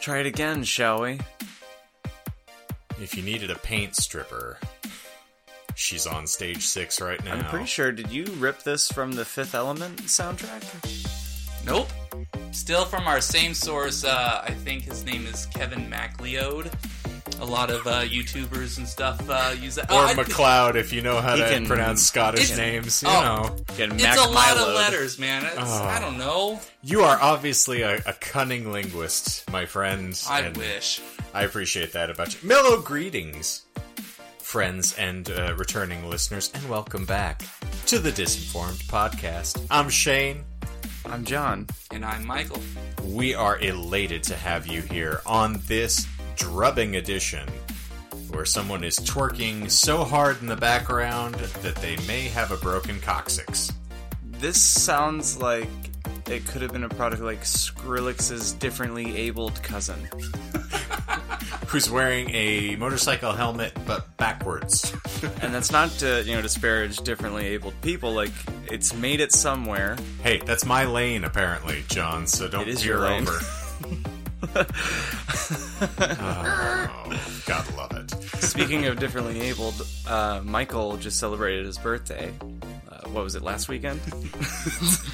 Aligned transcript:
Try 0.00 0.18
it 0.18 0.26
again, 0.26 0.64
shall 0.64 1.02
we? 1.02 1.18
If 3.00 3.16
you 3.16 3.22
needed 3.22 3.50
a 3.50 3.56
paint 3.56 3.94
stripper, 3.96 4.58
she's 5.74 6.06
on 6.06 6.26
stage 6.26 6.62
six 6.66 7.00
right 7.00 7.22
now. 7.24 7.34
I'm 7.34 7.44
pretty 7.44 7.66
sure. 7.66 7.92
Did 7.92 8.10
you 8.10 8.24
rip 8.38 8.62
this 8.62 8.90
from 8.90 9.12
the 9.12 9.24
Fifth 9.24 9.54
Element 9.54 9.98
soundtrack? 10.02 11.64
Nope. 11.64 11.88
Still 12.52 12.84
from 12.86 13.06
our 13.06 13.20
same 13.20 13.54
source. 13.54 14.04
Uh, 14.04 14.42
I 14.44 14.50
think 14.52 14.84
his 14.84 15.04
name 15.04 15.26
is 15.26 15.46
Kevin 15.46 15.88
MacLeod. 15.90 16.70
A 17.40 17.44
lot 17.44 17.70
of 17.70 17.86
uh, 17.86 18.00
YouTubers 18.02 18.78
and 18.78 18.88
stuff 18.88 19.20
uh, 19.28 19.54
use 19.60 19.76
that. 19.76 19.90
Or 19.90 19.94
Oh, 19.94 20.06
I- 20.06 20.14
McLeod, 20.14 20.74
if 20.76 20.92
you 20.92 21.02
know 21.02 21.20
how 21.20 21.36
to 21.36 21.48
can- 21.48 21.66
pronounce 21.66 22.02
Scottish 22.02 22.56
names. 22.56 23.02
You 23.02 23.10
oh. 23.10 23.20
know, 23.20 23.56
Get 23.78 23.92
It's 23.92 24.02
Mac 24.02 24.16
a 24.18 24.22
lot 24.22 24.56
Milo. 24.56 24.70
of 24.70 24.74
letters, 24.74 25.20
man. 25.20 25.44
It's, 25.44 25.54
Oh. 25.56 25.84
I 25.84 26.00
don't 26.00 26.18
know. 26.18 26.60
you 26.82 27.02
are 27.02 27.16
obviously 27.22 27.82
a, 27.82 28.02
a 28.06 28.12
cunning 28.14 28.72
linguist, 28.72 29.48
my 29.52 29.66
friend. 29.66 30.20
I 30.28 30.40
and 30.40 30.56
wish. 30.56 31.00
I 31.32 31.44
appreciate 31.44 31.92
that 31.92 32.10
about 32.10 32.34
you. 32.34 32.48
Mellow 32.48 32.80
greetings, 32.80 33.66
friends 34.40 34.96
and 34.98 35.30
uh, 35.30 35.54
returning 35.56 36.10
listeners, 36.10 36.50
and 36.54 36.68
welcome 36.68 37.04
back 37.06 37.42
to 37.86 38.00
the 38.00 38.10
Disinformed 38.10 38.82
Podcast. 38.88 39.64
I'm 39.70 39.88
Shane. 39.88 40.44
I'm 41.06 41.24
John. 41.24 41.68
And 41.92 42.04
I'm 42.04 42.26
Michael. 42.26 42.60
We 43.04 43.32
are 43.36 43.60
elated 43.60 44.24
to 44.24 44.34
have 44.34 44.66
you 44.66 44.82
here 44.82 45.20
on 45.24 45.60
this 45.68 46.04
drubbing 46.34 46.96
edition 46.96 47.48
where 48.38 48.44
someone 48.44 48.84
is 48.84 48.96
twerking 49.00 49.68
so 49.68 50.04
hard 50.04 50.40
in 50.40 50.46
the 50.46 50.54
background 50.54 51.34
that 51.34 51.74
they 51.74 51.96
may 52.06 52.28
have 52.28 52.52
a 52.52 52.56
broken 52.58 53.00
coccyx. 53.00 53.72
This 54.22 54.62
sounds 54.62 55.42
like 55.42 55.66
it 56.28 56.46
could 56.46 56.62
have 56.62 56.72
been 56.72 56.84
a 56.84 56.88
product 56.88 57.20
like 57.20 57.40
Skrillex's 57.40 58.52
differently 58.52 59.16
abled 59.16 59.60
cousin. 59.64 59.98
Who's 61.66 61.90
wearing 61.90 62.30
a 62.32 62.76
motorcycle 62.76 63.32
helmet 63.32 63.76
but 63.84 64.16
backwards. 64.18 64.94
And 65.42 65.52
that's 65.52 65.72
not 65.72 65.90
to, 65.98 66.22
you 66.22 66.36
know, 66.36 66.42
disparage 66.42 66.98
differently 66.98 67.44
abled 67.46 67.74
people. 67.82 68.12
Like, 68.12 68.30
it's 68.70 68.94
made 68.94 69.18
it 69.18 69.32
somewhere. 69.32 69.96
Hey, 70.22 70.40
that's 70.46 70.64
my 70.64 70.84
lane 70.84 71.24
apparently, 71.24 71.82
John, 71.88 72.24
so 72.28 72.46
don't 72.46 72.62
It 72.62 72.68
is 72.68 72.84
peer 72.84 73.04
over. 73.04 73.40
oh, 76.00 77.42
God 77.46 77.76
love 77.76 77.92
it. 77.96 78.17
Speaking 78.40 78.86
of 78.86 78.98
differently 78.98 79.40
abled, 79.40 79.86
uh, 80.06 80.40
Michael 80.44 80.96
just 80.96 81.18
celebrated 81.18 81.66
his 81.66 81.78
birthday. 81.78 82.32
Uh, 82.90 83.08
what 83.10 83.22
was 83.24 83.34
it, 83.34 83.42
last 83.42 83.68
weekend? 83.68 84.00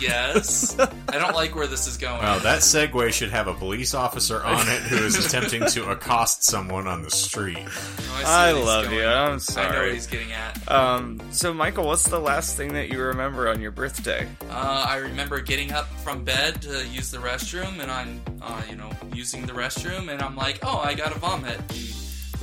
Yes. 0.00 0.78
I 0.78 1.12
don't 1.18 1.34
like 1.34 1.54
where 1.54 1.66
this 1.66 1.86
is 1.86 1.96
going. 1.96 2.20
Well, 2.20 2.38
that 2.40 2.58
segue 2.58 3.10
should 3.12 3.30
have 3.30 3.46
a 3.48 3.54
police 3.54 3.94
officer 3.94 4.42
on 4.44 4.68
it 4.68 4.82
who 4.82 4.96
is 4.96 5.24
attempting 5.24 5.64
to 5.68 5.90
accost 5.90 6.44
someone 6.44 6.86
on 6.86 7.02
the 7.02 7.10
street. 7.10 7.56
Oh, 7.58 7.70
see 8.18 8.24
I 8.26 8.52
love 8.52 8.84
going. 8.86 8.98
you. 8.98 9.06
I'm 9.06 9.38
sorry. 9.38 9.66
I 9.66 9.72
know 9.72 9.82
what 9.84 9.92
he's 9.94 10.06
getting 10.06 10.32
at. 10.32 10.70
Um, 10.70 11.20
so, 11.30 11.54
Michael, 11.54 11.86
what's 11.86 12.06
the 12.06 12.18
last 12.18 12.54
thing 12.56 12.74
that 12.74 12.90
you 12.92 13.00
remember 13.00 13.48
on 13.48 13.62
your 13.62 13.70
birthday? 13.70 14.28
Uh, 14.50 14.84
I 14.88 14.96
remember 14.96 15.40
getting 15.40 15.72
up 15.72 15.86
from 16.00 16.22
bed 16.22 16.60
to 16.62 16.86
use 16.88 17.10
the 17.10 17.18
restroom, 17.18 17.80
and 17.80 17.90
I'm, 17.90 18.20
uh, 18.42 18.60
you 18.68 18.76
know, 18.76 18.90
using 19.14 19.46
the 19.46 19.54
restroom, 19.54 20.12
and 20.12 20.20
I'm 20.20 20.36
like, 20.36 20.58
oh, 20.64 20.78
I 20.80 20.92
gotta 20.92 21.18
vomit. 21.18 21.58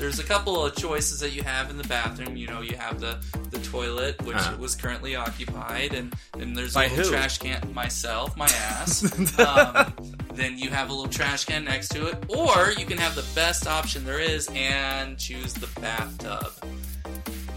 And 0.02 0.07
there's 0.09 0.19
a 0.19 0.23
couple 0.23 0.66
of 0.66 0.75
choices 0.75 1.19
that 1.19 1.30
you 1.30 1.44
have 1.44 1.69
in 1.69 1.77
the 1.77 1.83
bathroom. 1.83 2.35
You 2.35 2.47
know, 2.47 2.61
you 2.61 2.75
have 2.75 2.99
the, 2.99 3.19
the 3.52 3.59
toilet, 3.59 4.19
which 4.23 4.35
Uh-huh. 4.35 4.57
was 4.57 4.73
currently 4.73 5.16
occupied, 5.16 5.94
and 5.94 6.11
then 6.35 6.55
there's 6.55 6.73
By 6.73 6.85
a 6.85 6.89
little 6.89 7.05
who? 7.05 7.11
trash 7.11 7.38
can. 7.38 7.71
Myself, 7.71 8.35
my 8.35 8.45
ass. 8.47 9.03
um, 9.39 9.94
then 10.33 10.57
you 10.57 10.72
have 10.72 10.89
a 10.89 10.94
little 10.94 11.07
trash 11.11 11.45
can 11.45 11.66
next 11.66 11.89
to 11.89 12.07
it, 12.07 12.17
or 12.29 12.72
you 12.79 12.85
can 12.88 12.97
have 12.97 13.13
the 13.13 13.23
best 13.35 13.67
option 13.67 14.03
there 14.03 14.17
is 14.19 14.49
and 14.55 15.19
choose 15.19 15.53
the 15.53 15.67
bathtub. 15.79 16.52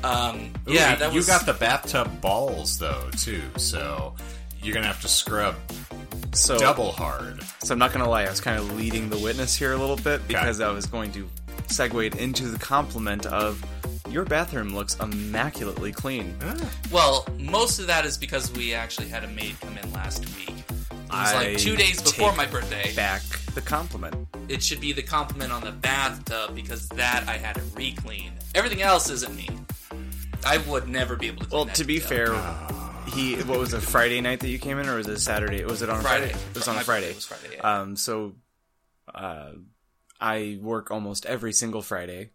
Um, 0.04 0.52
Ooh, 0.68 0.72
yeah, 0.74 0.92
you- 0.92 0.98
that 0.98 1.12
you 1.12 1.16
was 1.16 1.26
got 1.26 1.46
the 1.46 1.54
bathtub 1.54 2.20
balls 2.20 2.78
though 2.78 3.08
too, 3.16 3.40
so 3.56 4.14
you're 4.62 4.74
gonna 4.74 4.86
have 4.86 5.00
to 5.00 5.08
scrub 5.08 5.54
So, 6.34 6.58
double 6.58 6.92
hard. 6.92 7.42
So 7.60 7.72
I'm 7.72 7.78
not 7.78 7.94
gonna 7.94 8.08
lie, 8.10 8.24
I 8.24 8.28
was 8.28 8.40
kind 8.42 8.58
of 8.58 8.70
leading 8.76 9.08
the 9.08 9.16
witness 9.18 9.54
here 9.56 9.72
a 9.72 9.78
little 9.78 9.96
bit 9.96 10.28
because 10.28 10.60
I 10.60 10.68
was 10.72 10.84
going 10.84 11.10
to 11.12 11.26
segue 11.68 12.14
into 12.16 12.48
the 12.48 12.58
compliment 12.58 13.26
of 13.26 13.62
your 14.10 14.24
bathroom 14.24 14.74
looks 14.74 14.96
immaculately 15.00 15.90
clean. 15.92 16.36
Well, 16.92 17.26
most 17.38 17.78
of 17.80 17.86
that 17.88 18.04
is 18.04 18.16
because 18.16 18.52
we 18.52 18.74
actually 18.74 19.08
had 19.08 19.24
a 19.24 19.28
maid 19.28 19.56
come 19.60 19.76
in 19.78 19.92
last 19.92 20.24
week. 20.36 20.50
It 20.50 20.70
was 20.90 21.32
I 21.32 21.34
like 21.34 21.58
two 21.58 21.76
days 21.76 22.00
before 22.02 22.28
take 22.30 22.36
my 22.36 22.46
birthday. 22.46 22.94
Back 22.94 23.22
the 23.54 23.60
compliment. 23.60 24.14
It 24.48 24.62
should 24.62 24.80
be 24.80 24.92
the 24.92 25.02
compliment 25.02 25.52
on 25.52 25.62
the 25.62 25.72
bathtub 25.72 26.54
because 26.54 26.88
that 26.90 27.24
I 27.28 27.38
had 27.38 27.54
to 27.56 27.62
re-clean. 27.76 28.32
Everything 28.54 28.82
else 28.82 29.08
isn't 29.10 29.34
me. 29.34 29.48
I 30.44 30.58
would 30.58 30.88
never 30.88 31.16
be 31.16 31.28
able 31.28 31.42
to. 31.42 31.48
Clean 31.48 31.66
Well, 31.66 31.74
to 31.74 31.84
be 31.84 31.98
detail. 32.00 32.34
fair, 32.36 33.14
he 33.14 33.36
what 33.44 33.58
was 33.58 33.72
it 33.74 33.80
Friday 33.80 34.20
night 34.20 34.40
that 34.40 34.48
you 34.48 34.58
came 34.58 34.78
in, 34.78 34.88
or 34.88 34.96
was 34.96 35.08
it 35.08 35.18
Saturday? 35.20 35.64
Was 35.64 35.82
it 35.82 35.88
on 35.88 36.02
Friday. 36.02 36.26
Friday? 36.30 36.44
It 36.50 36.54
was 36.56 36.68
on 36.68 36.76
a 36.76 36.80
Friday. 36.80 37.06
birthday 37.06 37.14
was 37.14 37.24
Friday, 37.26 37.56
yeah. 37.56 37.80
Um, 37.80 37.96
so, 37.96 38.34
uh, 39.14 39.52
I 40.24 40.58
work 40.62 40.90
almost 40.90 41.26
every 41.26 41.52
single 41.52 41.82
Friday, 41.82 42.30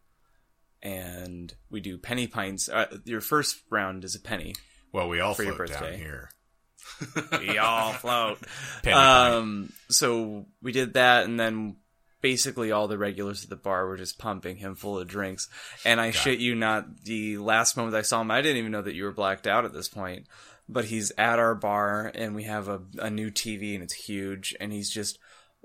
and 0.84 1.52
we 1.72 1.80
do 1.80 1.98
penny 1.98 2.28
pints. 2.28 2.70
Uh, 2.70 2.86
your 3.04 3.20
first 3.20 3.64
round 3.72 4.04
is 4.04 4.14
a 4.14 4.20
penny. 4.20 4.54
Well, 4.94 5.10
we 5.10 5.20
all 5.20 5.34
For 5.34 5.42
your 5.42 5.56
float 5.56 5.70
down 5.70 5.80
birthday. 5.82 5.98
here. 5.98 6.30
We 7.40 7.58
all 7.58 7.94
float. 7.94 8.40
Penny 8.84 8.94
pint. 8.94 9.34
Um, 9.36 9.74
so 9.90 10.46
we 10.62 10.72
did 10.72 10.94
that, 10.94 11.26
and 11.26 11.40
then 11.40 11.78
basically 12.22 12.72
all 12.72 12.88
the 12.88 12.98
regulars 12.98 13.44
at 13.44 13.50
the 13.50 13.56
bar 13.56 13.88
were 13.88 13.98
just 13.98 14.20
pumping 14.20 14.58
him 14.58 14.76
full 14.76 15.00
of 15.00 15.08
drinks. 15.08 15.50
And 15.84 16.00
I 16.00 16.12
shit 16.12 16.38
you 16.38 16.54
not, 16.54 17.06
the 17.06 17.40
last 17.40 17.76
moment 17.76 17.96
I 17.96 18.04
saw 18.04 18.22
him, 18.22 18.30
I 18.30 18.42
didn't 18.42 18.58
even 18.58 18.72
know 18.72 18.84
that 18.84 18.94
you 18.96 19.06
were 19.06 19.12
blacked 19.12 19.48
out 19.48 19.66
at 19.66 19.74
this 19.74 19.88
point. 19.90 20.28
But 20.68 20.86
he's 20.86 21.12
at 21.18 21.40
our 21.40 21.56
bar, 21.56 22.12
and 22.14 22.36
we 22.36 22.44
have 22.44 22.68
a, 22.68 22.82
a 23.00 23.10
new 23.10 23.32
TV, 23.32 23.74
and 23.74 23.84
it's 23.84 23.94
huge, 23.96 24.56
and 24.60 24.72
he's 24.72 24.92
just 24.92 25.18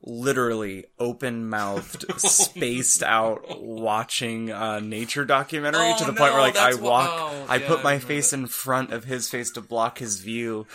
literally 0.07 0.85
open 0.99 1.49
mouthed, 1.49 2.05
oh. 2.11 2.17
spaced 2.19 3.03
out, 3.03 3.61
watching 3.63 4.51
a 4.51 4.81
nature 4.81 5.25
documentary 5.25 5.93
Oh, 5.93 5.99
to 5.99 6.05
the 6.05 6.13
point 6.13 6.33
where 6.33 6.41
like 6.41 6.57
I 6.57 6.75
walk, 6.75 7.11
oh, 7.13 7.47
I 7.49 7.57
yeah, 7.57 7.67
put 7.69 7.83
my 7.83 7.93
remember 7.93 8.07
face 8.07 8.31
that. 8.31 8.39
in 8.39 8.47
front 8.47 8.93
of 8.93 9.05
his 9.05 9.29
face 9.29 9.51
to 9.53 9.61
block 9.61 9.99
his 9.99 10.21
view, 10.21 10.67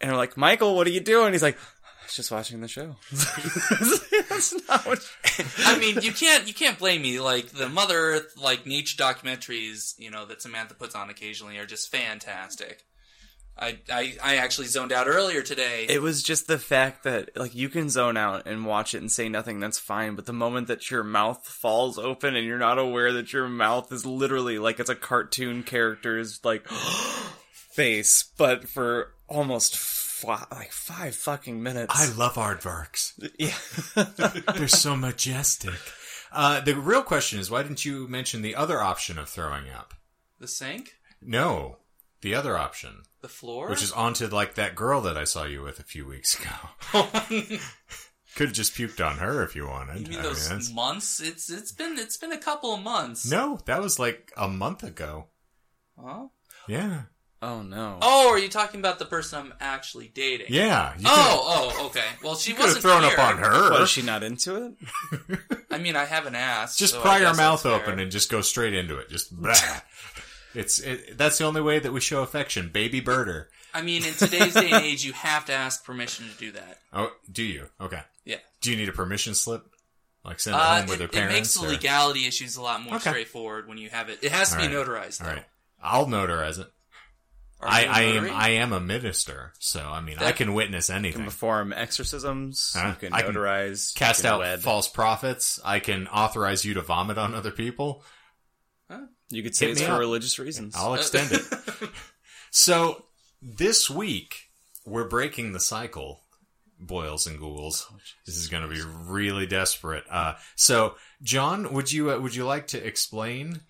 and 0.00 0.10
we're 0.10 0.16
like, 0.16 0.36
Michael, 0.36 0.76
what 0.76 0.86
are 0.86 0.90
you 0.90 1.00
doing? 1.00 1.32
He's 1.32 1.42
like, 1.42 1.56
I 1.56 2.04
was 2.04 2.14
just 2.14 2.30
watching 2.30 2.60
the 2.60 2.68
show. 2.68 2.96
That's 4.30 4.54
not 4.68 4.86
what. 4.86 5.00
I 5.58 5.78
mean, 5.78 6.00
you 6.00 6.12
can't 6.12 6.46
you 6.46 6.54
can't 6.54 6.78
blame 6.78 7.02
me. 7.02 7.20
Like 7.20 7.48
the 7.48 7.68
Mother 7.68 7.96
Earth, 7.98 8.34
like 8.40 8.66
nature 8.66 8.96
documentaries, 8.96 9.98
you 9.98 10.10
know, 10.10 10.24
that 10.26 10.40
Samantha 10.40 10.74
puts 10.74 10.94
on 10.94 11.10
occasionally 11.10 11.58
are 11.58 11.66
just 11.66 11.90
fantastic. 11.90 12.84
I 13.58 13.78
I, 13.90 14.16
I 14.22 14.36
actually 14.36 14.68
zoned 14.68 14.92
out 14.92 15.06
earlier 15.08 15.42
today. 15.42 15.86
It 15.88 16.00
was 16.02 16.22
just 16.22 16.46
the 16.46 16.58
fact 16.58 17.04
that 17.04 17.36
like 17.36 17.54
you 17.54 17.68
can 17.68 17.90
zone 17.90 18.16
out 18.16 18.46
and 18.46 18.64
watch 18.66 18.94
it 18.94 18.98
and 18.98 19.10
say 19.10 19.28
nothing, 19.28 19.60
that's 19.60 19.78
fine. 19.78 20.14
But 20.14 20.26
the 20.26 20.32
moment 20.32 20.68
that 20.68 20.90
your 20.90 21.02
mouth 21.04 21.46
falls 21.46 21.98
open 21.98 22.36
and 22.36 22.46
you're 22.46 22.58
not 22.58 22.78
aware 22.78 23.12
that 23.14 23.32
your 23.32 23.48
mouth 23.48 23.90
is 23.92 24.06
literally 24.06 24.58
like 24.58 24.78
it's 24.80 24.90
a 24.90 24.94
cartoon 24.94 25.62
character's 25.62 26.40
like 26.44 26.66
face, 27.52 28.30
but 28.36 28.68
for 28.68 29.12
almost 29.28 29.76
fi- 29.76 30.46
like 30.50 30.72
five 30.72 31.14
fucking 31.14 31.62
minutes. 31.62 31.92
I 31.94 32.12
love 32.14 32.34
aardvarks. 32.34 33.12
yeah. 33.38 33.54
They're 34.56 34.68
so 34.68 34.96
majestic. 34.96 35.74
Uh, 36.32 36.60
the 36.60 36.74
real 36.76 37.02
question 37.02 37.38
is, 37.38 37.50
why 37.50 37.62
didn't 37.62 37.84
you 37.84 38.06
mention 38.08 38.42
the 38.42 38.54
other 38.54 38.82
option 38.82 39.18
of 39.18 39.28
throwing 39.28 39.70
up? 39.70 39.94
the 40.40 40.46
sink, 40.46 40.94
No, 41.22 41.78
the 42.20 42.34
other 42.34 42.56
option, 42.56 43.02
the 43.20 43.28
floor, 43.28 43.68
which 43.70 43.82
is 43.82 43.92
onto 43.92 44.26
like 44.28 44.54
that 44.56 44.74
girl 44.74 45.00
that 45.02 45.16
I 45.16 45.24
saw 45.24 45.44
you 45.44 45.62
with 45.62 45.78
a 45.78 45.84
few 45.84 46.06
weeks 46.06 46.38
ago. 46.38 47.06
Could 48.36 48.48
have 48.48 48.56
just 48.56 48.74
puked 48.74 49.04
on 49.04 49.18
her 49.18 49.42
if 49.42 49.56
you 49.56 49.66
wanted. 49.66 50.00
You 50.00 50.06
mean 50.10 50.18
I 50.20 50.22
those 50.22 50.48
that's- 50.48 50.72
months? 50.72 51.20
It's 51.20 51.50
it's 51.50 51.72
been 51.72 51.98
it's 51.98 52.16
been 52.16 52.32
a 52.32 52.38
couple 52.38 52.74
of 52.74 52.82
months. 52.82 53.28
no, 53.30 53.58
that 53.66 53.80
was 53.80 53.98
like 53.98 54.32
a 54.36 54.48
month 54.48 54.82
ago. 54.84 55.26
Huh? 56.00 56.26
Yeah, 56.68 57.02
oh 57.42 57.62
no. 57.62 57.98
Oh, 58.02 58.30
are 58.30 58.38
you 58.38 58.48
talking 58.48 58.78
about 58.78 58.98
the 59.00 59.06
person 59.06 59.38
I'm 59.40 59.54
actually 59.60 60.08
dating? 60.08 60.46
yeah. 60.50 60.94
Oh, 61.04 61.72
oh, 61.80 61.86
okay. 61.86 62.04
Well, 62.22 62.36
she 62.36 62.52
could 62.52 62.66
wasn't 62.66 62.82
thrown 62.82 63.02
here. 63.02 63.12
up 63.12 63.18
on 63.18 63.38
her. 63.38 63.70
Was 63.80 63.90
she 63.90 64.02
not 64.02 64.22
into 64.22 64.76
it? 65.30 65.38
I 65.70 65.78
mean, 65.78 65.96
I 65.96 66.04
haven't 66.04 66.34
asked. 66.36 66.78
just 66.78 66.94
so 66.94 67.00
pry 67.00 67.18
your 67.18 67.34
mouth 67.34 67.64
open 67.66 67.98
and 67.98 68.10
just 68.12 68.30
go 68.30 68.40
straight 68.42 68.74
into 68.74 68.98
it. 68.98 69.08
Just 69.08 69.34
blah. 69.34 69.54
It's 70.58 70.78
it, 70.80 71.16
that's 71.16 71.38
the 71.38 71.44
only 71.44 71.60
way 71.60 71.78
that 71.78 71.92
we 71.92 72.00
show 72.00 72.22
affection, 72.22 72.68
baby 72.70 73.00
birder. 73.00 73.46
I 73.72 73.82
mean, 73.82 74.04
in 74.04 74.14
today's 74.14 74.54
day 74.54 74.70
and 74.72 74.84
age, 74.84 75.04
you 75.04 75.12
have 75.12 75.44
to 75.46 75.52
ask 75.52 75.84
permission 75.84 76.26
to 76.28 76.36
do 76.36 76.52
that. 76.52 76.78
Oh, 76.92 77.12
do 77.30 77.42
you? 77.44 77.66
Okay. 77.80 78.00
Yeah. 78.24 78.38
Do 78.60 78.70
you 78.70 78.76
need 78.76 78.88
a 78.88 78.92
permission 78.92 79.34
slip? 79.34 79.64
Like 80.24 80.40
send 80.40 80.56
it 80.56 80.60
Uh, 80.60 80.76
home 80.80 80.86
with 80.88 81.00
it, 81.00 81.12
their 81.12 81.28
it 81.28 81.32
makes 81.32 81.54
the 81.54 81.64
or- 81.66 81.68
legality 81.70 82.26
issues 82.26 82.56
a 82.56 82.62
lot 82.62 82.82
more 82.82 82.96
Okay. 82.96 83.10
straightforward 83.10 83.68
when 83.68 83.78
you 83.78 83.88
have 83.90 84.08
it. 84.08 84.18
It 84.22 84.32
has 84.32 84.50
to 84.50 84.56
be 84.56 84.64
All 84.64 84.68
right. 84.84 84.86
notarized, 84.88 85.18
though. 85.18 85.26
All 85.28 85.32
right. 85.34 85.44
I'll 85.82 86.06
notarize 86.06 86.58
it. 86.58 86.66
Are 87.60 87.68
I, 87.68 87.80
you 87.82 87.86
a 87.88 87.90
I 87.92 88.00
am 88.02 88.14
notary? 88.14 88.30
I 88.30 88.48
am 88.50 88.72
a 88.72 88.80
minister, 88.80 89.52
so 89.58 89.80
I 89.80 90.00
mean 90.00 90.18
I 90.18 90.32
can 90.32 90.54
witness 90.54 90.88
You 90.88 90.94
can 90.94 91.04
anything. 91.04 91.24
perform 91.24 91.72
exorcisms. 91.72 92.72
Huh? 92.76 92.88
You 92.88 92.94
can 92.94 93.12
I 93.12 93.22
can 93.22 93.34
notarize. 93.34 93.94
you 93.94 93.98
Cast 93.98 94.22
can 94.22 94.32
out 94.32 94.38
wed. 94.40 94.60
false 94.62 94.88
prophets. 94.88 95.58
I 95.64 95.80
can 95.80 96.06
authorize 96.08 96.64
you 96.64 96.74
to 96.74 96.82
vomit 96.82 97.18
on 97.18 97.34
other 97.34 97.50
people. 97.50 98.04
You 99.30 99.42
could 99.42 99.54
say 99.54 99.70
it's 99.70 99.82
for 99.82 99.92
up. 99.92 100.00
religious 100.00 100.38
reasons. 100.38 100.74
I'll 100.76 100.94
extend 100.94 101.32
it. 101.32 101.42
So 102.50 103.04
this 103.42 103.90
week 103.90 104.48
we're 104.86 105.06
breaking 105.08 105.52
the 105.52 105.60
cycle, 105.60 106.20
boils 106.80 107.26
and 107.26 107.38
ghouls. 107.38 107.86
This 108.24 108.36
is 108.36 108.48
going 108.48 108.62
to 108.62 108.74
be 108.74 108.80
really 108.82 109.46
desperate. 109.46 110.04
Uh, 110.10 110.34
so 110.56 110.94
John, 111.22 111.72
would 111.74 111.92
you 111.92 112.10
uh, 112.10 112.18
would 112.18 112.34
you 112.34 112.46
like 112.46 112.68
to 112.68 112.84
explain 112.84 113.60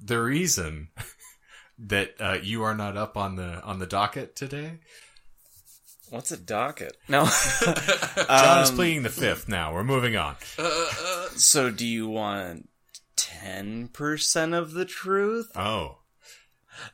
the 0.00 0.20
reason 0.20 0.88
that 1.78 2.14
uh, 2.20 2.38
you 2.42 2.62
are 2.62 2.74
not 2.74 2.96
up 2.96 3.16
on 3.16 3.36
the 3.36 3.62
on 3.62 3.78
the 3.78 3.86
docket 3.86 4.36
today? 4.36 4.78
What's 6.10 6.30
a 6.30 6.36
docket? 6.36 6.98
No. 7.08 7.24
John 8.28 8.62
is 8.62 8.70
pleading 8.70 9.02
the 9.02 9.08
fifth. 9.08 9.48
Now 9.48 9.72
we're 9.72 9.84
moving 9.84 10.16
on. 10.16 10.36
so 11.36 11.70
do 11.70 11.86
you 11.86 12.06
want 12.08 12.68
ten 13.40 13.88
percent 13.88 14.54
of 14.54 14.72
the 14.72 14.84
truth? 14.84 15.50
Oh, 15.56 15.98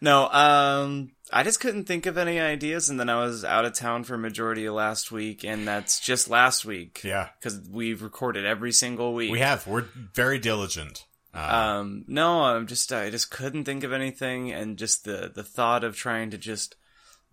No, 0.00 0.29
um, 0.31 1.12
I 1.32 1.43
just 1.43 1.61
couldn't 1.61 1.85
think 1.85 2.06
of 2.06 2.19
any 2.19 2.40
ideas, 2.40 2.88
and 2.88 2.99
then 2.99 3.08
I 3.08 3.20
was 3.25 3.44
out 3.44 3.64
of 3.64 3.75
town 3.75 4.05
for 4.05 4.19
majority 4.19 4.64
of 4.67 4.75
last 4.75 5.11
week, 5.12 5.44
and 5.44 5.67
that's 5.67 6.00
just 6.00 6.29
last 6.29 6.64
week. 6.64 7.00
yeah, 7.05 7.29
because 7.38 7.61
we've 7.70 8.02
recorded 8.02 8.44
every 8.44 8.73
single 8.73 9.14
week. 9.14 9.31
we 9.31 9.38
have. 9.40 9.67
We're 9.67 9.85
very 10.14 10.38
diligent. 10.38 11.05
Uh, 11.35 11.38
Um, 11.38 12.05
no, 12.08 12.43
I'm 12.44 12.67
just 12.67 12.93
I 12.93 13.11
just 13.11 13.31
couldn't 13.31 13.64
think 13.64 13.85
of 13.85 13.93
anything, 13.93 14.50
and 14.52 14.76
just 14.79 15.05
the 15.05 15.31
the 15.35 15.44
thought 15.44 15.85
of 15.85 15.94
trying 15.96 16.31
to 16.31 16.38
just 16.38 16.75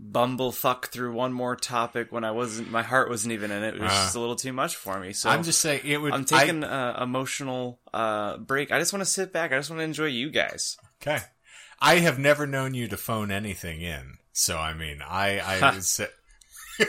bumblefuck 0.02 0.86
through 0.88 1.14
one 1.14 1.32
more 1.32 1.56
topic 1.56 2.12
when 2.12 2.24
I 2.24 2.32
wasn't, 2.32 2.70
my 2.70 2.84
heart 2.84 3.10
wasn't 3.10 3.34
even 3.34 3.50
in 3.52 3.64
it. 3.64 3.76
It 3.76 3.82
was 3.82 3.92
Uh, 3.92 3.96
just 3.96 4.16
a 4.16 4.20
little 4.20 4.36
too 4.36 4.54
much 4.54 4.76
for 4.76 5.00
me. 5.00 5.14
So 5.14 5.30
I'm 5.30 5.44
just 5.44 5.62
saying 5.62 5.82
it 5.86 5.98
would. 6.02 6.14
I'm 6.14 6.26
taking 6.26 6.64
a 6.64 6.98
emotional 7.02 7.80
uh 7.94 8.38
break. 8.38 8.72
I 8.72 8.80
just 8.80 8.92
want 8.94 9.02
to 9.06 9.10
sit 9.10 9.32
back. 9.32 9.52
I 9.52 9.58
just 9.58 9.70
want 9.70 9.80
to 9.80 9.86
enjoy 9.86 10.06
you 10.08 10.30
guys. 10.32 10.78
Okay. 11.02 11.20
I 11.80 11.96
have 12.00 12.18
never 12.20 12.48
known 12.48 12.74
you 12.74 12.88
to 12.88 12.98
phone 12.98 13.32
anything 13.32 13.82
in. 13.82 14.18
So, 14.32 14.58
I 14.58 14.74
mean, 14.74 15.02
I, 15.02 15.40
I 15.40 15.74
would 15.74 15.84
say. 15.84 16.08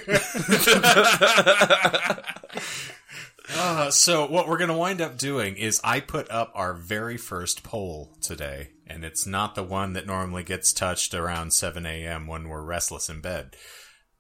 uh, 3.55 3.91
so, 3.91 4.27
what 4.27 4.49
we're 4.49 4.59
going 4.59 4.71
to 4.71 4.77
wind 4.77 5.01
up 5.01 5.19
doing 5.19 5.57
is 5.57 5.81
I 5.85 6.01
put 6.01 6.31
up 6.31 6.53
our 6.55 6.75
very 6.75 7.17
first 7.17 7.63
poll 7.63 8.17
today, 8.21 8.71
and 8.87 9.05
it's 9.05 9.27
not 9.27 9.55
the 9.55 9.63
one 9.63 9.93
that 9.95 10.07
normally 10.07 10.45
gets 10.45 10.73
touched 10.73 11.15
around 11.15 11.53
7 11.53 11.85
a.m. 11.85 12.27
when 12.27 12.49
we're 12.49 12.63
restless 12.63 13.09
in 13.09 13.21
bed. 13.21 13.57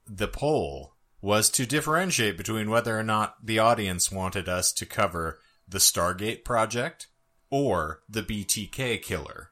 The 0.07 0.29
poll 0.29 0.95
was 1.21 1.51
to 1.51 1.67
differentiate 1.67 2.37
between 2.37 2.71
whether 2.71 2.99
or 2.99 3.03
not 3.03 3.45
the 3.45 3.59
audience 3.59 4.13
wanted 4.13 4.49
us 4.49 4.73
to 4.73 4.87
cover 4.87 5.39
the 5.69 5.79
Stargate 5.79 6.45
project 6.45 7.09
or 7.51 8.03
the 8.09 8.23
BTK 8.23 9.03
killer 9.03 9.51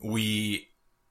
we 0.00 0.68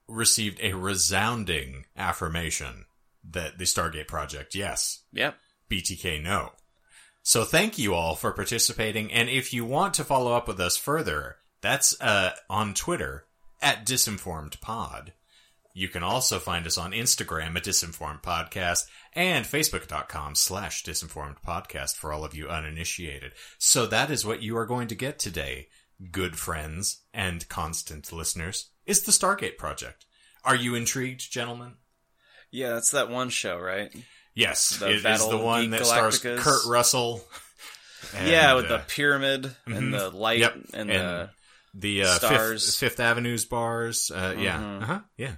received 0.08 0.60
a 0.62 0.74
resounding 0.74 1.86
affirmation 1.98 2.86
that 3.32 3.58
the 3.58 3.66
Stargate 3.66 4.08
Project, 4.08 4.56
yes. 4.56 5.04
Yep. 5.14 5.36
BTK, 5.70 6.22
no. 6.22 6.52
So 7.24 7.44
thank 7.44 7.80
you 7.80 7.96
all 7.96 8.16
for 8.16 8.32
participating. 8.32 9.12
And 9.12 9.30
if 9.30 9.52
you 9.52 9.66
want 9.66 9.96
to 9.96 10.04
follow 10.04 10.34
up 10.34 10.48
with 10.48 10.60
us 10.60 10.78
further, 10.78 11.38
that's 11.62 12.00
uh, 12.00 12.32
on 12.50 12.76
Twitter 12.76 13.25
at 13.62 13.86
Disinformed 13.86 14.60
Pod. 14.62 15.14
You 15.74 15.90
can 15.90 16.04
also 16.04 16.40
find 16.40 16.66
us 16.66 16.78
on 16.78 16.92
Instagram 16.92 17.58
at 17.58 17.64
Disinformed 17.66 18.24
Podcast 18.24 18.86
and 19.12 19.46
Facebook.com 19.46 20.36
slash 20.36 20.84
Disinformed 20.84 21.36
Podcast 21.46 21.96
for 21.98 22.14
all 22.14 22.24
of 22.24 22.34
you 22.34 22.48
uninitiated. 22.48 23.34
So 23.58 23.86
that 23.88 24.10
is 24.10 24.26
what 24.26 24.42
you 24.42 24.56
are 24.58 24.66
going 24.66 24.88
to 24.88 24.96
get 24.96 25.20
today, 25.20 25.68
good 26.12 26.38
friends 26.38 27.02
and 27.14 27.48
constant 27.50 28.14
listeners, 28.14 28.70
is 28.86 29.04
the 29.04 29.12
Stargate 29.12 29.58
Project. 29.58 30.06
Are 30.46 30.56
you 30.56 30.76
intrigued, 30.76 31.30
gentlemen? 31.30 31.74
Yeah, 32.52 32.70
that's 32.70 32.92
that 32.92 33.10
one 33.10 33.30
show, 33.30 33.58
right? 33.58 33.94
Yes, 34.34 34.78
The 34.78 34.92
it 34.92 35.06
is 35.06 35.28
the 35.28 35.38
one 35.38 35.72
that 35.72 35.86
stars 35.86 36.20
Kurt 36.20 36.66
Russell. 36.68 37.22
yeah, 38.14 38.50
and, 38.50 38.58
with 38.58 38.70
the 38.70 38.76
uh, 38.76 38.84
pyramid 38.88 39.54
and 39.66 39.94
the 39.94 40.10
light 40.10 40.40
Yep, 40.40 40.54
and, 40.74 40.90
and 40.90 40.90
the 40.90 41.30
the 41.78 42.04
uh, 42.04 42.08
stars. 42.16 42.76
Fifth, 42.78 42.94
Fifth 42.94 43.00
Avenue's 43.00 43.46
bars. 43.46 44.10
Uh, 44.10 44.34
Yeah, 44.38 44.58
Mhm. 44.60 44.82
uh-huh. 44.84 45.00
yeah. 45.18 45.36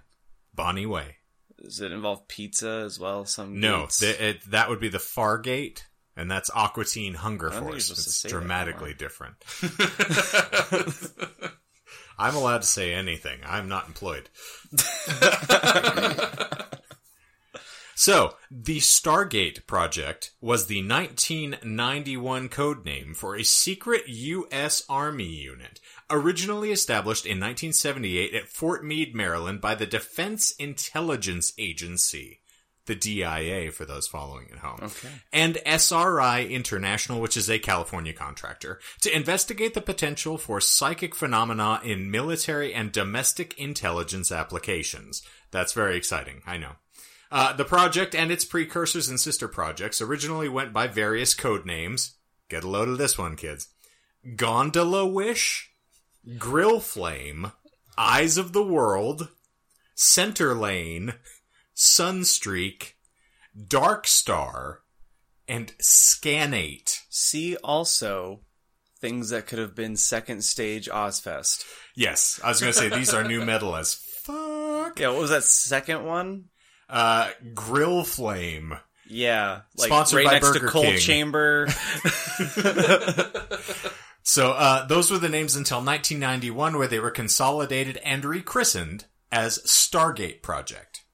Bonnie 0.54 0.86
Way. 0.86 1.18
does 1.62 1.82
it 1.82 1.92
involve 1.92 2.28
pizza 2.28 2.84
as 2.86 3.00
well? 3.00 3.26
Some 3.26 3.60
No, 3.60 3.88
the, 4.00 4.30
it, 4.30 4.52
that 4.52 4.70
would 4.70 4.80
be 4.80 4.90
the 4.90 4.98
Fargate, 5.00 5.82
and 6.16 6.30
that's 6.32 6.50
Aqua 6.54 6.86
Teen 6.86 7.16
Hunger 7.16 7.48
I 7.50 7.54
don't 7.56 7.60
think 7.64 7.72
Force. 7.74 7.90
you're 7.90 7.96
supposed 7.96 8.22
to 8.22 8.28
It's 8.28 8.32
dramatically 8.32 8.94
different. 8.94 9.36
I'm 12.20 12.36
allowed 12.36 12.62
to 12.62 12.68
say 12.68 12.94
anything. 12.94 13.40
I'm 13.46 13.68
not 13.68 13.88
employed. 13.88 14.30
So, 18.00 18.36
the 18.52 18.78
Stargate 18.78 19.66
project 19.66 20.30
was 20.40 20.68
the 20.68 20.88
1991 20.88 22.48
code 22.48 22.86
name 22.86 23.16
for 23.16 23.36
a 23.36 23.44
secret 23.44 24.04
U.S. 24.08 24.84
Army 24.88 25.26
unit, 25.26 25.80
originally 26.10 26.72
established 26.72 27.26
in 27.26 27.40
1978 27.40 28.34
at 28.34 28.48
Fort 28.48 28.84
Meade, 28.86 29.14
Maryland 29.16 29.62
by 29.62 29.76
the 29.76 29.86
Defense 29.86 30.52
Intelligence 30.52 31.54
Agency, 31.58 32.40
the 32.86 32.96
DIA 32.96 33.72
for 33.72 33.84
those 33.86 34.08
following 34.08 34.48
at 34.52 34.60
home, 34.60 34.80
Okay. 34.82 35.10
and 35.34 35.58
SRI 35.66 36.46
International, 36.50 37.20
which 37.20 37.36
is 37.36 37.50
a 37.50 37.60
California 37.60 38.14
contractor, 38.14 38.80
to 39.02 39.14
investigate 39.14 39.74
the 39.74 39.82
potential 39.82 40.38
for 40.38 40.62
psychic 40.62 41.14
phenomena 41.14 41.82
in 41.84 42.10
military 42.10 42.74
and 42.74 42.92
domestic 42.94 43.58
intelligence 43.60 44.32
applications. 44.32 45.22
That's 45.52 45.74
very 45.74 45.98
exciting, 45.98 46.42
I 46.46 46.58
know. 46.58 46.74
Uh, 47.30 47.52
the 47.52 47.66
project 47.66 48.16
and 48.16 48.32
its 48.32 48.46
precursors 48.46 49.10
and 49.10 49.20
sister 49.20 49.50
projects 49.50 50.02
originally 50.02 50.48
went 50.48 50.72
by 50.72 50.88
various 50.88 51.34
code 51.34 51.66
names. 51.66 52.14
Get 52.48 52.64
a 52.64 52.70
load 52.70 52.88
of 52.88 52.98
this 52.98 53.18
one, 53.18 53.36
kids. 53.36 53.68
Gondola 54.38 55.06
Wish, 55.06 55.72
Grill 56.38 56.80
Flame, 56.80 57.52
Eyes 57.98 58.38
of 58.38 58.54
the 58.54 58.64
World, 58.64 59.30
Center 59.96 60.54
Lane, 60.54 61.14
Sunstreak, 61.76 62.94
Dark 63.68 64.08
Star, 64.08 64.82
and 65.48 65.76
Scanate. 65.78 67.02
See 67.10 67.56
also 67.58 68.42
things 69.00 69.30
that 69.30 69.48
could 69.48 69.60
have 69.60 69.76
been 69.76 69.96
second 69.96 70.44
stage 70.44 70.90
Ozzfest. 70.90 71.64
Yes, 71.96 72.40
I 72.44 72.50
was 72.50 72.60
going 72.60 72.74
to 72.74 72.78
say 72.78 72.90
these 72.90 73.14
are 73.14 73.24
nu 73.24 73.46
metal 73.46 73.76
as 73.76 73.94
fuck. 73.94 75.00
Yeah, 75.00 75.10
what 75.10 75.22
was 75.22 75.30
that 75.30 75.44
second 75.44 76.06
one? 76.06 76.46
Uh, 76.90 77.30
Grill 77.54 78.04
Flame. 78.04 78.78
Yeah, 79.10 79.62
like 79.78 79.88
Sponsored 79.88 80.18
right 80.18 80.26
by 80.26 80.34
next 80.34 80.48
Burger 80.48 80.66
to 80.66 80.68
Cold 80.68 80.86
King. 80.86 80.98
Chamber. 80.98 81.68
So 84.28 84.52
uh, 84.52 84.86
those 84.86 85.10
were 85.10 85.20
the 85.20 85.30
names 85.30 85.56
until 85.56 85.78
1991, 85.78 86.78
where 86.78 86.90
they 86.90 87.00
were 87.00 87.12
consolidated 87.12 87.96
and 88.04 88.26
rechristened 88.26 89.06
as 89.32 89.60
Stargate 89.60 90.42
Project. 90.42 91.06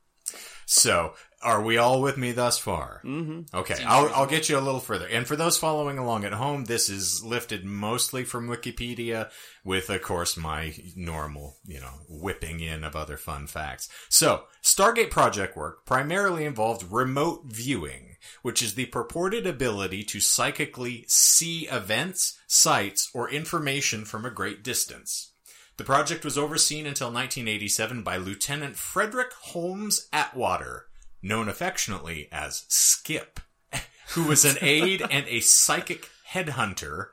So, 0.66 1.14
are 1.44 1.62
we 1.62 1.78
all 1.78 2.02
with 2.02 2.18
me 2.18 2.32
thus 2.32 2.58
far? 2.58 3.02
Mm-hmm. 3.06 3.56
Okay, 3.56 3.84
I'll, 3.84 4.12
I'll 4.16 4.26
get 4.26 4.50
you 4.50 4.58
a 4.58 4.62
little 4.62 4.80
further. 4.80 5.08
And 5.08 5.28
for 5.28 5.36
those 5.36 5.60
following 5.60 6.00
along 6.00 6.26
at 6.26 6.34
home, 6.34 6.66
this 6.66 6.90
is 6.90 7.24
lifted 7.24 7.64
mostly 7.64 8.24
from 8.24 8.48
Wikipedia, 8.48 9.30
with, 9.64 9.92
of 9.92 10.02
course, 10.02 10.36
my 10.36 10.74
normal, 10.96 11.58
you 11.68 11.82
know, 11.82 11.94
whipping 12.10 12.62
in 12.62 12.84
of 12.84 12.96
other 12.96 13.18
fun 13.18 13.46
facts. 13.46 13.90
So, 14.10 14.46
Stargate 14.64 15.12
Project 15.12 15.56
work 15.56 15.86
primarily 15.86 16.46
involved 16.46 16.92
remote 16.92 17.44
viewing, 17.46 18.13
which 18.42 18.62
is 18.62 18.76
the 18.76 18.86
purported 18.88 19.46
ability 19.46 20.04
to 20.04 20.20
psychically 20.20 21.06
see 21.08 21.68
events, 21.68 22.40
sights, 22.48 23.10
or 23.14 23.30
information 23.30 24.06
from 24.06 24.26
a 24.26 24.32
great 24.32 24.64
distance. 24.64 25.32
The 25.78 25.84
project 25.84 26.24
was 26.24 26.38
overseen 26.38 26.86
until 26.86 27.08
1987 27.08 28.04
by 28.04 28.18
Lieutenant 28.18 28.76
Frederick 28.76 29.34
Holmes 29.34 30.08
Atwater, 30.14 30.88
known 31.22 31.50
affectionately 31.50 32.30
as 32.32 32.66
Skip, 32.68 33.40
who 34.10 34.24
was 34.24 34.46
an 34.46 34.58
aide 34.62 35.02
and 35.10 35.26
a 35.28 35.40
psychic 35.40 36.10
headhunter. 36.30 37.08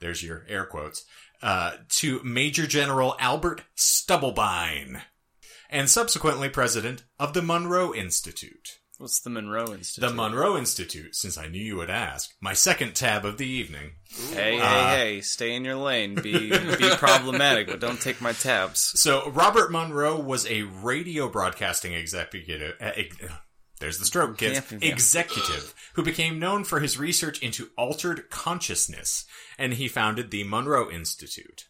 There's 0.00 0.22
your 0.22 0.44
air 0.48 0.64
quotes. 0.64 1.04
Uh, 1.42 1.72
to 1.88 2.20
Major 2.24 2.66
General 2.66 3.14
Albert 3.20 3.62
Stubblebine, 3.76 5.02
and 5.70 5.88
subsequently 5.88 6.48
president 6.48 7.04
of 7.18 7.32
the 7.32 7.42
Monroe 7.42 7.94
Institute. 7.94 8.77
What's 8.98 9.20
the 9.20 9.30
Monroe 9.30 9.72
Institute? 9.72 10.08
The 10.08 10.14
Monroe 10.14 10.56
Institute, 10.58 11.14
since 11.14 11.38
I 11.38 11.46
knew 11.46 11.62
you 11.62 11.76
would 11.76 11.88
ask. 11.90 12.30
My 12.40 12.52
second 12.52 12.94
tab 12.96 13.24
of 13.24 13.38
the 13.38 13.46
evening. 13.46 13.92
Hey, 14.32 14.56
hey, 14.56 14.60
Uh, 14.60 14.88
hey! 14.96 15.20
Stay 15.20 15.54
in 15.54 15.64
your 15.64 15.76
lane. 15.76 16.16
Be 16.16 16.50
be 16.50 16.90
problematic, 16.96 17.68
but 17.68 17.78
don't 17.78 18.00
take 18.00 18.20
my 18.20 18.32
tabs. 18.32 18.80
So, 19.00 19.30
Robert 19.30 19.70
Monroe 19.70 20.18
was 20.20 20.46
a 20.50 20.62
radio 20.62 21.28
broadcasting 21.28 21.92
executive. 21.92 22.74
Uh, 22.80 22.90
ex- 22.96 23.16
there's 23.78 24.00
the 24.00 24.04
stroke, 24.04 24.36
kids. 24.36 24.60
Yeah, 24.72 24.78
yeah. 24.82 24.88
Executive, 24.92 25.74
who 25.94 26.02
became 26.02 26.40
known 26.40 26.64
for 26.64 26.80
his 26.80 26.98
research 26.98 27.40
into 27.40 27.68
altered 27.78 28.28
consciousness, 28.30 29.24
and 29.56 29.74
he 29.74 29.86
founded 29.86 30.32
the 30.32 30.42
Monroe 30.42 30.90
Institute. 30.90 31.66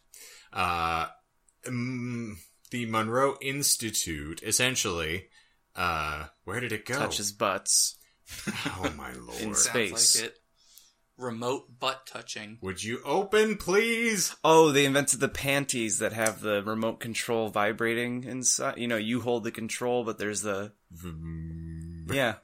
Uh, 0.51 1.05
mm, 1.67 2.33
the 2.71 2.87
Monroe 2.87 3.37
Institute, 3.39 4.41
essentially, 4.41 5.27
uh, 5.79 6.25
where 6.43 6.59
did 6.59 6.71
it 6.71 6.85
go? 6.85 6.95
Touches 6.99 7.31
butts. 7.31 7.97
Oh 8.67 8.93
my 8.95 9.11
lord! 9.19 9.41
In 9.41 9.55
space. 9.55 10.19
like 10.21 10.25
it. 10.29 10.35
Remote 11.17 11.79
butt 11.79 12.05
touching. 12.07 12.59
Would 12.61 12.81
you 12.81 13.01
open, 13.03 13.57
please? 13.57 14.35
Oh, 14.41 14.71
they 14.71 14.85
invented 14.85 15.19
the 15.19 15.27
panties 15.27 15.99
that 15.99 16.13
have 16.13 16.39
the 16.39 16.63
remote 16.63 16.99
control 17.01 17.49
vibrating 17.49 18.23
inside. 18.23 18.77
You 18.77 18.87
know, 18.87 18.95
you 18.95 19.19
hold 19.19 19.43
the 19.43 19.51
control, 19.51 20.05
but 20.05 20.17
there's 20.17 20.43
the 20.43 20.71
yeah, 22.09 22.35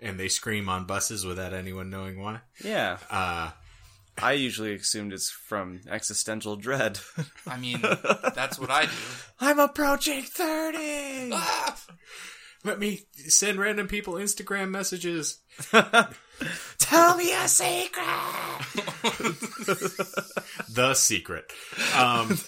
And 0.00 0.18
they 0.18 0.28
scream 0.28 0.68
on 0.68 0.84
buses 0.84 1.24
without 1.24 1.54
anyone 1.54 1.90
knowing 1.90 2.20
why. 2.20 2.40
yeah. 2.64 2.98
Uh, 3.08 3.50
I 4.20 4.32
usually 4.32 4.74
assumed 4.74 5.12
it's 5.12 5.30
from 5.30 5.80
existential 5.88 6.56
dread. 6.56 6.98
I 7.46 7.56
mean, 7.56 7.80
that's 8.34 8.58
what 8.58 8.68
I 8.70 8.86
do. 8.86 8.90
I'm 9.38 9.60
approaching 9.60 10.22
thirty. 10.24 11.30
Ah! 11.32 11.80
Let 12.64 12.78
me 12.78 13.06
send 13.28 13.58
random 13.58 13.88
people 13.88 14.14
Instagram 14.14 14.70
messages. 14.70 15.40
Tell 16.78 17.16
me 17.16 17.34
a 17.34 17.48
secret. 17.48 18.04
the 20.68 20.94
secret. 20.94 21.52
Um, 21.96 22.38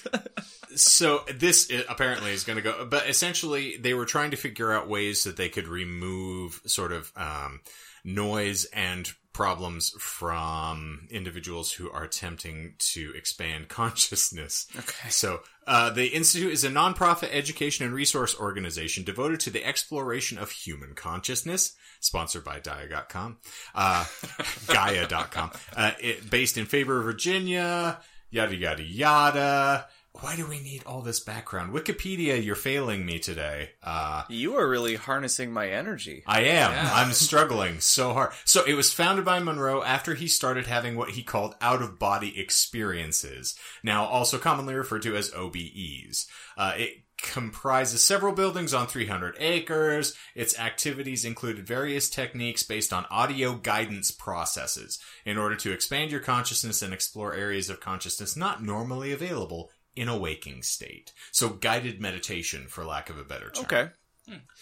so 0.74 1.22
this 1.34 1.70
apparently 1.88 2.32
is 2.32 2.44
going 2.44 2.56
to 2.56 2.62
go, 2.62 2.86
but 2.86 3.08
essentially 3.08 3.76
they 3.78 3.94
were 3.94 4.06
trying 4.06 4.32
to 4.32 4.36
figure 4.36 4.72
out 4.72 4.88
ways 4.88 5.24
that 5.24 5.36
they 5.36 5.48
could 5.48 5.68
remove 5.68 6.60
sort 6.66 6.92
of 6.92 7.12
um, 7.16 7.60
noise 8.04 8.66
and 8.66 9.10
problems 9.32 9.90
from 9.98 11.06
individuals 11.10 11.72
who 11.72 11.90
are 11.90 12.04
attempting 12.04 12.74
to 12.78 13.12
expand 13.14 13.68
consciousness. 13.68 14.66
Okay. 14.76 15.08
So 15.08 15.40
uh, 15.66 15.90
the 15.90 16.08
institute 16.08 16.52
is 16.52 16.64
a 16.64 16.68
nonprofit 16.68 17.30
education 17.32 17.84
and 17.84 17.94
resource 17.94 18.38
organization 18.38 19.04
devoted 19.04 19.40
to 19.40 19.50
the 19.50 19.64
exploration 19.64 20.38
of 20.38 20.50
human 20.50 20.94
consciousness. 20.94 21.74
Sponsored 22.02 22.44
by 22.44 22.60
Dia.com, 22.60 23.36
uh, 23.74 24.06
Gaia.com, 24.68 25.50
uh, 25.76 25.90
it, 26.00 26.30
based 26.30 26.56
in 26.56 26.64
Faber, 26.64 27.02
Virginia, 27.02 28.00
yada, 28.30 28.56
yada, 28.56 28.82
yada. 28.82 29.86
Why 30.12 30.34
do 30.36 30.46
we 30.46 30.60
need 30.60 30.82
all 30.84 31.02
this 31.02 31.20
background? 31.20 31.72
Wikipedia, 31.72 32.44
you're 32.44 32.56
failing 32.56 33.06
me 33.06 33.18
today. 33.20 33.70
Uh, 33.82 34.24
You 34.28 34.56
are 34.56 34.68
really 34.68 34.96
harnessing 34.96 35.52
my 35.52 35.68
energy. 35.68 36.24
I 36.26 36.40
am. 36.40 36.72
Yeah. 36.72 36.90
I'm 36.92 37.12
struggling 37.12 37.80
so 37.80 38.12
hard. 38.12 38.32
So 38.44 38.64
it 38.66 38.74
was 38.74 38.92
founded 38.92 39.24
by 39.24 39.38
Monroe 39.38 39.82
after 39.82 40.14
he 40.14 40.26
started 40.26 40.66
having 40.66 40.96
what 40.96 41.10
he 41.10 41.22
called 41.22 41.54
out 41.60 41.80
of 41.80 41.98
body 41.98 42.38
experiences, 42.38 43.54
now 43.82 44.04
also 44.04 44.36
commonly 44.36 44.74
referred 44.74 45.02
to 45.02 45.16
as 45.16 45.30
OBEs. 45.30 46.26
Uh, 46.58 46.72
it 46.76 47.04
comprises 47.22 48.02
several 48.04 48.32
buildings 48.34 48.74
on 48.74 48.86
300 48.86 49.36
acres. 49.38 50.14
Its 50.34 50.58
activities 50.58 51.24
included 51.24 51.66
various 51.66 52.10
techniques 52.10 52.62
based 52.62 52.92
on 52.92 53.06
audio 53.10 53.54
guidance 53.54 54.10
processes 54.10 54.98
in 55.24 55.36
order 55.38 55.54
to 55.56 55.72
expand 55.72 56.10
your 56.10 56.20
consciousness 56.20 56.82
and 56.82 56.92
explore 56.92 57.34
areas 57.34 57.70
of 57.70 57.78
consciousness 57.80 58.36
not 58.36 58.62
normally 58.62 59.12
available 59.12 59.70
in 59.96 60.08
a 60.08 60.16
waking 60.16 60.62
state. 60.62 61.12
So 61.32 61.48
guided 61.50 62.00
meditation, 62.00 62.66
for 62.68 62.84
lack 62.84 63.10
of 63.10 63.18
a 63.18 63.24
better 63.24 63.50
term. 63.50 63.64
Okay. 63.64 63.88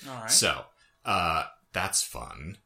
All 0.09 0.15
right. 0.23 0.31
So, 0.31 0.65
uh, 1.05 1.45
that's 1.73 2.03
fun. 2.03 2.59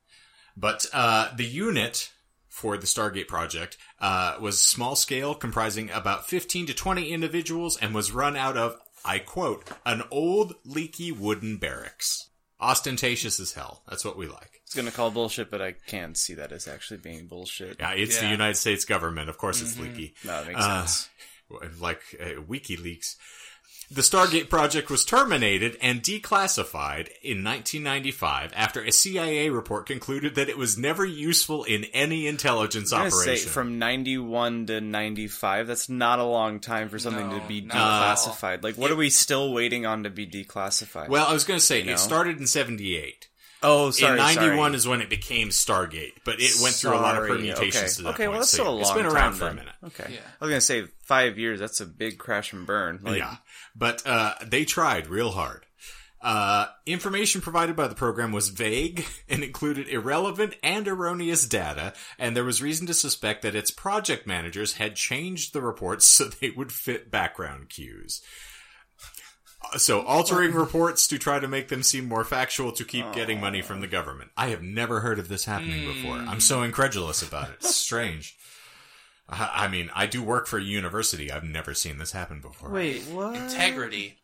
But, 0.57 0.87
uh, 0.93 1.35
the 1.35 1.45
unit 1.47 2.11
for 2.49 2.77
the 2.77 2.87
Stargate 2.87 3.27
project, 3.29 3.79
uh, 3.99 4.37
was 4.41 4.61
small 4.63 4.95
scale, 4.95 5.35
comprising 5.35 5.91
about 5.91 6.29
15 6.29 6.67
to 6.67 6.75
20 6.75 7.09
individuals, 7.11 7.77
and 7.79 7.95
was 7.95 8.13
run 8.13 8.37
out 8.37 8.57
of, 8.59 8.79
I 9.05 9.19
quote, 9.19 9.69
an 9.87 10.03
old 10.11 10.55
leaky 10.65 11.11
wooden 11.11 11.57
barracks. 11.57 12.29
Ostentatious 12.61 13.41
as 13.41 13.53
hell. 13.55 13.83
That's 13.89 14.05
what 14.05 14.17
we 14.17 14.27
like. 14.29 14.61
It's 14.65 14.75
gonna 14.75 14.91
call 14.93 15.11
bullshit, 15.11 15.51
but 15.51 15.61
I 15.61 15.73
can't 15.73 16.17
see 16.17 16.35
that 16.35 16.53
as 16.53 16.69
actually 16.69 16.99
being 16.99 17.27
bullshit. 17.27 17.77
Yeah, 17.81 17.91
it's 17.93 18.19
the 18.21 18.29
United 18.29 18.57
States 18.57 18.85
government. 18.85 19.29
Of 19.29 19.37
course 19.37 19.61
it's 19.61 19.77
leaky. 19.79 20.15
No, 20.25 20.31
that 20.45 20.47
makes 20.47 20.61
Uh, 20.61 20.81
sense. 20.87 21.09
Like 21.81 22.01
uh, 22.21 22.41
WikiLeaks. 22.43 23.17
The 23.91 24.01
Stargate 24.01 24.49
project 24.49 24.89
was 24.89 25.05
terminated 25.05 25.77
and 25.83 26.03
declassified 26.03 27.09
in 27.23 27.45
1995 27.45 28.53
after 28.57 28.83
a 28.83 28.91
CIA 28.91 29.51
report 29.51 29.85
concluded 29.87 30.35
that 30.37 30.49
it 30.49 30.57
was 30.57 30.79
never 30.79 31.05
useful 31.05 31.65
in 31.65 31.85
any 31.93 32.27
intelligence 32.27 32.91
I'm 32.91 33.01
gonna 33.01 33.11
say 33.11 33.21
operation. 33.23 33.51
from 33.51 33.79
91 33.79 34.67
to 34.67 34.81
95, 34.81 35.67
that's 35.67 35.91
not 35.91 36.21
a 36.21 36.25
long 36.25 36.59
time 36.61 36.89
for 36.89 36.99
something 36.99 37.29
No, 37.29 37.39
to 37.41 37.47
be 37.47 37.61
not 37.61 37.77
at 37.77 37.81
all. 37.83 38.17
declassified. 38.17 38.63
Like, 38.63 38.77
what 38.79 38.91
are 38.91 38.97
we 38.97 39.11
still 39.11 39.53
waiting 39.53 39.85
on 39.85 40.05
to 40.05 40.11
be 40.11 40.27
declassified? 40.27 41.09
well, 41.09 41.27
I 41.27 41.35
was 41.35 41.45
going 41.45 41.61
to 41.61 41.65
say 41.67 41.83
know? 41.83 41.93
it 41.93 41.99
started 41.99 42.39
in 42.41 42.47
78. 42.47 43.29
Oh, 43.63 43.91
sorry, 43.91 44.13
in 44.13 44.19
91 44.19 44.57
sorry. 44.57 44.75
is 44.75 44.89
when 44.89 45.01
it 45.01 45.11
became 45.11 45.49
Stargate, 45.49 46.13
but 46.25 46.37
it 46.39 46.61
went 46.63 46.75
through 46.75 46.95
a 46.95 47.01
lot 47.01 47.17
of 47.21 47.29
permutations 47.29 47.77
okay. 47.77 47.89
to 47.89 48.03
that 48.03 48.09
Okay, 48.11 48.17
point. 48.25 48.31
well, 48.31 48.39
that's 48.41 48.51
so 48.51 48.57
still 48.57 48.69
a 48.69 48.71
long 48.71 48.81
It's 48.81 48.91
been 48.93 49.05
time 49.05 49.15
around 49.15 49.33
for 49.35 49.49
a 49.49 49.55
minute. 49.55 49.75
Okay. 49.85 50.15
Yeah. 50.15 50.21
I 50.41 50.45
was 50.45 50.51
gonna 50.51 50.61
say 50.61 50.85
five 51.05 51.39
years. 51.39 51.61
That's 51.61 51.81
a 51.81 51.87
big 51.87 52.19
crash 52.19 52.53
and 52.53 52.67
burn. 52.67 53.01
Like, 53.03 53.19
yeah, 53.19 53.37
but 53.75 54.07
uh, 54.07 54.35
they 54.45 54.65
tried 54.65 55.07
real 55.07 55.31
hard. 55.31 55.67
Uh, 56.23 56.67
information 56.87 57.41
provided 57.41 57.75
by 57.75 57.89
the 57.89 57.97
program 57.97 58.31
was 58.31 58.49
vague 58.49 59.05
and 59.29 59.43
included 59.43 59.89
irrelevant 59.89 60.55
and 60.63 60.87
erroneous 60.87 61.49
data, 61.49 61.93
and 62.19 62.37
there 62.37 62.45
was 62.45 62.63
reason 62.63 62.87
to 62.87 62.95
suspect 62.95 63.43
that 63.43 63.57
its 63.57 63.73
project 63.73 64.27
managers 64.27 64.75
had 64.75 64.95
changed 64.95 65.53
the 65.53 65.61
reports 65.61 66.05
so 66.09 66.25
they 66.25 66.51
would 66.51 66.71
fit 66.73 67.11
background 67.11 67.69
cues. 67.69 68.23
So, 69.77 70.03
altering 70.03 70.53
reports 70.53 71.07
to 71.09 71.19
try 71.19 71.39
to 71.39 71.49
make 71.49 71.69
them 71.69 71.83
seem 71.83 72.07
more 72.07 72.25
factual 72.25 72.73
to 72.73 72.85
keep 72.85 73.11
getting 73.13 73.41
money 73.41 73.63
from 73.63 73.81
the 73.81 73.87
government. 73.87 74.31
I 74.37 74.49
have 74.49 74.63
never 74.63 75.01
heard 75.01 75.19
of 75.19 75.29
this 75.29 75.45
happening 75.45 75.87
before. 75.87 76.17
I'm 76.17 76.41
so 76.41 76.63
incredulous 76.63 77.23
about 77.23 77.49
it. 77.49 77.57
It's 77.61 77.75
strange. 77.77 78.37
I 79.29 79.65
I 79.65 79.69
mean, 79.69 79.91
I 79.95 80.07
do 80.07 80.23
work 80.23 80.47
for 80.47 80.59
a 80.59 80.63
university. 80.63 81.31
I've 81.33 81.45
never 81.45 81.75
seen 81.75 81.99
this 81.99 82.13
happen 82.13 82.41
before. 82.41 82.71
Wait, 82.71 83.03
what? 83.05 83.35
Integrity. 83.37 84.19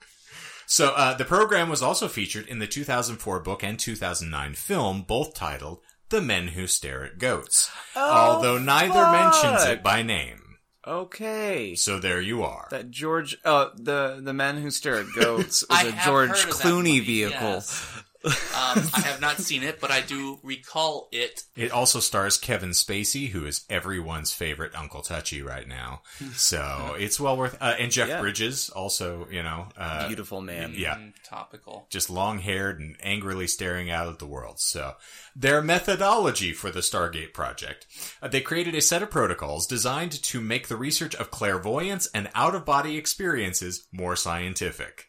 So 0.67 0.91
uh, 0.91 1.15
the 1.15 1.25
program 1.25 1.71
was 1.71 1.81
also 1.81 2.09
featured 2.09 2.47
in 2.47 2.59
the 2.59 2.67
2004 2.67 3.41
book 3.41 3.63
and 3.65 3.79
2009 3.79 4.55
film, 4.55 5.03
both 5.03 5.33
titled 5.35 5.81
"The 6.11 6.21
Men 6.21 6.49
Who 6.49 6.67
Stare 6.67 7.05
at 7.05 7.19
Goats," 7.19 7.71
although 7.97 8.59
neither 8.59 9.11
mentions 9.11 9.65
it 9.65 9.83
by 9.83 10.03
name. 10.03 10.48
Okay. 10.89 11.75
So 11.75 11.99
there 11.99 12.21
you 12.21 12.43
are. 12.43 12.67
That 12.71 12.91
George, 12.91 13.37
uh, 13.45 13.69
the 13.77 14.21
the 14.23 14.33
man 14.33 14.57
who 14.63 14.71
stare 14.71 14.97
at 15.01 15.07
goats 15.15 15.63
was 15.71 15.79
I 15.79 15.83
a 15.89 15.91
have 15.91 16.07
George 16.07 16.29
heard 16.31 16.39
of 16.51 16.59
that 16.59 16.65
Clooney 16.67 16.95
movie, 16.97 17.01
vehicle. 17.01 17.39
yes. 17.41 18.03
Um, 18.29 18.83
I 18.95 19.01
have 19.05 19.21
not 19.21 19.39
seen 19.39 19.63
it, 19.63 19.81
but 19.81 19.91
I 19.91 20.01
do 20.01 20.39
recall 20.43 21.09
it. 21.13 21.43
It 21.57 21.71
also 21.73 22.01
stars 22.01 22.37
Kevin 22.39 22.71
Spacey, 22.71 23.29
who 23.31 23.47
is 23.47 23.65
everyone's 23.71 24.33
favorite 24.33 24.75
Uncle 24.75 25.03
Touchy 25.03 25.43
right 25.43 25.67
now. 25.67 26.03
So 26.35 26.95
it's 26.99 27.19
well 27.21 27.37
worth. 27.37 27.57
Uh, 27.61 27.75
and 27.79 27.91
Jeff 27.93 28.09
Yeah. 28.09 28.21
Bridges, 28.21 28.69
also, 28.71 29.27
you 29.31 29.43
know, 29.43 29.69
uh, 29.77 30.07
Beautiful 30.09 30.41
man. 30.41 30.75
Yeah. 30.77 30.97
Mm, 30.97 31.13
topical. 31.29 31.87
just 31.91 32.11
long 32.11 32.39
haired 32.39 32.81
and 32.81 32.97
angrily 33.03 33.47
staring 33.47 33.91
out 33.91 34.09
at 34.09 34.19
the 34.19 34.27
world. 34.27 34.61
So, 34.61 34.95
their 35.37 35.63
methodology 35.63 36.53
for 36.53 36.71
the 36.71 36.81
Stargate 36.81 37.33
project. 37.33 37.87
Uh, 38.21 38.29
they 38.29 38.41
created 38.41 38.75
a 38.75 38.81
set 38.81 39.03
of 39.03 39.11
protocols 39.11 39.67
designed 39.67 40.21
to 40.25 40.41
make 40.41 40.69
the 40.69 40.77
research 40.77 41.15
of 41.15 41.31
clairvoyance 41.31 42.09
and 42.13 42.29
out 42.35 42.55
of 42.55 42.65
body 42.65 42.97
experiences 42.97 43.87
more 43.93 44.17
scientific. 44.17 45.08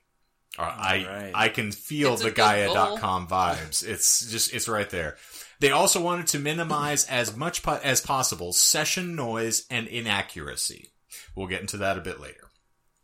I 0.63 1.05
right. 1.07 1.31
I 1.33 1.49
can 1.49 1.71
feel 1.71 2.13
It's 2.13 2.21
a 2.21 2.25
the 2.25 2.31
good 2.31 2.37
Gaia.com 2.37 3.27
vibes. 3.27 3.87
It's 3.87 4.29
just 4.29 4.53
it's 4.53 4.67
right 4.67 4.89
there. 4.89 5.17
They 5.59 5.71
also 5.71 6.01
wanted 6.01 6.27
to 6.27 6.39
minimize 6.39 7.05
as 7.07 7.35
much 7.35 7.63
po- 7.63 7.79
as 7.83 8.01
possible 8.01 8.53
session 8.53 9.15
noise 9.15 9.65
and 9.69 9.87
inaccuracy. 9.87 10.93
We'll 11.35 11.47
get 11.47 11.61
into 11.61 11.77
that 11.77 11.97
a 11.97 12.01
bit 12.01 12.19
later. 12.19 12.49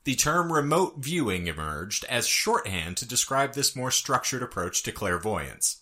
The 0.06 0.16
term 0.16 0.54
remote 0.54 0.98
viewing 1.00 1.48
emerged 1.48 2.06
as 2.06 2.28
shorthand 2.28 2.98
to 2.98 3.08
describe 3.08 3.54
this 3.54 3.76
more 3.76 3.92
structured 3.92 4.44
approach 4.44 4.84
to 4.84 4.92
clairvoyance. 4.92 5.82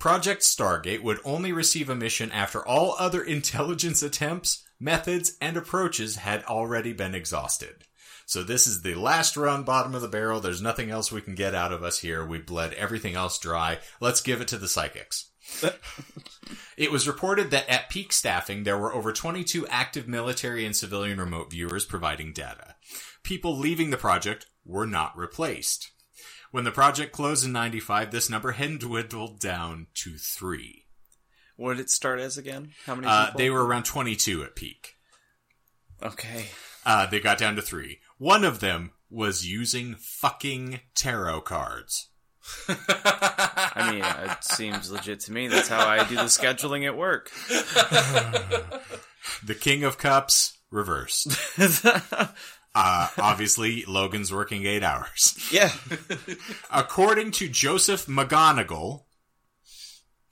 Project 0.00 0.42
Stargate 0.42 1.02
would 1.02 1.20
only 1.24 1.52
receive 1.52 1.88
a 1.88 1.94
mission 1.94 2.32
after 2.32 2.66
all 2.66 2.96
other 2.98 3.22
intelligence 3.36 4.02
attempts, 4.02 4.64
methods, 4.80 5.36
and 5.40 5.56
approaches 5.56 6.16
had 6.16 6.42
already 6.44 6.92
been 6.92 7.14
exhausted. 7.14 7.84
So 8.30 8.44
this 8.44 8.68
is 8.68 8.82
the 8.82 8.94
last 8.94 9.36
run, 9.36 9.64
bottom 9.64 9.92
of 9.92 10.02
the 10.02 10.08
barrel. 10.08 10.38
There's 10.38 10.62
nothing 10.62 10.88
else 10.88 11.10
we 11.10 11.20
can 11.20 11.34
get 11.34 11.52
out 11.52 11.72
of 11.72 11.82
us 11.82 11.98
here. 11.98 12.24
We 12.24 12.38
bled 12.38 12.72
everything 12.74 13.16
else 13.16 13.40
dry. 13.40 13.78
Let's 14.00 14.20
give 14.20 14.40
it 14.40 14.46
to 14.48 14.56
the 14.56 14.68
psychics. 14.68 15.32
It 16.76 16.90
was 16.90 17.06
reported 17.06 17.50
that 17.50 17.68
at 17.68 17.90
peak 17.90 18.10
staffing, 18.10 18.62
there 18.62 18.78
were 18.78 18.94
over 18.94 19.12
22 19.12 19.66
active 19.68 20.08
military 20.08 20.64
and 20.64 20.74
civilian 20.74 21.18
remote 21.18 21.50
viewers 21.50 21.84
providing 21.84 22.32
data. 22.32 22.76
People 23.22 23.58
leaving 23.58 23.90
the 23.90 23.98
project 23.98 24.46
were 24.64 24.86
not 24.86 25.14
replaced. 25.16 25.90
When 26.52 26.64
the 26.64 26.70
project 26.70 27.12
closed 27.12 27.44
in 27.44 27.52
95, 27.52 28.10
this 28.10 28.30
number 28.30 28.52
had 28.52 28.78
dwindled 28.78 29.40
down 29.40 29.88
to 29.96 30.16
three. 30.16 30.86
What 31.56 31.76
did 31.76 31.82
it 31.82 31.90
start 31.90 32.18
as 32.18 32.38
again? 32.38 32.70
How 32.86 32.94
many 32.94 33.08
Uh, 33.08 33.30
they 33.36 33.50
were 33.50 33.66
around 33.66 33.84
22 33.84 34.42
at 34.42 34.56
peak. 34.56 34.94
Okay. 36.02 36.46
Uh, 36.86 37.04
they 37.06 37.20
got 37.20 37.36
down 37.36 37.56
to 37.56 37.62
three. 37.62 38.00
One 38.20 38.44
of 38.44 38.60
them 38.60 38.90
was 39.08 39.46
using 39.46 39.94
fucking 39.98 40.80
tarot 40.94 41.40
cards. 41.40 42.10
I 42.68 43.90
mean, 43.92 44.04
it 44.30 44.44
seems 44.44 44.90
legit 44.90 45.20
to 45.20 45.32
me. 45.32 45.48
That's 45.48 45.68
how 45.68 45.88
I 45.88 46.06
do 46.06 46.16
the 46.16 46.24
scheduling 46.24 46.86
at 46.86 46.96
work. 46.96 47.30
The 49.44 49.54
King 49.54 49.84
of 49.84 49.96
Cups 49.98 50.58
reversed. 50.70 51.28
Uh, 52.72 53.08
obviously, 53.18 53.84
Logan's 53.84 54.32
working 54.32 54.64
eight 54.64 54.84
hours. 54.84 55.36
yeah. 55.50 55.72
According 56.70 57.32
to 57.32 57.48
Joseph 57.48 58.06
McGonigal, 58.06 59.02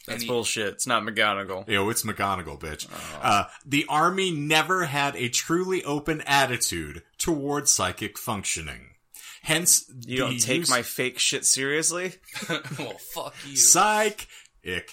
That's 0.08 0.22
he- 0.22 0.28
bullshit. 0.28 0.74
It's 0.74 0.86
not 0.86 1.02
McGonagall. 1.02 1.68
Yo, 1.68 1.88
it's 1.90 2.02
McGonagall, 2.02 2.58
bitch. 2.60 2.86
Uh, 3.22 3.44
the 3.66 3.84
army 3.88 4.30
never 4.30 4.86
had 4.86 5.16
a 5.16 5.28
truly 5.28 5.84
open 5.84 6.20
attitude 6.22 7.02
toward 7.18 7.68
psychic 7.68 8.18
functioning. 8.18 8.90
Hence, 9.42 9.84
You 10.06 10.18
don't 10.18 10.38
take 10.40 10.58
use- 10.60 10.70
my 10.70 10.82
fake 10.82 11.18
shit 11.18 11.44
seriously? 11.44 12.14
well, 12.78 12.96
fuck 13.14 13.34
you. 13.48 13.56
psych. 13.56 14.26
Ick. 14.66 14.90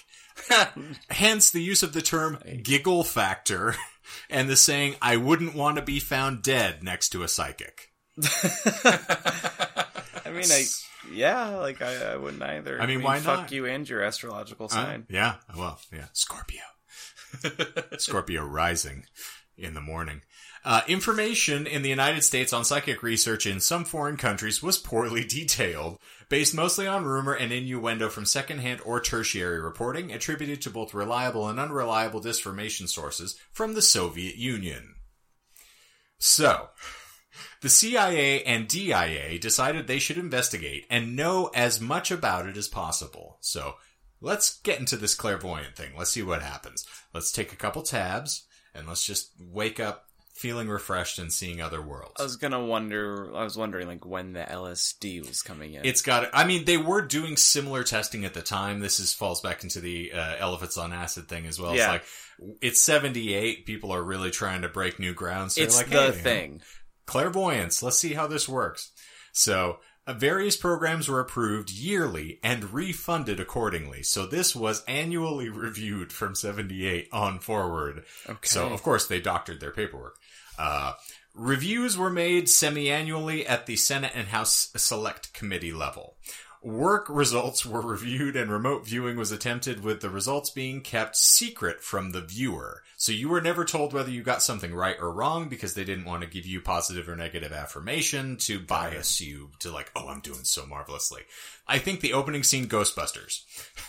Hence 1.10 1.50
the 1.50 1.62
use 1.62 1.82
of 1.82 1.92
the 1.92 2.02
term 2.02 2.38
giggle 2.62 3.04
factor 3.04 3.74
and 4.30 4.48
the 4.48 4.56
saying, 4.56 4.94
I 5.02 5.16
wouldn't 5.16 5.54
want 5.54 5.76
to 5.76 5.82
be 5.82 5.98
found 5.98 6.42
dead 6.42 6.82
next 6.82 7.10
to 7.10 7.22
a 7.22 7.28
psychic. 7.28 7.90
I 8.22 9.90
mean, 10.30 10.44
I 10.50 10.64
yeah, 11.12 11.56
like 11.56 11.82
I, 11.82 12.12
I 12.12 12.16
wouldn't 12.16 12.42
either. 12.42 12.80
I 12.80 12.86
mean, 12.86 13.02
why 13.02 13.18
fuck 13.20 13.40
not? 13.42 13.52
you 13.52 13.66
and 13.66 13.88
your 13.88 14.02
astrological 14.02 14.66
Uh, 14.66 14.68
sign. 14.70 15.06
yeah, 15.08 15.36
well, 15.56 15.78
yeah. 15.92 16.06
Scorpio. 16.12 16.62
Scorpio 17.98 18.44
rising 18.44 19.04
in 19.56 19.74
the 19.74 19.80
morning. 19.80 20.22
Uh, 20.64 20.80
information 20.88 21.64
in 21.66 21.82
the 21.82 21.88
United 21.88 22.22
States 22.24 22.52
on 22.52 22.64
psychic 22.64 23.02
research 23.02 23.46
in 23.46 23.60
some 23.60 23.84
foreign 23.84 24.16
countries 24.16 24.62
was 24.62 24.78
poorly 24.78 25.24
detailed, 25.28 25.98
based 26.28 26.54
mostly 26.54 26.86
on 26.88 27.04
rumor 27.04 27.34
and 27.34 27.52
innuendo 27.52 28.08
from 28.08 28.24
secondhand 28.24 28.80
or 28.84 29.00
tertiary 29.00 29.60
reporting, 29.60 30.10
attributed 30.12 30.60
to 30.62 30.70
both 30.70 30.92
reliable 30.92 31.48
and 31.48 31.60
unreliable 31.60 32.20
disinformation 32.20 32.88
sources 32.88 33.38
from 33.52 33.74
the 33.74 33.82
Soviet 33.82 34.36
Union. 34.36 34.96
So, 36.18 36.70
the 37.62 37.68
CIA 37.68 38.42
and 38.42 38.68
DIA 38.68 39.38
decided 39.38 39.86
they 39.86 39.98
should 39.98 40.18
investigate 40.18 40.86
and 40.90 41.16
know 41.16 41.50
as 41.54 41.80
much 41.80 42.10
about 42.10 42.46
it 42.46 42.56
as 42.56 42.68
possible. 42.68 43.38
So, 43.40 43.74
let's 44.20 44.60
get 44.60 44.80
into 44.80 44.96
this 44.96 45.14
clairvoyant 45.14 45.76
thing. 45.76 45.92
Let's 45.96 46.12
see 46.12 46.22
what 46.22 46.42
happens. 46.42 46.86
Let's 47.12 47.32
take 47.32 47.52
a 47.52 47.56
couple 47.56 47.82
tabs 47.82 48.46
and 48.74 48.86
let's 48.86 49.04
just 49.04 49.32
wake 49.40 49.80
up 49.80 50.06
feeling 50.36 50.68
refreshed 50.68 51.18
and 51.18 51.32
seeing 51.32 51.62
other 51.62 51.80
worlds. 51.80 52.12
I 52.18 52.22
was 52.22 52.36
gonna 52.36 52.64
wonder. 52.64 53.34
I 53.34 53.42
was 53.42 53.56
wondering 53.56 53.88
like 53.88 54.04
when 54.04 54.34
the 54.34 54.40
LSD 54.40 55.26
was 55.26 55.42
coming 55.42 55.74
in. 55.74 55.84
It's 55.84 56.02
got. 56.02 56.28
I 56.32 56.44
mean, 56.44 56.66
they 56.66 56.76
were 56.76 57.02
doing 57.02 57.36
similar 57.36 57.82
testing 57.82 58.24
at 58.24 58.34
the 58.34 58.42
time. 58.42 58.80
This 58.80 59.00
is 59.00 59.14
falls 59.14 59.40
back 59.40 59.62
into 59.62 59.80
the 59.80 60.12
uh, 60.12 60.36
elephants 60.38 60.76
on 60.76 60.92
acid 60.92 61.28
thing 61.28 61.46
as 61.46 61.58
well. 61.58 61.74
Yeah. 61.74 61.80
It's 61.80 61.88
like 61.88 62.58
it's 62.60 62.82
seventy 62.82 63.34
eight. 63.34 63.66
People 63.66 63.92
are 63.92 64.02
really 64.02 64.30
trying 64.30 64.62
to 64.62 64.68
break 64.68 65.00
new 65.00 65.14
ground. 65.14 65.52
So 65.52 65.62
it's 65.62 65.76
like, 65.76 65.88
the 65.88 66.12
hey, 66.12 66.12
thing. 66.12 66.62
Clairvoyance. 67.06 67.82
Let's 67.82 67.98
see 67.98 68.14
how 68.14 68.26
this 68.26 68.48
works. 68.48 68.90
So, 69.32 69.78
uh, 70.06 70.12
various 70.12 70.56
programs 70.56 71.08
were 71.08 71.20
approved 71.20 71.70
yearly 71.70 72.38
and 72.42 72.72
refunded 72.72 73.40
accordingly. 73.40 74.02
So 74.02 74.26
this 74.26 74.54
was 74.54 74.84
annually 74.84 75.48
reviewed 75.50 76.12
from 76.12 76.34
78 76.34 77.08
on 77.12 77.40
forward. 77.40 78.04
Okay. 78.28 78.38
So, 78.42 78.68
of 78.68 78.82
course, 78.82 79.06
they 79.06 79.20
doctored 79.20 79.60
their 79.60 79.72
paperwork. 79.72 80.16
Uh, 80.58 80.92
reviews 81.34 81.98
were 81.98 82.10
made 82.10 82.48
semi-annually 82.48 83.46
at 83.46 83.66
the 83.66 83.76
Senate 83.76 84.12
and 84.14 84.28
House 84.28 84.70
Select 84.76 85.32
Committee 85.32 85.72
level. 85.72 86.16
Work 86.66 87.06
results 87.08 87.64
were 87.64 87.80
reviewed 87.80 88.34
and 88.34 88.50
remote 88.50 88.84
viewing 88.84 89.16
was 89.16 89.30
attempted 89.30 89.84
with 89.84 90.00
the 90.00 90.10
results 90.10 90.50
being 90.50 90.80
kept 90.80 91.14
secret 91.14 91.80
from 91.80 92.10
the 92.10 92.20
viewer. 92.20 92.82
So 92.96 93.12
you 93.12 93.28
were 93.28 93.40
never 93.40 93.64
told 93.64 93.92
whether 93.92 94.10
you 94.10 94.24
got 94.24 94.42
something 94.42 94.74
right 94.74 94.96
or 94.98 95.12
wrong 95.12 95.48
because 95.48 95.74
they 95.74 95.84
didn't 95.84 96.06
want 96.06 96.24
to 96.24 96.28
give 96.28 96.44
you 96.44 96.60
positive 96.60 97.08
or 97.08 97.14
negative 97.14 97.52
affirmation 97.52 98.36
to 98.38 98.58
bias 98.58 99.20
you 99.20 99.50
to 99.60 99.70
like, 99.70 99.92
oh, 99.94 100.08
I'm 100.08 100.18
doing 100.18 100.42
so 100.42 100.66
marvelously. 100.66 101.22
I 101.68 101.78
think 101.78 102.00
the 102.00 102.14
opening 102.14 102.42
scene 102.42 102.66
Ghostbusters 102.66 103.44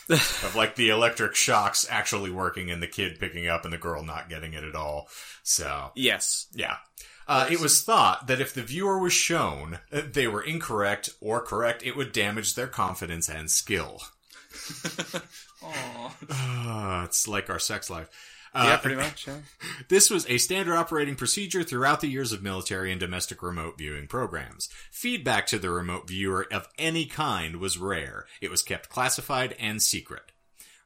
of 0.45 0.55
like 0.55 0.75
the 0.75 0.89
electric 0.89 1.33
shocks 1.33 1.87
actually 1.89 2.29
working 2.29 2.69
and 2.69 2.79
the 2.79 2.85
kid 2.85 3.19
picking 3.19 3.47
up 3.47 3.63
and 3.63 3.73
the 3.73 3.79
girl 3.79 4.03
not 4.03 4.29
getting 4.29 4.53
it 4.53 4.63
at 4.63 4.75
all. 4.75 5.09
So 5.41 5.93
Yes. 5.95 6.45
yeah. 6.53 6.75
Uh, 7.27 7.47
it 7.51 7.59
was 7.59 7.81
thought 7.81 8.27
that 8.27 8.39
if 8.39 8.53
the 8.53 8.63
viewer 8.63 8.97
was 8.97 9.13
shown 9.13 9.79
uh, 9.91 10.01
they 10.11 10.27
were 10.27 10.41
incorrect 10.41 11.09
or 11.19 11.41
correct, 11.41 11.83
it 11.83 11.95
would 11.95 12.11
damage 12.11 12.55
their 12.55 12.67
confidence 12.67 13.29
and 13.29 13.51
skill. 13.51 14.01
Aw. 15.63 16.15
Ah, 16.31 17.03
it's 17.03 17.27
like 17.27 17.49
our 17.49 17.59
sex 17.59 17.89
life. 17.89 18.09
Uh, 18.53 18.65
yeah, 18.69 18.77
pretty 18.77 18.95
much. 18.95 19.27
Yeah. 19.27 19.37
This 19.89 20.09
was 20.09 20.27
a 20.29 20.37
standard 20.37 20.75
operating 20.75 21.15
procedure 21.15 21.63
throughout 21.63 22.01
the 22.01 22.07
years 22.07 22.31
of 22.31 22.41
military 22.43 22.91
and 22.91 22.99
domestic 22.99 23.41
remote 23.43 23.77
viewing 23.77 24.07
programs. 24.07 24.69
Feedback 24.91 25.47
to 25.47 25.59
the 25.59 25.69
remote 25.69 26.07
viewer 26.07 26.47
of 26.51 26.67
any 26.77 27.05
kind 27.05 27.57
was 27.57 27.77
rare. 27.77 28.25
It 28.41 28.49
was 28.49 28.61
kept 28.61 28.89
classified 28.89 29.55
and 29.59 29.81
secret. 29.81 30.31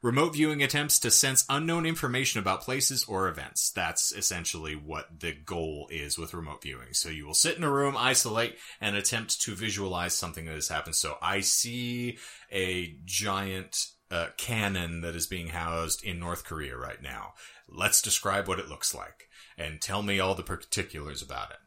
Remote 0.02 0.34
viewing 0.34 0.64
attempts 0.64 0.98
to 0.98 1.12
sense 1.12 1.44
unknown 1.48 1.86
information 1.86 2.40
about 2.40 2.62
places 2.62 3.04
or 3.04 3.28
events. 3.28 3.70
That's 3.70 4.10
essentially 4.10 4.74
what 4.74 5.20
the 5.20 5.32
goal 5.32 5.86
is 5.92 6.18
with 6.18 6.34
remote 6.34 6.60
viewing. 6.60 6.88
So 6.92 7.08
you 7.08 7.24
will 7.24 7.34
sit 7.34 7.56
in 7.56 7.62
a 7.62 7.70
room, 7.70 7.94
isolate, 7.96 8.56
and 8.80 8.96
attempt 8.96 9.40
to 9.42 9.54
visualize 9.54 10.14
something 10.14 10.46
that 10.46 10.56
has 10.56 10.66
happened. 10.66 10.96
So 10.96 11.18
I 11.22 11.38
see 11.38 12.18
a 12.50 12.96
giant 13.04 13.86
uh, 14.10 14.26
cannon 14.36 15.02
that 15.02 15.14
is 15.14 15.28
being 15.28 15.48
housed 15.48 16.04
in 16.04 16.18
North 16.18 16.44
Korea 16.44 16.76
right 16.76 17.00
now. 17.00 17.34
Let's 17.68 18.02
describe 18.02 18.48
what 18.48 18.58
it 18.58 18.68
looks 18.68 18.92
like 18.92 19.28
and 19.56 19.80
tell 19.80 20.02
me 20.02 20.18
all 20.18 20.34
the 20.34 20.42
particulars 20.42 21.22
about 21.22 21.52
it. 21.52 21.58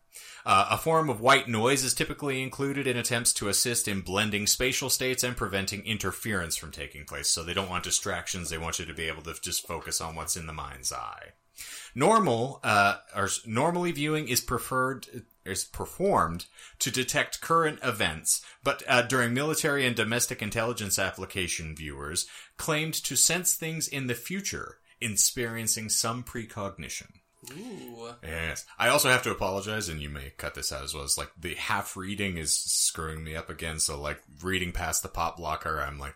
Uh, 0.45 0.67
a 0.69 0.77
form 0.77 1.09
of 1.09 1.19
white 1.19 1.47
noise 1.47 1.83
is 1.83 1.95
typically 1.95 2.43
included 2.43 2.85
in 2.85 2.97
attempts 2.97 3.33
to 3.33 3.47
assist 3.47 3.87
in 3.87 4.01
blending 4.01 4.45
spatial 4.45 4.89
states 4.89 5.23
and 5.23 5.35
preventing 5.35 5.83
interference 5.85 6.55
from 6.55 6.71
taking 6.71 7.03
place. 7.03 7.27
So 7.27 7.43
they 7.43 7.53
don't 7.53 7.69
want 7.69 7.83
distractions. 7.83 8.49
They 8.49 8.59
want 8.59 8.77
you 8.77 8.85
to 8.85 8.93
be 8.93 9.07
able 9.07 9.23
to 9.23 9.33
just 9.41 9.65
focus 9.65 9.99
on 9.99 10.15
what's 10.15 10.37
in 10.37 10.45
the 10.45 10.53
mind's 10.53 10.93
eye. 10.93 11.33
Normal, 11.95 12.59
uh, 12.63 12.97
or 13.15 13.29
normally 13.45 13.91
viewing 13.93 14.27
is 14.27 14.41
preferred, 14.41 15.07
is 15.45 15.63
performed 15.63 16.45
to 16.79 16.91
detect 16.91 17.41
current 17.41 17.79
events, 17.81 18.43
but 18.63 18.83
uh, 18.87 19.01
during 19.03 19.33
military 19.33 19.85
and 19.85 19.95
domestic 19.95 20.41
intelligence 20.41 20.99
application 20.99 21.73
viewers 21.73 22.27
claimed 22.57 22.93
to 22.93 23.15
sense 23.15 23.55
things 23.55 23.87
in 23.87 24.07
the 24.07 24.13
future, 24.13 24.79
experiencing 24.99 25.87
some 25.87 26.23
precognition. 26.23 27.21
Ooh. 27.51 28.09
Yes. 28.23 28.65
I 28.79 28.89
also 28.89 29.09
have 29.09 29.23
to 29.23 29.31
apologize, 29.31 29.89
and 29.89 30.01
you 30.01 30.09
may 30.09 30.31
cut 30.37 30.55
this 30.55 30.71
out 30.71 30.83
as 30.83 30.93
well. 30.93 31.03
As 31.03 31.17
like 31.17 31.31
the 31.39 31.55
half 31.55 31.95
reading 31.97 32.37
is 32.37 32.55
screwing 32.55 33.23
me 33.23 33.35
up 33.35 33.49
again. 33.49 33.79
So 33.79 33.99
like 33.99 34.21
reading 34.43 34.71
past 34.71 35.03
the 35.03 35.09
pop 35.09 35.37
blocker, 35.37 35.79
I'm 35.81 35.99
like 35.99 36.15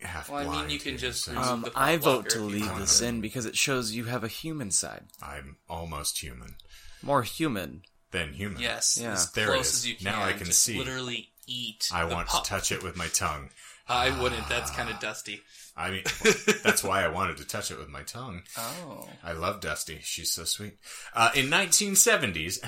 half 0.00 0.28
Well, 0.30 0.48
I 0.50 0.60
mean, 0.62 0.70
you 0.70 0.78
can 0.78 0.92
here, 0.92 0.98
just 0.98 1.24
so 1.24 1.36
Um, 1.36 1.62
the 1.62 1.72
I 1.74 1.96
vote 1.96 2.28
to 2.30 2.40
leave 2.40 2.76
this 2.78 3.00
in 3.00 3.20
because 3.20 3.46
it 3.46 3.56
shows 3.56 3.92
you 3.92 4.04
have 4.04 4.24
a 4.24 4.28
human 4.28 4.70
side, 4.70 5.04
I'm 5.22 5.56
almost 5.68 6.18
human. 6.18 6.56
more 7.02 7.22
human. 7.22 7.82
than 8.10 8.32
human. 8.34 8.60
Yes, 8.62 8.96
Yeah. 9.00 9.12
as 9.14 9.32
There 9.32 9.46
close 9.48 9.70
is. 9.70 9.74
as 9.76 9.86
you 9.88 9.96
can. 9.96 10.04
Now 10.04 10.22
I 10.24 10.32
can 10.34 10.46
Just 10.46 10.62
see. 10.62 10.78
Literally 10.78 11.30
eat. 11.48 11.88
I 11.92 12.06
the 12.06 12.14
want 12.14 12.28
pop. 12.28 12.44
to 12.44 12.48
touch 12.48 12.70
it 12.70 12.80
with 12.82 12.96
my 12.96 13.08
tongue. 13.08 13.50
I 13.88 14.10
wouldn't. 14.22 14.48
That's 14.48 14.70
kind 14.70 14.88
of 14.88 15.00
dusty. 15.00 15.42
I 15.76 15.90
mean, 15.90 16.02
that's 16.62 16.84
why 16.84 17.04
I 17.04 17.08
wanted 17.08 17.36
to 17.38 17.46
touch 17.46 17.70
it 17.70 17.78
with 17.78 17.88
my 17.88 18.02
tongue. 18.02 18.42
Oh. 18.56 19.08
I 19.22 19.32
love 19.32 19.60
Dusty. 19.60 19.98
She's 20.02 20.30
so 20.30 20.44
sweet. 20.44 20.78
Uh, 21.14 21.30
in 21.34 21.46
1970s, 21.46 22.58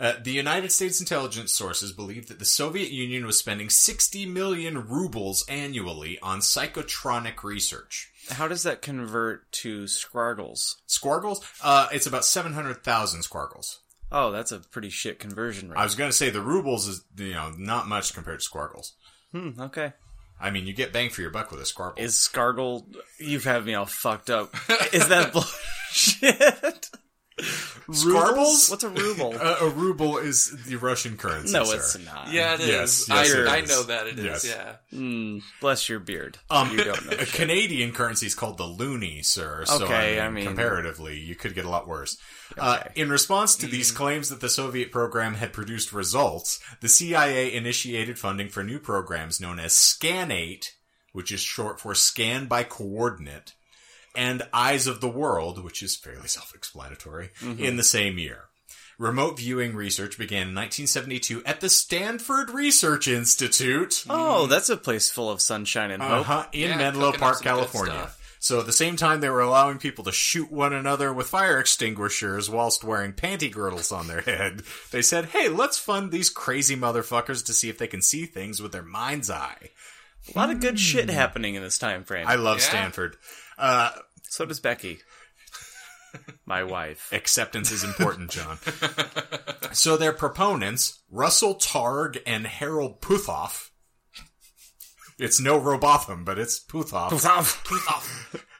uh, 0.00 0.14
the 0.22 0.32
United 0.32 0.72
States 0.72 1.00
intelligence 1.00 1.54
sources 1.54 1.92
believed 1.92 2.28
that 2.28 2.38
the 2.38 2.44
Soviet 2.44 2.90
Union 2.90 3.26
was 3.26 3.38
spending 3.38 3.70
60 3.70 4.26
million 4.26 4.88
rubles 4.88 5.44
annually 5.48 6.18
on 6.22 6.40
psychotronic 6.40 7.42
research. 7.42 8.10
How 8.30 8.48
does 8.48 8.64
that 8.64 8.82
convert 8.82 9.50
to 9.52 9.86
Squargles? 9.86 10.76
Squargles? 10.86 11.44
Uh, 11.62 11.88
it's 11.92 12.06
about 12.06 12.24
700,000 12.24 13.22
squargles. 13.22 13.80
Oh, 14.10 14.30
that's 14.30 14.52
a 14.52 14.60
pretty 14.60 14.90
shit 14.90 15.18
conversion 15.18 15.70
rate. 15.70 15.78
I 15.78 15.84
was 15.84 15.94
going 15.94 16.10
to 16.10 16.16
say 16.16 16.30
the 16.30 16.40
rubles 16.40 16.86
is, 16.86 17.04
you 17.16 17.34
know, 17.34 17.52
not 17.56 17.88
much 17.88 18.14
compared 18.14 18.38
to 18.38 18.44
squargles. 18.44 18.94
Hmm, 19.32 19.60
okay. 19.60 19.92
I 20.40 20.50
mean, 20.50 20.66
you 20.66 20.72
get 20.72 20.92
bang 20.92 21.10
for 21.10 21.22
your 21.22 21.30
buck 21.30 21.50
with 21.50 21.60
a 21.60 21.64
Squarple. 21.64 21.98
Is 21.98 22.14
Scargle? 22.14 22.84
You've 23.18 23.44
had 23.44 23.64
me 23.64 23.74
all 23.74 23.86
fucked 23.86 24.30
up. 24.30 24.54
Is 24.92 25.08
that 25.08 25.32
bullshit? 25.32 26.90
Scarbles? 27.38 28.70
What's 28.70 28.84
a 28.84 28.88
ruble? 28.88 29.34
Uh, 29.46 29.56
a 29.62 29.68
ruble 29.68 30.18
is 30.18 30.50
the 30.66 30.76
Russian 30.76 31.16
currency. 31.16 31.52
no, 31.52 31.64
sir. 31.64 31.76
it's 31.76 32.04
not. 32.04 32.32
Yeah, 32.32 32.54
it 32.54 32.60
is. 32.60 32.68
Yes, 32.68 33.10
I, 33.10 33.22
yes, 33.22 33.32
it 33.34 33.46
I 33.48 33.56
is. 33.58 33.68
know 33.68 33.82
that 33.84 34.06
it 34.06 34.18
is. 34.18 34.24
Yes. 34.24 34.46
Yeah. 34.46 34.98
Mm, 34.98 35.42
bless 35.60 35.88
your 35.88 35.98
beard. 36.00 36.38
Um, 36.50 36.70
you 36.70 36.82
don't 36.84 37.04
know. 37.06 37.12
a. 37.18 37.26
Canadian 37.26 37.92
currency 37.92 38.26
is 38.26 38.34
called 38.34 38.56
the 38.58 38.64
loonie, 38.64 39.24
sir. 39.24 39.64
So, 39.66 39.84
Okay, 39.84 40.18
I 40.18 40.24
I 40.24 40.28
mean, 40.28 40.34
mean- 40.36 40.46
comparatively, 40.46 41.18
you 41.18 41.34
could 41.34 41.54
get 41.54 41.64
a 41.64 41.70
lot 41.70 41.86
worse. 41.86 42.16
Uh, 42.56 42.80
in 42.94 43.10
response 43.10 43.56
to 43.56 43.66
Mm. 43.66 43.70
these 43.70 43.92
claims 43.92 44.28
that 44.30 44.40
the 44.40 44.48
Soviet 44.48 44.90
program 44.90 45.34
had 45.34 45.52
produced 45.52 45.92
results, 45.92 46.58
the 46.80 46.88
CIA 46.88 47.52
initiated 47.52 48.18
funding 48.18 48.48
for 48.48 48.62
new 48.64 48.78
programs 48.78 49.40
known 49.40 49.58
as 49.58 49.74
SCANATE, 49.74 50.72
which 51.12 51.30
is 51.30 51.40
short 51.40 51.80
for 51.80 51.94
Scan 51.94 52.46
by 52.46 52.62
Coordinate, 52.64 53.54
and 54.16 54.42
Eyes 54.52 54.86
of 54.86 55.00
the 55.00 55.08
World, 55.08 55.62
which 55.62 55.82
is 55.82 55.94
fairly 55.94 56.26
self-explanatory, 56.28 57.30
Mm-hmm. 57.40 57.62
in 57.62 57.76
the 57.76 57.84
same 57.84 58.18
year. 58.18 58.44
Remote 58.98 59.38
viewing 59.38 59.74
research 59.76 60.16
began 60.16 60.48
in 60.48 60.54
1972 60.54 61.44
at 61.44 61.60
the 61.60 61.68
Stanford 61.68 62.48
Research 62.48 63.06
Institute. 63.08 64.04
Oh, 64.08 64.46
that's 64.46 64.70
a 64.70 64.76
place 64.78 65.10
full 65.10 65.30
of 65.30 65.42
sunshine 65.42 65.90
and 65.90 66.02
hope. 66.02 66.20
Uh-huh, 66.28 66.46
in 66.52 66.70
Yeah, 66.70 66.76
Menlo 66.78 67.12
Park, 67.12 67.42
California. 67.42 68.10
So 68.38 68.60
at 68.60 68.64
the 68.66 68.72
same 68.72 68.96
time 68.96 69.20
they 69.20 69.28
were 69.28 69.40
allowing 69.42 69.76
people 69.78 70.04
to 70.04 70.12
shoot 70.12 70.50
one 70.50 70.72
another 70.72 71.12
with 71.12 71.26
fire 71.28 71.58
extinguishers 71.58 72.48
whilst 72.48 72.84
wearing 72.84 73.12
panty 73.12 73.50
girdles 73.52 73.92
on 73.92 74.06
their 74.06 74.22
head, 74.22 74.62
they 74.92 75.02
said, 75.02 75.26
hey, 75.26 75.48
let's 75.50 75.78
fund 75.78 76.10
these 76.10 76.30
crazy 76.30 76.76
motherfuckers 76.76 77.44
to 77.46 77.52
see 77.52 77.68
if 77.68 77.76
they 77.76 77.86
can 77.88 78.00
see 78.00 78.24
things 78.24 78.62
with 78.62 78.72
their 78.72 78.82
mind's 78.82 79.30
eye. 79.30 79.70
A 80.34 80.38
lot 80.38 80.50
of 80.50 80.60
good 80.60 80.80
shit 80.80 81.10
happening 81.10 81.54
in 81.54 81.62
this 81.62 81.78
time 81.78 82.02
frame. 82.04 82.26
I 82.26 82.36
love 82.36 82.58
Yeah. 82.58 82.64
Stanford. 82.64 83.16
Uh, 83.58 83.90
so 84.22 84.44
does 84.44 84.60
Becky, 84.60 84.98
my 86.46 86.62
wife. 86.62 87.10
acceptance 87.12 87.70
is 87.70 87.84
important, 87.84 88.30
John. 88.30 88.58
so 89.72 89.96
their 89.96 90.12
proponents, 90.12 91.02
Russell 91.10 91.54
Targ 91.54 92.20
and 92.26 92.46
Harold 92.46 93.00
Puthoff, 93.00 93.70
it's 95.18 95.40
no 95.40 95.58
Robotham, 95.58 96.24
but 96.24 96.38
it's 96.38 96.58
Puthoff. 96.62 97.10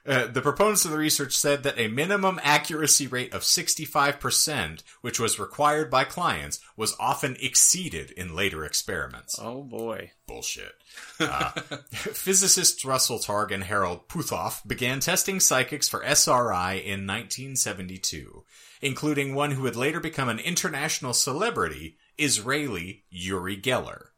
Uh, 0.07 0.27
the 0.27 0.42
proponents 0.42 0.85
of 0.85 0.90
the 0.90 0.99
research 0.99 1.37
said 1.37 1.62
that 1.62 1.79
a 1.79 1.88
minimum 1.88 2.38
accuracy 2.42 3.07
rate 3.07 3.35
of 3.35 3.42
65%, 3.42 4.83
which 5.01 5.19
was 5.19 5.38
required 5.38 5.90
by 5.90 6.05
clients, 6.05 6.61
was 6.77 6.97
often 7.01 7.37
exceeded 7.40 8.11
in 8.12 8.35
later 8.35 8.64
experiments. 8.64 9.37
oh 9.40 9.62
boy. 9.62 10.12
Bullshit. 10.27 10.75
Uh, 11.21 11.51
physicists 11.90 12.85
Russell 12.85 13.19
Targ 13.19 13.53
and 13.53 13.64
Harold 13.64 14.09
Puthoff 14.09 14.66
began 14.66 15.01
testing 15.01 15.40
psychics 15.40 15.88
for 15.88 16.05
SRI 16.05 16.75
in 16.75 17.07
1972, 17.07 18.45
including 18.81 19.35
one 19.35 19.53
who 19.53 19.62
would 19.62 19.77
later 19.77 20.01
become 20.01 20.29
an 20.29 20.38
international 20.38 21.12
celebrity, 21.12 21.97
Israeli 22.19 23.05
Uri 23.11 23.57
Geller. 23.57 24.09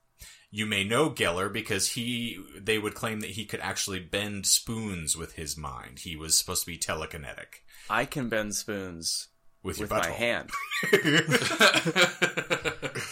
You 0.51 0.65
may 0.65 0.83
know 0.83 1.11
Geller 1.11 1.53
because 1.53 1.93
he 1.93 2.39
they 2.59 2.79
would 2.79 2.95
claim 2.95 3.21
that 3.21 3.31
he 3.31 3.45
could 3.45 3.61
actually 3.61 4.01
bend 4.01 4.47
spoons 4.47 5.17
with 5.17 5.35
his 5.35 5.57
mind. 5.57 6.01
He 6.01 6.17
was 6.17 6.39
supposed 6.39 6.65
to 6.65 6.71
be 6.71 6.79
telekinetic 6.79 7.63
I 7.91 8.05
can 8.05 8.29
bend 8.29 8.55
spoons 8.55 9.29
with 9.63 9.79
your 9.79 9.89
with 9.89 9.99
my 9.99 10.11
hand. 10.11 10.51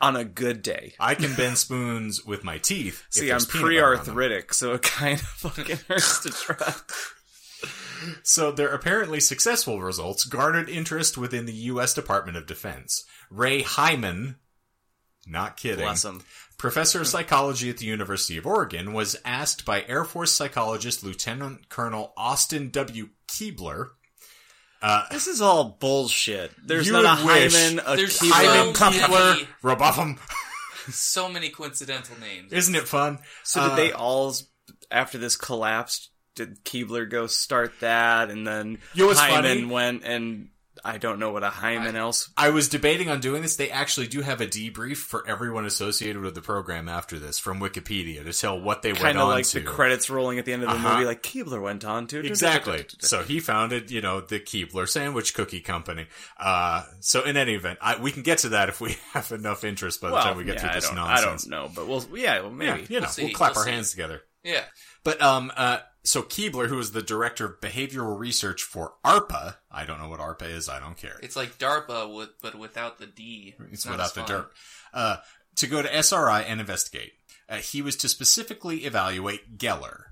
On 0.00 0.16
a 0.16 0.24
good 0.24 0.62
day. 0.62 0.94
I 1.00 1.14
can 1.14 1.34
bend 1.34 1.56
spoons 1.56 2.24
with 2.24 2.44
my 2.44 2.58
teeth. 2.58 3.04
See, 3.08 3.24
I'm 3.24 3.38
there's 3.38 3.46
peanut 3.46 3.64
butter 3.64 3.86
on 3.86 4.04
them. 4.04 4.14
pre-arthritic, 4.14 4.52
so 4.52 4.74
it 4.74 4.82
kind 4.82 5.18
of 5.18 5.26
fucking 5.26 5.78
hurts 5.88 6.20
to 6.20 6.30
try. 6.30 6.74
So 8.22 8.52
their 8.52 8.68
apparently 8.68 9.20
successful 9.20 9.80
results 9.80 10.24
garnered 10.24 10.68
interest 10.68 11.16
within 11.16 11.46
the 11.46 11.54
U.S. 11.54 11.94
Department 11.94 12.36
of 12.36 12.46
Defense. 12.46 13.06
Ray 13.30 13.62
Hyman, 13.62 14.36
not 15.26 15.56
kidding, 15.56 15.84
Bless 15.84 16.04
him. 16.04 16.22
Professor 16.58 17.00
of 17.00 17.06
psychology 17.06 17.68
at 17.70 17.78
the 17.78 17.86
University 17.86 18.36
of 18.38 18.46
Oregon, 18.46 18.92
was 18.92 19.16
asked 19.24 19.64
by 19.64 19.84
Air 19.86 20.04
Force 20.04 20.32
psychologist 20.32 21.02
Lieutenant 21.04 21.68
Colonel 21.68 22.12
Austin 22.16 22.70
W. 22.70 23.08
Keebler. 23.28 23.88
This 25.10 25.26
is 25.26 25.40
all 25.40 25.76
bullshit. 25.80 26.52
There's 26.64 26.86
You 26.86 26.92
not 26.92 27.20
a 27.20 27.24
would. 27.24 27.52
Hyman, 27.52 27.80
a 27.84 27.96
There's 27.96 28.18
Keebler. 28.18 28.30
Hyman 28.32 28.74
so 28.74 28.84
Kupler, 28.90 29.34
many- 29.34 29.48
Robotham. 29.62 30.18
So 30.88 31.28
many 31.28 31.48
coincidental 31.48 32.16
names. 32.20 32.52
Isn't 32.52 32.76
it 32.76 32.86
fun? 32.86 33.18
So 33.42 33.60
Uh, 33.60 33.68
did 33.70 33.76
they 33.78 33.92
all, 33.92 34.32
after 34.88 35.18
this 35.18 35.34
collapsed, 35.34 36.10
did 36.36 36.64
Keebler 36.64 37.10
go 37.10 37.26
start 37.26 37.72
that, 37.80 38.30
and 38.30 38.46
then 38.46 38.78
You 38.94 39.02
know 39.02 39.06
what's 39.08 39.18
Hyman 39.18 39.42
funny? 39.42 39.64
went, 39.64 40.04
and 40.04 40.50
I 40.86 40.98
don't 40.98 41.18
know 41.18 41.32
what 41.32 41.42
a 41.42 41.50
Hyman 41.50 41.96
else. 41.96 42.30
I 42.36 42.50
was 42.50 42.68
debating 42.68 43.10
on 43.10 43.20
doing 43.20 43.42
this. 43.42 43.56
They 43.56 43.70
actually 43.70 44.06
do 44.06 44.20
have 44.22 44.40
a 44.40 44.46
debrief 44.46 44.98
for 44.98 45.26
everyone 45.28 45.66
associated 45.66 46.22
with 46.22 46.34
the 46.34 46.42
program 46.42 46.88
after 46.88 47.18
this 47.18 47.38
from 47.38 47.58
Wikipedia 47.60 48.24
to 48.24 48.32
tell 48.32 48.60
what 48.60 48.82
they 48.82 48.92
went 48.92 49.02
Kind 49.02 49.18
on 49.18 49.24
of 49.24 49.28
like 49.30 49.46
to. 49.48 49.60
the 49.60 49.66
credits 49.66 50.08
rolling 50.08 50.38
at 50.38 50.44
the 50.44 50.52
end 50.52 50.62
of 50.62 50.68
the 50.70 50.76
Uh-huh. 50.76 50.94
movie, 50.94 51.04
like 51.06 51.22
Keebler 51.22 51.60
went 51.60 51.84
on 51.84 52.06
to. 52.08 52.24
Exactly. 52.24 52.84
So 53.00 53.22
he 53.22 53.40
founded, 53.40 53.90
you 53.90 54.00
know, 54.00 54.20
the 54.20 54.38
Keebler 54.40 54.88
Sandwich 54.88 55.34
Cookie 55.34 55.60
Company. 55.60 56.06
Uh, 56.38 56.84
so 57.00 57.24
in 57.24 57.36
any 57.36 57.54
event, 57.54 57.78
I, 57.82 58.00
we 58.00 58.12
can 58.12 58.22
get 58.22 58.38
to 58.38 58.50
that 58.50 58.68
if 58.68 58.80
we 58.80 58.96
have 59.12 59.32
enough 59.32 59.64
interest 59.64 60.00
by 60.00 60.08
the 60.08 60.14
Well, 60.14 60.22
time 60.22 60.36
we 60.36 60.44
get 60.44 60.54
yeah, 60.54 60.60
through 60.60 60.70
I 60.70 60.74
this 60.74 60.92
nonsense. 60.92 61.46
I 61.46 61.50
don't 61.50 61.50
know, 61.50 61.70
but 61.74 61.88
we'll, 61.88 62.04
yeah, 62.18 62.40
well, 62.42 62.50
Yeah, 62.50 62.76
maybe. 62.76 62.86
you 62.94 63.00
know, 63.00 63.08
We'll 63.18 63.26
we'll 63.26 63.34
clap 63.34 63.52
we'll 63.52 63.58
our 63.60 63.64
see. 63.64 63.70
hands 63.72 63.90
together. 63.90 64.22
Yeah. 64.44 64.62
But 65.04 65.20
um, 65.20 65.50
uh, 65.56 65.78
so 66.06 66.22
Keebler, 66.22 66.68
who 66.68 66.78
is 66.78 66.92
the 66.92 67.02
director 67.02 67.44
of 67.46 67.60
behavioral 67.60 68.18
research 68.18 68.62
for 68.62 68.94
ARPA, 69.04 69.56
I 69.70 69.84
don't 69.84 70.00
know 70.00 70.08
what 70.08 70.20
ARPA 70.20 70.48
is. 70.48 70.68
I 70.68 70.78
don't 70.78 70.96
care. 70.96 71.18
It's 71.22 71.36
like 71.36 71.58
DARPA, 71.58 72.14
with, 72.14 72.30
but 72.40 72.54
without 72.54 72.98
the 72.98 73.06
D. 73.06 73.54
It's 73.72 73.84
not 73.84 73.92
without 73.92 74.14
the 74.14 74.22
fun. 74.22 74.44
Uh, 74.94 75.16
to 75.56 75.66
go 75.66 75.82
to 75.82 75.94
SRI 75.94 76.42
and 76.42 76.60
investigate. 76.60 77.12
Uh, 77.48 77.56
he 77.56 77.82
was 77.82 77.96
to 77.96 78.08
specifically 78.08 78.84
evaluate 78.84 79.58
Geller. 79.58 80.04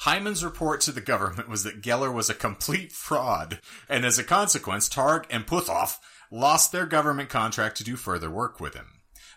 Hyman's 0.00 0.44
report 0.44 0.80
to 0.82 0.92
the 0.92 1.00
government 1.00 1.48
was 1.48 1.62
that 1.64 1.82
Geller 1.82 2.12
was 2.12 2.28
a 2.28 2.34
complete 2.34 2.92
fraud, 2.92 3.60
and 3.88 4.04
as 4.04 4.18
a 4.18 4.24
consequence, 4.24 4.88
Targ 4.88 5.24
and 5.30 5.46
Puthoff 5.46 5.98
lost 6.30 6.72
their 6.72 6.86
government 6.86 7.28
contract 7.28 7.76
to 7.76 7.84
do 7.84 7.96
further 7.96 8.30
work 8.30 8.60
with 8.60 8.74
him. 8.74 8.93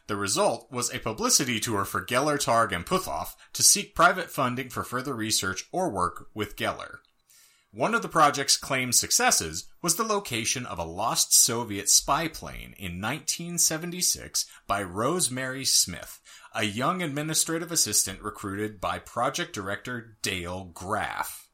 The 0.07 0.15
result 0.15 0.71
was 0.71 0.93
a 0.93 0.99
publicity 0.99 1.59
tour 1.59 1.83
for 1.83 2.05
Geller, 2.05 2.37
Targ, 2.37 2.71
and 2.71 2.85
Puthoff 2.85 3.35
to 3.53 3.61
seek 3.61 3.93
private 3.93 4.31
funding 4.31 4.69
for 4.69 4.83
further 4.83 5.13
research 5.13 5.65
or 5.73 5.89
work 5.89 6.27
with 6.33 6.55
Geller. 6.55 6.99
One 7.71 7.93
of 7.93 8.01
the 8.01 8.07
project's 8.07 8.55
claimed 8.55 8.95
successes 8.95 9.67
was 9.81 9.97
the 9.97 10.05
location 10.05 10.65
of 10.65 10.79
a 10.79 10.85
lost 10.85 11.33
Soviet 11.33 11.89
spy 11.89 12.29
plane 12.29 12.73
in 12.77 13.01
1976 13.01 14.45
by 14.65 14.81
Rosemary 14.81 15.65
Smith, 15.65 16.21
a 16.55 16.63
young 16.63 17.01
administrative 17.01 17.71
assistant 17.71 18.21
recruited 18.21 18.79
by 18.79 18.99
project 18.99 19.53
director 19.53 20.17
Dale 20.21 20.71
Graff. 20.73 21.49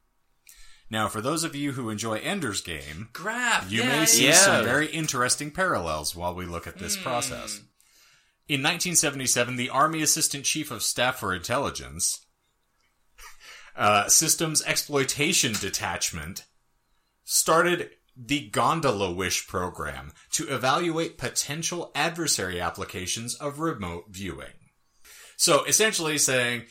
Now, 0.92 1.08
for 1.08 1.22
those 1.22 1.44
of 1.44 1.56
you 1.56 1.72
who 1.72 1.90
enjoy 1.90 2.20
Ender's 2.20 2.62
Game, 2.62 3.10
Graph. 3.14 3.72
you 3.72 3.82
yeah, 3.82 4.00
may 4.00 4.06
see 4.06 4.28
yeah. 4.28 4.34
some 4.34 4.64
very 4.64 4.86
interesting 4.88 5.50
parallels 5.50 6.16
while 6.16 6.36
we 6.36 6.46
look 6.46 6.68
at 6.68 6.78
this 6.78 6.96
hmm. 6.96 7.02
process. 7.02 7.62
In 8.46 8.60
1977, 8.60 9.56
the 9.56 9.70
Army 9.70 10.02
Assistant 10.02 10.44
Chief 10.44 10.70
of 10.70 10.84
Staff 10.84 11.20
for 11.20 11.34
Intelligence, 11.34 12.26
uh, 13.76 14.10
Systems 14.10 14.62
Exploitation 14.64 15.54
Detachment, 15.54 16.44
started 17.24 17.92
the 18.18 18.50
Gondola 18.50 19.14
Wish 19.14 19.48
program 19.48 20.12
to 20.34 20.54
evaluate 20.54 21.18
potential 21.18 21.92
adversary 21.96 22.60
applications 22.60 23.34
of 23.36 23.60
remote 23.60 24.06
viewing. 24.10 24.54
So 25.38 25.64
essentially 25.64 26.18
saying, 26.18 26.66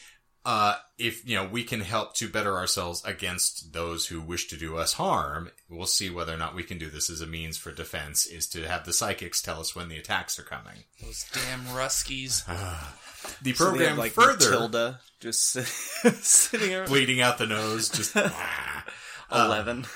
uh, 0.45 0.75
if, 0.99 1.29
you 1.29 1.37
know, 1.37 1.45
we 1.47 1.63
can 1.65 1.81
help 1.81 2.15
to 2.17 2.29
better 2.29 2.57
ourselves 2.57 3.03
against 3.05 3.73
those 3.73 4.07
who 4.07 4.21
wish 4.21 4.49
to 4.49 4.57
do 4.57 4.77
us 4.77 4.95
harm, 4.95 5.51
we'll 5.69 5.87
see 5.87 6.11
whether 6.11 6.35
or 6.35 6.37
not 6.37 6.55
we 6.55 6.65
can 6.65 6.79
do 6.79 6.91
this 6.91 7.09
as 7.11 7.21
a 7.21 7.27
means 7.27 7.57
for 7.57 7.71
defense, 7.73 8.27
is 8.27 8.47
to 8.49 8.67
have 8.67 8.85
the 8.85 8.93
psychics 8.93 9.41
tell 9.41 9.61
us 9.61 9.75
when 9.77 9.89
the 9.89 9.97
attacks 9.99 10.39
are 10.39 10.43
coming. 10.45 10.85
Those 11.03 11.25
damn 11.33 11.65
Ruskies. 11.67 12.43
The 13.41 13.53
So 13.53 13.65
they 13.67 13.71
program 13.71 13.89
have, 13.91 13.99
like 13.99 14.11
further 14.13 14.51
Matilda 14.51 15.01
just 15.21 15.53
sitting 16.25 16.75
around. 16.75 16.89
bleeding 16.89 17.21
out 17.21 17.39
the 17.39 17.47
nose, 17.47 17.89
just 17.89 18.17
Eleven. 19.31 19.87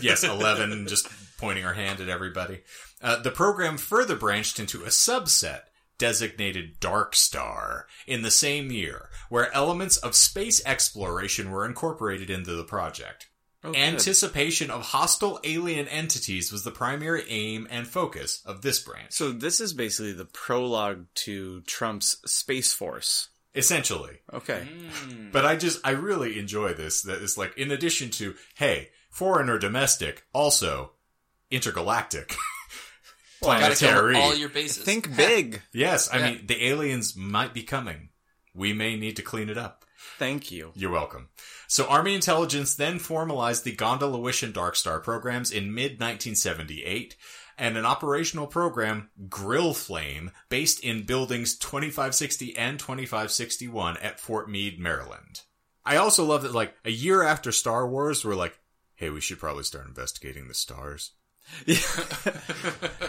yes, 0.00 0.22
eleven, 0.22 0.86
just 0.86 1.08
pointing 1.38 1.64
her 1.64 1.74
hand 1.74 2.00
at 2.00 2.08
everybody. 2.08 2.60
Uh, 3.02 3.20
the 3.20 3.32
program 3.32 3.76
further 3.76 4.14
branched 4.14 4.60
into 4.60 4.84
a 4.84 4.88
subset 4.88 5.62
designated 5.98 6.80
Dark 6.80 7.14
Star 7.14 7.86
in 8.06 8.22
the 8.22 8.30
same 8.30 8.70
year, 8.70 9.10
where 9.28 9.52
elements 9.54 9.96
of 9.96 10.14
space 10.14 10.64
exploration 10.66 11.50
were 11.50 11.66
incorporated 11.66 12.30
into 12.30 12.52
the 12.52 12.64
project. 12.64 13.28
Oh, 13.62 13.72
good. 13.72 13.80
Anticipation 13.80 14.70
of 14.70 14.82
hostile 14.82 15.40
alien 15.42 15.88
entities 15.88 16.52
was 16.52 16.64
the 16.64 16.70
primary 16.70 17.24
aim 17.30 17.66
and 17.70 17.86
focus 17.86 18.42
of 18.44 18.60
this 18.60 18.78
branch. 18.80 19.12
So 19.12 19.32
this 19.32 19.58
is 19.58 19.72
basically 19.72 20.12
the 20.12 20.26
prologue 20.26 21.06
to 21.14 21.62
Trump's 21.62 22.18
Space 22.30 22.72
Force. 22.74 23.30
essentially. 23.54 24.18
Okay. 24.32 24.66
Hmm. 24.68 25.30
But 25.32 25.46
I 25.46 25.56
just 25.56 25.80
I 25.86 25.92
really 25.92 26.38
enjoy 26.38 26.74
this. 26.74 27.02
That 27.02 27.22
is 27.22 27.38
like 27.38 27.56
in 27.56 27.70
addition 27.70 28.10
to 28.10 28.34
hey, 28.56 28.90
foreign 29.10 29.48
or 29.48 29.58
domestic, 29.58 30.24
also 30.34 30.92
intergalactic. 31.50 32.34
Gotta 33.44 33.76
cover 33.76 34.12
Planetary. 34.12 34.16
all 34.16 34.34
your 34.34 34.48
bases. 34.48 34.84
Think 34.84 35.14
big. 35.16 35.62
yes, 35.72 36.10
I 36.12 36.18
Yeah. 36.18 36.30
mean 36.30 36.46
the 36.46 36.64
aliens 36.66 37.14
might 37.16 37.54
be 37.54 37.62
coming. 37.62 38.10
We 38.54 38.72
may 38.72 38.96
need 38.96 39.16
to 39.16 39.22
clean 39.22 39.48
it 39.48 39.58
up. 39.58 39.84
Thank 40.18 40.50
you. 40.52 40.70
You're 40.74 40.90
welcome. 40.92 41.28
So 41.66 41.86
Army 41.86 42.14
intelligence 42.14 42.74
then 42.74 42.98
formalized 42.98 43.64
the 43.64 43.72
Gondola 43.74 44.18
Wish 44.18 44.42
and 44.42 44.52
Dark 44.54 44.76
Star 44.76 45.00
programs 45.00 45.50
in 45.50 45.74
mid 45.74 45.98
1978 46.00 47.16
and 47.56 47.76
an 47.76 47.86
operational 47.86 48.46
program, 48.46 49.10
Grill 49.28 49.74
Flame, 49.74 50.30
based 50.48 50.80
in 50.80 51.04
buildings 51.04 51.56
2560 51.58 52.56
and 52.56 52.78
2561 52.78 53.96
at 53.98 54.20
Fort 54.20 54.48
Meade, 54.50 54.78
Maryland. 54.78 55.40
I 55.84 55.96
also 55.96 56.24
love 56.24 56.42
that 56.42 56.54
like 56.54 56.74
a 56.84 56.90
year 56.90 57.22
after 57.22 57.52
Star 57.52 57.88
Wars, 57.88 58.24
we're 58.24 58.34
like, 58.34 58.58
hey, 58.94 59.10
we 59.10 59.20
should 59.20 59.38
probably 59.38 59.64
start 59.64 59.86
investigating 59.86 60.48
the 60.48 60.54
stars. 60.54 61.12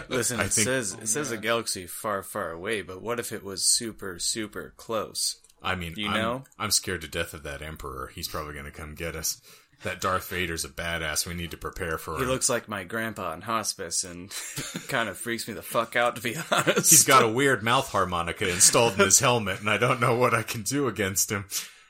Listen, 0.08 0.40
I 0.40 0.44
it 0.44 0.52
think- 0.52 0.66
says 0.66 0.92
it 1.00 1.08
says 1.08 1.30
a 1.30 1.36
galaxy 1.36 1.86
far, 1.86 2.22
far 2.22 2.50
away, 2.50 2.82
but 2.82 3.02
what 3.02 3.18
if 3.20 3.32
it 3.32 3.42
was 3.44 3.64
super, 3.64 4.18
super 4.18 4.72
close? 4.76 5.36
I 5.62 5.74
mean, 5.74 5.94
You 5.96 6.08
I'm, 6.08 6.14
know? 6.14 6.44
I'm 6.58 6.70
scared 6.70 7.00
to 7.00 7.08
death 7.08 7.34
of 7.34 7.42
that 7.44 7.62
Emperor. 7.62 8.10
He's 8.14 8.28
probably 8.28 8.52
going 8.52 8.66
to 8.66 8.70
come 8.70 8.94
get 8.94 9.16
us. 9.16 9.40
That 9.82 10.00
Darth 10.00 10.28
Vader's 10.30 10.64
a 10.64 10.68
badass. 10.70 11.26
We 11.26 11.34
need 11.34 11.50
to 11.50 11.56
prepare 11.58 11.98
for 11.98 12.16
He 12.16 12.22
him. 12.22 12.28
looks 12.30 12.48
like 12.48 12.66
my 12.68 12.84
grandpa 12.84 13.34
in 13.34 13.42
hospice, 13.42 14.04
and 14.04 14.30
kind 14.88 15.08
of 15.10 15.18
freaks 15.18 15.46
me 15.48 15.52
the 15.54 15.60
fuck 15.62 15.96
out, 15.96 16.16
to 16.16 16.22
be 16.22 16.34
honest. 16.50 16.90
He's 16.90 17.04
got 17.04 17.22
a 17.22 17.28
weird 17.28 17.62
mouth 17.62 17.88
harmonica 17.90 18.48
installed 18.48 18.94
in 18.94 19.00
his 19.00 19.20
helmet, 19.20 19.60
and 19.60 19.68
I 19.68 19.76
don't 19.76 20.00
know 20.00 20.14
what 20.16 20.32
I 20.34 20.42
can 20.42 20.62
do 20.62 20.88
against 20.88 21.30
him. 21.30 21.44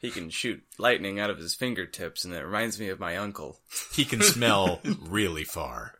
He 0.07 0.12
can 0.12 0.31
shoot 0.31 0.62
lightning 0.79 1.19
out 1.19 1.31
of 1.31 1.38
his 1.38 1.57
fingertips, 1.57 2.25
and 2.25 2.33
it 2.33 2.45
reminds 2.45 2.79
me 2.79 2.90
of 2.90 3.01
my 3.01 3.16
uncle. 3.16 3.59
He 3.92 4.05
can 4.05 4.23
smell 4.23 4.81
really 5.01 5.42
far. 5.42 5.95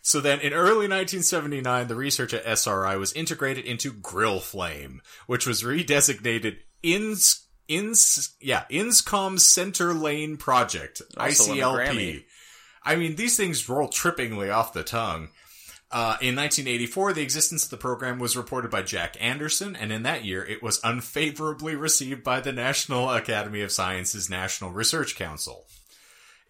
So 0.00 0.20
then, 0.20 0.40
in 0.40 0.54
early 0.54 0.88
1979, 0.88 1.88
the 1.88 1.94
research 1.94 2.32
at 2.32 2.46
SRI 2.46 2.96
was 2.96 3.12
integrated 3.12 3.66
into 3.66 3.92
Grill 3.92 4.40
Flame, 4.40 5.02
which 5.26 5.46
was 5.46 5.62
redesignated 5.62 6.56
INS, 6.82 7.46
INS, 7.68 8.34
yeah, 8.40 8.64
INSCOM 8.70 9.38
Center 9.38 9.92
Lane 9.92 10.38
Project, 10.38 11.02
Also 11.18 11.54
ICLP. 11.54 12.24
I 12.82 12.96
mean, 12.96 13.16
these 13.16 13.36
things 13.36 13.68
roll 13.68 13.88
trippingly 13.88 14.50
off 14.54 14.72
the 14.72 14.84
tongue. 14.84 15.28
Uh, 15.90 16.16
in 16.20 16.34
1984, 16.34 17.12
the 17.12 17.22
existence 17.22 17.64
of 17.64 17.70
the 17.70 17.76
program 17.76 18.18
was 18.18 18.36
reported 18.36 18.70
by 18.70 18.82
Jack 18.82 19.16
Anderson, 19.20 19.76
and 19.76 19.92
in 19.92 20.02
that 20.02 20.24
year, 20.24 20.44
it 20.44 20.62
was 20.62 20.80
unfavorably 20.82 21.76
received 21.76 22.24
by 22.24 22.40
the 22.40 22.52
National 22.52 23.10
Academy 23.10 23.60
of 23.60 23.70
Sciences 23.70 24.28
National 24.28 24.72
Research 24.72 25.14
Council. 25.14 25.66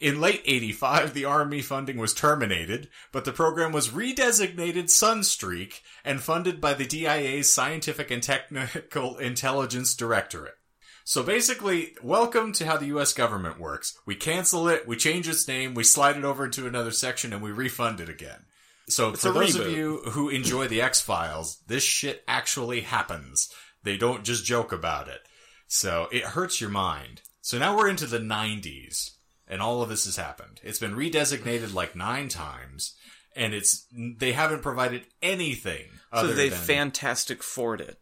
In 0.01 0.21
late 0.21 0.43
85, 0.45 1.15
the 1.15 1.25
Army 1.25 1.63
funding 1.63 1.99
was 1.99 2.13
terminated, 2.13 2.89
but 3.13 3.25
the 3.25 3.33
program 3.33 3.73
was 3.73 3.91
redesignated 3.91 4.85
Sunstreak 4.85 5.81
and 6.05 6.21
funded 6.21 6.61
by 6.61 6.75
the 6.75 6.85
DIA's 6.85 7.53
Scientific 7.53 8.11
and 8.11 8.23
Technical 8.23 9.17
Intelligence 9.19 9.95
Directorate. 9.95 10.57
So 11.05 11.23
basically, 11.23 11.95
welcome 12.03 12.53
to 12.55 12.67
how 12.67 12.77
the 12.77 12.87
US 12.87 13.13
government 13.13 13.61
works. 13.61 13.99
We 14.07 14.15
cancel 14.15 14.69
it, 14.69 14.89
we 14.89 14.97
change 14.97 15.29
its 15.29 15.47
name, 15.47 15.75
we 15.75 15.85
slide 15.85 16.17
it 16.17 16.25
over 16.25 16.47
into 16.47 16.67
another 16.67 16.91
section, 16.91 17.33
and 17.33 17.43
we 17.43 17.53
refund 17.53 18.01
it 18.01 18.09
again. 18.09 18.47
So 18.89 19.13
for 19.15 19.31
a 19.31 19.33
those 19.33 19.57
of 19.57 19.71
you 19.71 19.99
who 20.11 20.29
enjoy 20.29 20.69
the 20.69 20.83
X-Files, 20.83 21.63
this 21.67 21.83
shit 21.83 22.23
actually 22.29 22.83
happens. 22.83 23.51
They 23.83 23.97
don't 23.97 24.25
just 24.25 24.45
joke 24.45 24.73
about 24.73 25.09
it. 25.09 25.21
So 25.67 26.09
it 26.13 26.25
hurts 26.25 26.61
your 26.61 26.71
mind. 26.71 27.23
So 27.41 27.59
now 27.59 27.77
we're 27.77 27.89
into 27.89 28.07
the 28.07 28.19
90s, 28.19 29.11
and 29.49 29.61
all 29.61 29.83
of 29.83 29.89
this 29.89 30.05
has 30.07 30.17
happened. 30.17 30.61
It's 30.63 30.79
been 30.79 30.95
redesignated 30.95 31.75
like 31.75 31.97
nine 31.97 32.29
times, 32.29 32.95
and 33.37 33.53
it's 33.55 33.87
they 33.93 34.33
haven't 34.33 34.63
provided 34.63 35.07
anything 35.23 35.87
So 36.13 36.19
other 36.21 36.35
they 36.35 36.49
than 36.49 36.59
fantastic 36.59 37.43
Ford 37.43 37.81
it. 37.81 37.99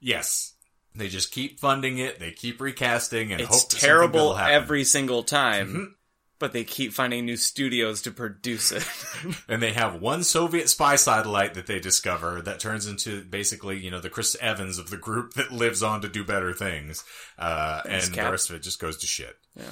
yes. 0.00 0.52
They 0.94 1.08
just 1.08 1.30
keep 1.30 1.60
funding 1.60 1.98
it. 1.98 2.18
They 2.18 2.30
keep 2.30 2.58
recasting 2.58 3.30
and 3.30 3.42
It's 3.42 3.50
hope 3.50 3.68
that 3.68 3.72
something 3.72 3.80
good 3.80 3.86
terrible. 3.86 4.30
Mm-hmm. 4.30 4.50
every 4.50 4.84
single 4.84 5.22
time, 5.24 5.94
but 6.38 6.52
they 6.52 6.64
keep 6.64 6.92
finding 6.92 7.24
new 7.24 7.36
studios 7.36 8.02
to 8.02 8.10
produce 8.10 8.72
it. 8.72 8.84
And 9.48 9.62
they 9.62 9.72
have 9.72 10.00
one 10.00 10.22
Soviet 10.24 10.68
spy 10.68 10.96
satellite 10.96 11.54
that 11.54 11.66
they 11.66 11.78
discover 11.80 12.42
that 12.42 12.60
turns 12.60 12.86
into 12.86 13.24
basically, 13.24 13.78
you 13.78 13.90
know, 13.90 14.00
the 14.00 14.10
Chris 14.10 14.36
Evans 14.40 14.78
of 14.78 14.90
the 14.90 14.96
group 14.96 15.32
that 15.34 15.50
lives 15.52 15.82
on 15.82 16.00
to 16.02 16.08
do 16.08 16.22
better 16.24 16.52
things. 16.52 17.02
Uh, 17.38 17.80
and 17.84 18.02
Thanks, 18.02 18.08
the 18.16 18.30
rest 18.30 18.50
of 18.50 18.56
it 18.56 18.62
just 18.62 18.78
goes 18.80 18.96
to 18.98 19.06
shit. 19.06 19.36
Yeah. 19.56 19.64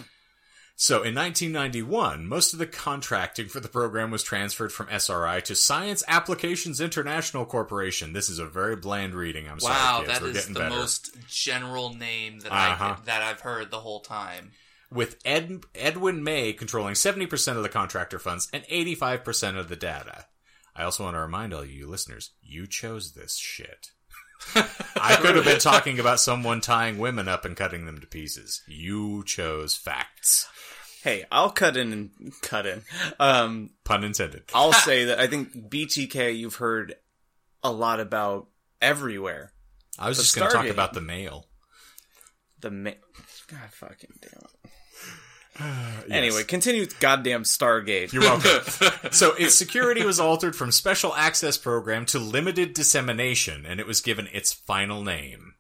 So 0.77 1.03
in 1.05 1.15
1991, 1.15 2.27
most 2.27 2.53
of 2.53 2.59
the 2.59 2.67
contracting 2.67 3.47
for 3.49 3.61
the 3.61 3.69
program 3.69 4.11
was 4.11 4.23
transferred 4.25 4.73
from 4.73 4.89
SRI 4.91 5.41
to 5.43 5.55
Science 5.55 6.03
Applications 6.09 6.81
International 6.81 7.45
Corporation. 7.45 8.13
This 8.13 8.29
is 8.29 8.39
a 8.41 8.47
very 8.47 8.75
bland 8.75 9.15
reading. 9.15 9.47
I'm 9.47 9.59
wow, 9.61 10.03
sorry, 10.03 10.07
kids. 10.07 10.13
that 10.19 10.23
We're 10.23 10.29
is 10.31 10.37
getting 10.37 10.55
the 10.55 10.61
better. 10.61 10.75
most 10.75 11.17
general 11.29 11.95
name 11.95 12.41
that 12.41 12.51
Uh-huh. 12.53 12.97
I 12.99 13.05
that 13.05 13.23
I've 13.23 13.41
heard 13.41 13.71
the 13.71 13.81
whole 13.81 14.01
time. 14.01 14.51
With 14.95 15.19
Ed, 15.25 15.65
Edwin 15.75 16.23
May 16.23 16.53
controlling 16.53 16.95
70% 16.95 17.57
of 17.57 17.63
the 17.63 17.69
contractor 17.69 18.19
funds 18.19 18.49
and 18.53 18.65
85% 18.65 19.59
of 19.59 19.69
the 19.69 19.77
data. 19.77 20.27
I 20.77 20.85
also 20.85 21.05
want 21.05 21.15
to 21.15 21.21
remind 21.21 21.53
all 21.53 21.65
you 21.65 21.87
listeners, 21.87 22.31
you 22.43 22.67
chose 22.67 23.13
this 23.13 23.37
shit. 23.37 23.91
I 24.55 25.17
could 25.17 25.37
have 25.37 25.45
been 25.45 25.59
talking 25.59 25.99
about 25.99 26.21
someone 26.21 26.61
tying 26.61 26.99
women 26.99 27.29
up 27.29 27.45
and 27.45 27.57
cutting 27.57 27.87
them 27.87 28.01
to 28.01 28.07
pieces. 28.07 28.63
You 28.67 29.25
chose 29.25 29.77
facts. 29.77 30.49
hey, 31.03 31.25
I'll 31.31 31.51
cut 31.51 31.77
in 31.77 31.93
and 31.93 32.33
cut 32.43 32.67
in. 32.67 32.83
Um, 33.19 33.71
Pun 33.85 34.05
intended. 34.05 34.45
I'll 34.55 34.73
say 34.73 35.07
that 35.07 35.19
I 35.19 35.27
think 35.27 35.71
BTK 35.71 36.37
you've 36.37 36.57
heard 36.57 36.95
a 37.63 37.73
lot 37.73 38.01
about 38.01 38.49
everywhere. 38.83 39.53
I 39.99 40.09
was 40.09 40.19
just 40.19 40.35
going 40.35 40.49
to 40.49 40.55
talk 40.55 40.67
about 40.67 40.93
the 40.93 41.01
mail. 41.01 41.47
The 42.61 42.71
mail. 42.71 42.95
God 43.47 43.71
fucking 43.71 44.11
damn 44.21 44.43
it. 44.43 44.71
Anyway, 46.11 46.45
continue 46.45 46.83
with 46.83 47.01
goddamn 47.01 47.45
Stargate. 47.45 48.13
You're 48.13 48.23
welcome. 48.23 49.11
so 49.11 49.33
its 49.35 49.55
security 49.55 50.05
was 50.05 50.21
altered 50.21 50.55
from 50.55 50.71
special 50.71 51.15
access 51.15 51.57
program 51.57 52.05
to 52.07 52.19
limited 52.19 52.75
dissemination, 52.75 53.65
and 53.65 53.81
it 53.81 53.87
was 53.87 54.03
given 54.03 54.29
its 54.31 54.53
final 54.53 55.03
name, 55.03 55.55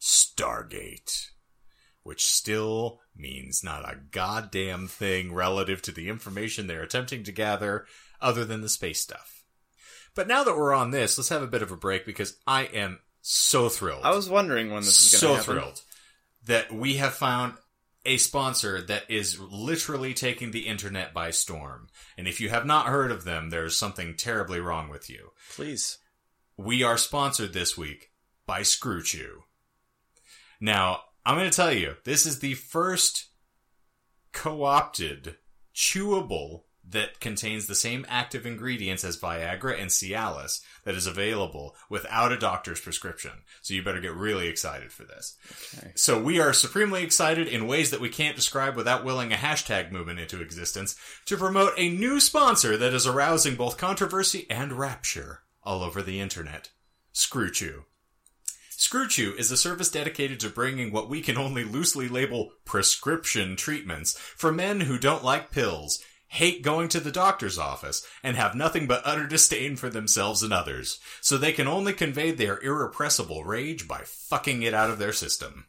Stargate. 0.00 1.28
Which 2.02 2.26
still 2.26 3.00
means 3.16 3.62
not 3.62 3.88
a 3.88 4.00
goddamn 4.10 4.88
thing 4.88 5.32
relative 5.32 5.80
to 5.82 5.92
the 5.92 6.08
information 6.08 6.66
they're 6.66 6.82
attempting 6.82 7.22
to 7.24 7.32
gather 7.32 7.86
other 8.20 8.44
than 8.44 8.62
the 8.62 8.68
space 8.68 9.00
stuff. 9.00 9.44
But 10.14 10.28
now 10.28 10.44
that 10.44 10.56
we're 10.56 10.74
on 10.74 10.90
this, 10.90 11.16
let's 11.16 11.28
have 11.28 11.42
a 11.42 11.46
bit 11.46 11.62
of 11.62 11.70
a 11.70 11.76
break 11.76 12.04
because 12.04 12.36
I 12.46 12.64
am 12.64 12.98
so 13.26 13.70
thrilled 13.70 14.04
I 14.04 14.14
was 14.14 14.28
wondering 14.28 14.68
when 14.70 14.82
this 14.82 14.88
was 14.88 15.18
so 15.18 15.28
going 15.28 15.38
to 15.38 15.40
happen. 15.40 15.54
thrilled 15.54 15.82
that 16.46 16.72
we 16.72 16.94
have 16.96 17.14
found 17.14 17.54
a 18.04 18.16
sponsor 18.18 18.82
that 18.82 19.04
is 19.08 19.40
literally 19.40 20.14
taking 20.14 20.50
the 20.50 20.66
internet 20.66 21.14
by 21.14 21.30
storm. 21.30 21.88
And 22.18 22.28
if 22.28 22.40
you 22.40 22.50
have 22.50 22.66
not 22.66 22.86
heard 22.86 23.10
of 23.10 23.24
them, 23.24 23.50
there's 23.50 23.76
something 23.76 24.14
terribly 24.14 24.60
wrong 24.60 24.88
with 24.88 25.08
you. 25.08 25.30
Please. 25.54 25.98
We 26.56 26.82
are 26.82 26.98
sponsored 26.98 27.52
this 27.52 27.76
week 27.76 28.10
by 28.46 28.62
Screwchew. 28.62 29.42
Now, 30.60 31.00
I'm 31.24 31.36
going 31.36 31.50
to 31.50 31.56
tell 31.56 31.72
you, 31.72 31.96
this 32.04 32.26
is 32.26 32.40
the 32.40 32.54
first 32.54 33.28
co-opted 34.32 35.36
chewable 35.74 36.63
that 36.90 37.20
contains 37.20 37.66
the 37.66 37.74
same 37.74 38.04
active 38.08 38.44
ingredients 38.46 39.04
as 39.04 39.18
Viagra 39.18 39.80
and 39.80 39.90
Cialis 39.90 40.60
that 40.84 40.94
is 40.94 41.06
available 41.06 41.74
without 41.88 42.32
a 42.32 42.38
doctor's 42.38 42.80
prescription. 42.80 43.32
So 43.62 43.74
you 43.74 43.82
better 43.82 44.00
get 44.00 44.14
really 44.14 44.48
excited 44.48 44.92
for 44.92 45.04
this. 45.04 45.36
Okay. 45.76 45.92
So 45.96 46.22
we 46.22 46.40
are 46.40 46.52
supremely 46.52 47.02
excited 47.02 47.48
in 47.48 47.66
ways 47.66 47.90
that 47.90 48.00
we 48.00 48.08
can't 48.08 48.36
describe 48.36 48.76
without 48.76 49.04
willing 49.04 49.32
a 49.32 49.36
hashtag 49.36 49.92
movement 49.92 50.20
into 50.20 50.42
existence 50.42 50.96
to 51.26 51.36
promote 51.36 51.72
a 51.76 51.88
new 51.88 52.20
sponsor 52.20 52.76
that 52.76 52.94
is 52.94 53.06
arousing 53.06 53.56
both 53.56 53.78
controversy 53.78 54.46
and 54.50 54.72
rapture 54.72 55.40
all 55.62 55.82
over 55.82 56.02
the 56.02 56.20
internet. 56.20 56.70
Screwchew. 57.12 57.84
Screwchew 58.76 59.34
is 59.38 59.50
a 59.50 59.56
service 59.56 59.88
dedicated 59.88 60.40
to 60.40 60.50
bringing 60.50 60.92
what 60.92 61.08
we 61.08 61.22
can 61.22 61.38
only 61.38 61.64
loosely 61.64 62.08
label 62.08 62.50
prescription 62.64 63.56
treatments 63.56 64.18
for 64.18 64.52
men 64.52 64.80
who 64.80 64.98
don't 64.98 65.24
like 65.24 65.52
pills, 65.52 66.02
hate 66.28 66.62
going 66.62 66.88
to 66.88 67.00
the 67.00 67.12
doctor's 67.12 67.58
office, 67.58 68.06
and 68.22 68.36
have 68.36 68.54
nothing 68.54 68.86
but 68.86 69.02
utter 69.04 69.26
disdain 69.26 69.76
for 69.76 69.88
themselves 69.88 70.42
and 70.42 70.52
others, 70.52 70.98
so 71.20 71.36
they 71.36 71.52
can 71.52 71.68
only 71.68 71.92
convey 71.92 72.30
their 72.30 72.58
irrepressible 72.60 73.44
rage 73.44 73.86
by 73.86 74.02
fucking 74.04 74.62
it 74.62 74.74
out 74.74 74.90
of 74.90 74.98
their 74.98 75.12
system. 75.12 75.66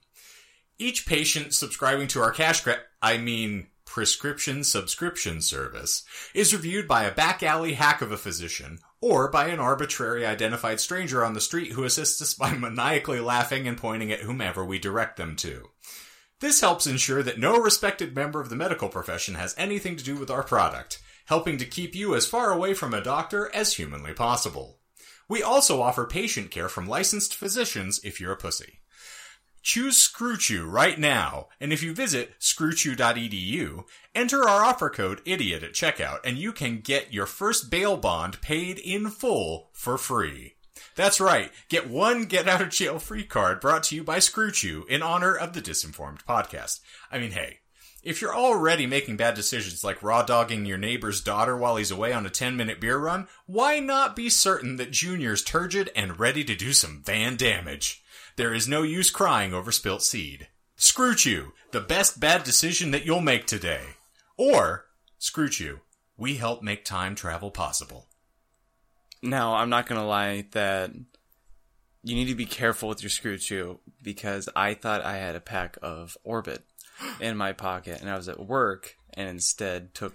Each 0.78 1.06
patient 1.06 1.54
subscribing 1.54 2.08
to 2.10 2.22
our 2.22 2.32
cash 2.32 2.62
grab, 2.62 2.80
I 3.02 3.18
mean 3.18 3.68
prescription 3.86 4.64
subscription 4.64 5.42
service, 5.42 6.04
is 6.34 6.54
reviewed 6.54 6.88
by 6.88 7.04
a 7.04 7.14
back 7.14 7.44
alley 7.44 7.74
hack 7.74 8.02
of 8.02 8.12
a 8.12 8.18
physician 8.18 8.80
or 9.00 9.30
by 9.30 9.48
an 9.48 9.60
arbitrary 9.60 10.26
identified 10.26 10.80
stranger 10.80 11.24
on 11.24 11.34
the 11.34 11.40
street 11.40 11.72
who 11.72 11.84
assists 11.84 12.22
us 12.22 12.34
by 12.34 12.52
maniacally 12.58 13.20
laughing 13.20 13.68
and 13.68 13.78
pointing 13.78 14.12
at 14.12 14.22
whomever 14.22 14.66
we 14.66 14.80
direct 14.80 15.16
them 15.16 15.36
to. 15.36 15.70
This 16.42 16.62
helps 16.62 16.86
ensure 16.86 17.24
that 17.24 17.40
no 17.40 17.58
respected 17.58 18.14
member 18.14 18.42
of 18.42 18.50
the 18.50 18.56
medical 18.56 18.90
profession 18.90 19.36
has 19.36 19.56
anything 19.58 19.96
to 19.96 20.04
do 20.04 20.18
with 20.18 20.30
our 20.30 20.44
product, 20.44 21.02
helping 21.26 21.58
to 21.58 21.66
keep 21.66 21.96
you 21.96 22.14
as 22.14 22.26
far 22.26 22.52
away 22.52 22.74
from 22.74 22.94
a 22.94 23.04
doctor 23.04 23.50
as 23.54 23.76
humanly 23.76 24.14
possible. 24.14 24.80
We 25.30 25.42
also 25.42 25.82
offer 25.82 26.06
patient 26.06 26.52
care 26.52 26.70
from 26.70 26.88
licensed 26.88 27.36
physicians 27.36 28.02
if 28.04 28.20
you're 28.20 28.34
a 28.34 28.38
pussy. 28.38 28.82
Choose 29.64 30.08
ScrewChew 30.08 30.72
right 30.72 31.00
now, 31.00 31.48
and 31.60 31.74
if 31.74 31.82
you 31.82 31.96
visit 31.96 32.36
screwchew.edu, 32.40 33.86
enter 34.14 34.48
our 34.48 34.64
offer 34.64 34.92
code 34.92 35.26
IDIOT 35.26 35.64
at 35.64 35.74
checkout, 35.74 36.20
and 36.24 36.38
you 36.38 36.52
can 36.52 36.82
get 36.82 37.14
your 37.14 37.26
first 37.26 37.72
bail 37.72 37.98
bond 37.98 38.42
paid 38.42 38.78
in 38.78 39.10
full 39.10 39.72
for 39.74 39.98
free. 39.98 40.55
That's 40.96 41.20
right, 41.20 41.52
get 41.68 41.90
one 41.90 42.24
get 42.24 42.48
out 42.48 42.62
of 42.62 42.70
jail 42.70 43.00
free 43.00 43.26
card 43.26 43.60
brought 43.60 43.84
to 43.84 43.96
you 43.96 44.04
by 44.04 44.18
ScrewChew 44.18 44.88
in 44.88 45.02
honor 45.04 45.36
of 45.36 45.52
the 45.52 45.62
Disinformed 45.62 46.24
podcast. 46.24 46.80
I 47.12 47.20
mean, 47.20 47.32
hey, 47.32 47.60
if 48.02 48.22
you're 48.22 48.36
already 48.36 48.86
making 48.86 49.18
bad 49.18 49.34
decisions 49.34 49.84
like 49.84 50.02
raw 50.02 50.24
dogging 50.24 50.66
your 50.66 50.78
neighbor's 50.78 51.20
daughter 51.20 51.58
while 51.58 51.76
he's 51.76 51.92
away 51.92 52.14
on 52.14 52.26
a 52.26 52.30
10 52.30 52.56
minute 52.56 52.80
beer 52.80 52.98
run, 52.98 53.28
why 53.46 53.80
not 53.80 54.16
be 54.16 54.30
certain 54.30 54.78
that 54.78 54.92
Junior's 54.92 55.44
turgid 55.44 55.90
and 55.98 56.18
ready 56.18 56.46
to 56.46 56.56
do 56.56 56.72
some 56.72 57.02
van 57.04 57.36
damage? 57.36 58.02
There 58.38 58.54
is 58.54 58.68
no 58.68 58.84
use 58.84 59.10
crying 59.10 59.54
over 59.54 59.74
spilt 59.74 60.02
seed. 60.02 60.48
ScrewChew, 60.78 61.52
the 61.72 61.82
best 61.82 62.22
bad 62.22 62.44
decision 62.44 62.92
that 62.92 63.06
you'll 63.06 63.22
make 63.22 63.48
today. 63.48 63.82
Or, 64.38 64.86
ScrewChew, 65.20 65.80
we 66.16 66.36
help 66.36 66.62
make 66.62 66.86
time 66.86 67.16
travel 67.16 67.52
possible. 67.52 68.08
Now, 69.26 69.56
I'm 69.56 69.70
not 69.70 69.86
gonna 69.88 70.06
lie 70.08 70.46
that 70.52 70.92
you 72.04 72.16
need 72.16 72.28
to 72.28 72.36
be 72.36 72.46
careful 72.46 72.90
with 72.90 73.02
your 73.02 73.10
screw 73.10 73.38
chew 73.38 73.80
because 74.02 74.48
I 74.56 74.74
thought 74.76 75.04
I 75.04 75.18
had 75.18 75.36
a 75.36 75.40
pack 75.40 75.78
of 75.82 76.18
Orbit 76.24 76.64
in 77.20 77.36
my 77.36 77.52
pocket 77.52 78.00
and 78.02 78.10
I 78.10 78.16
was 78.16 78.30
at 78.30 78.40
work 78.40 78.96
and 79.14 79.28
instead 79.28 79.94
took 79.96 80.14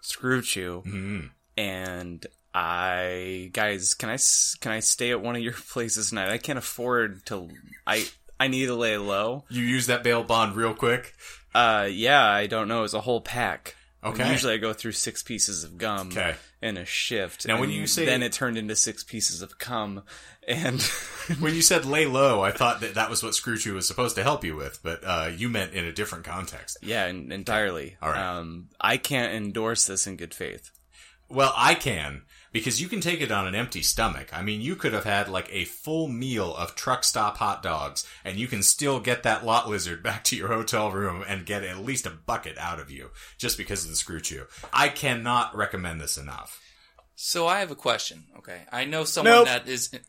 screw 0.00 0.42
chew 0.42 0.82
Mm. 0.86 1.30
and 1.56 2.26
I 2.54 3.50
guys 3.52 3.94
can 3.94 4.10
I 4.10 4.18
can 4.60 4.72
I 4.72 4.80
stay 4.80 5.10
at 5.10 5.20
one 5.20 5.34
of 5.36 5.42
your 5.42 5.52
places 5.70 6.10
tonight? 6.10 6.30
I 6.30 6.38
can't 6.38 6.58
afford 6.58 7.26
to 7.26 7.48
I 7.86 8.06
I 8.38 8.46
need 8.48 8.66
to 8.66 8.74
lay 8.74 8.96
low. 8.96 9.44
You 9.50 9.62
use 9.64 9.86
that 9.88 10.02
bail 10.04 10.22
bond 10.22 10.54
real 10.54 10.74
quick. 10.74 11.14
Uh 11.54 11.88
yeah, 11.90 12.24
I 12.24 12.46
don't 12.46 12.68
know, 12.68 12.84
it's 12.84 12.94
a 12.94 13.00
whole 13.00 13.20
pack. 13.20 13.74
Okay. 14.04 14.22
And 14.22 14.30
usually 14.32 14.52
I 14.54 14.58
go 14.58 14.72
through 14.72 14.92
six 14.92 15.22
pieces 15.22 15.64
of 15.64 15.78
gum 15.78 16.08
Okay. 16.08 16.36
In 16.64 16.78
a 16.78 16.84
shift. 16.86 17.46
Now, 17.46 17.60
when 17.60 17.68
and 17.68 17.78
you 17.78 17.86
say- 17.86 18.06
then 18.06 18.22
it 18.22 18.32
turned 18.32 18.56
into 18.56 18.74
six 18.74 19.04
pieces 19.04 19.42
of 19.42 19.58
cum 19.58 20.02
and 20.48 20.80
When 21.38 21.54
you 21.54 21.62
said 21.62 21.84
lay 21.84 22.06
low, 22.06 22.42
I 22.42 22.50
thought 22.50 22.80
that 22.80 22.94
that 22.94 23.08
was 23.10 23.22
what 23.22 23.32
ScrewChew 23.32 23.74
was 23.74 23.86
supposed 23.86 24.16
to 24.16 24.22
help 24.22 24.44
you 24.44 24.56
with, 24.56 24.80
but 24.82 25.00
uh, 25.04 25.30
you 25.34 25.48
meant 25.48 25.72
in 25.74 25.84
a 25.84 25.92
different 25.92 26.24
context. 26.24 26.78
Yeah, 26.82 27.06
entirely. 27.06 27.96
All 28.02 28.10
right. 28.10 28.38
Um, 28.38 28.68
I 28.80 28.96
can't 28.96 29.32
endorse 29.32 29.86
this 29.86 30.06
in 30.06 30.16
good 30.16 30.34
faith. 30.34 30.70
Well, 31.28 31.52
I 31.56 31.74
can 31.74 32.22
because 32.54 32.80
you 32.80 32.88
can 32.88 33.00
take 33.02 33.20
it 33.20 33.30
on 33.30 33.46
an 33.46 33.54
empty 33.54 33.82
stomach. 33.82 34.28
I 34.32 34.40
mean, 34.42 34.62
you 34.62 34.76
could 34.76 34.94
have 34.94 35.04
had 35.04 35.28
like 35.28 35.48
a 35.52 35.66
full 35.66 36.08
meal 36.08 36.54
of 36.56 36.74
truck 36.74 37.04
stop 37.04 37.36
hot 37.36 37.62
dogs, 37.62 38.06
and 38.24 38.38
you 38.38 38.46
can 38.46 38.62
still 38.62 39.00
get 39.00 39.24
that 39.24 39.44
lot 39.44 39.68
lizard 39.68 40.02
back 40.08 40.24
to 40.24 40.36
your 40.36 40.48
hotel 40.48 40.90
room 40.90 41.22
and 41.28 41.44
get 41.44 41.62
at 41.64 41.78
least 41.84 42.06
a 42.06 42.10
bucket 42.10 42.56
out 42.56 42.80
of 42.80 42.90
you 42.90 43.10
just 43.36 43.58
because 43.58 43.84
of 43.84 43.90
the 43.90 43.96
screw 43.96 44.20
chew. 44.20 44.44
I 44.72 44.88
cannot 44.88 45.54
recommend 45.54 46.00
this 46.00 46.16
enough. 46.16 46.60
So 47.16 47.46
I 47.46 47.60
have 47.60 47.70
a 47.70 47.76
question. 47.76 48.24
Okay, 48.38 48.62
I 48.72 48.86
know 48.86 49.04
someone 49.04 49.34
Nope. 49.34 49.46
that 49.46 49.68
is. 49.68 49.90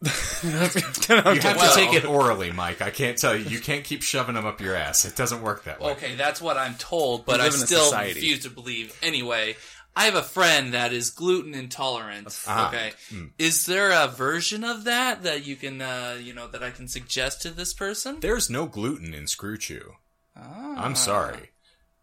You 0.43 0.51
have 0.51 0.75
Well- 1.09 1.35
to 1.35 1.75
take 1.75 1.93
it 1.93 2.05
orally, 2.05 2.51
Mike. 2.51 2.81
I 2.81 2.89
can't 2.89 3.17
tell 3.17 3.35
you. 3.35 3.45
You 3.45 3.59
can't 3.59 3.83
keep 3.83 4.01
shoving 4.03 4.35
them 4.35 4.45
up 4.45 4.61
your 4.61 4.75
ass. 4.75 5.05
It 5.05 5.15
doesn't 5.15 5.41
work 5.41 5.63
that 5.65 5.79
way. 5.79 5.91
Okay, 5.93 6.15
that's 6.15 6.41
what 6.41 6.57
I'm 6.57 6.75
told, 6.75 7.25
but 7.25 7.39
I 7.39 7.45
live 7.45 7.55
in 7.55 7.61
a 7.63 7.65
still 7.65 7.91
refuse 7.91 8.43
to 8.43 8.49
believe. 8.49 8.97
Anyway, 9.01 9.55
I 9.95 10.05
have 10.05 10.15
a 10.15 10.23
friend 10.23 10.73
that 10.73 10.91
is 10.91 11.09
gluten 11.09 11.53
intolerant. 11.53 12.27
Uh-huh. 12.27 12.67
Okay, 12.67 12.91
is 13.37 13.65
there 13.65 13.91
a 13.91 14.07
version 14.07 14.63
of 14.63 14.83
that 14.83 15.23
that 15.23 15.45
you 15.45 15.55
can, 15.55 15.81
uh, 15.81 16.17
you 16.21 16.33
know, 16.33 16.47
that 16.47 16.61
I 16.63 16.71
can 16.71 16.87
suggest 16.87 17.41
to 17.43 17.49
this 17.51 17.73
person? 17.73 18.19
There's 18.19 18.49
no 18.49 18.65
gluten 18.65 19.13
in 19.13 19.27
screw 19.27 19.57
chew. 19.57 19.93
I'm 20.35 20.95
sorry. 20.95 21.51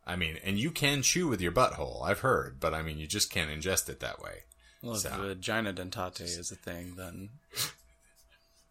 I 0.07 0.17
mean, 0.17 0.39
and 0.43 0.59
you 0.59 0.71
can 0.71 1.03
chew 1.03 1.29
with 1.29 1.41
your 1.41 1.53
butthole. 1.53 2.03
I've 2.05 2.21
heard, 2.21 2.59
but 2.59 2.73
I 2.75 2.83
mean, 2.83 2.99
you 2.99 3.07
just 3.07 3.31
can't 3.31 3.51
ingest 3.51 3.89
it 3.89 4.01
that 4.01 4.21
way. 4.23 4.45
Well, 4.83 4.95
if 4.97 5.03
So- 5.03 5.11
vagina 5.11 5.73
dentate 5.75 6.23
is 6.23 6.51
a 6.51 6.57
thing, 6.57 6.95
then 6.97 7.29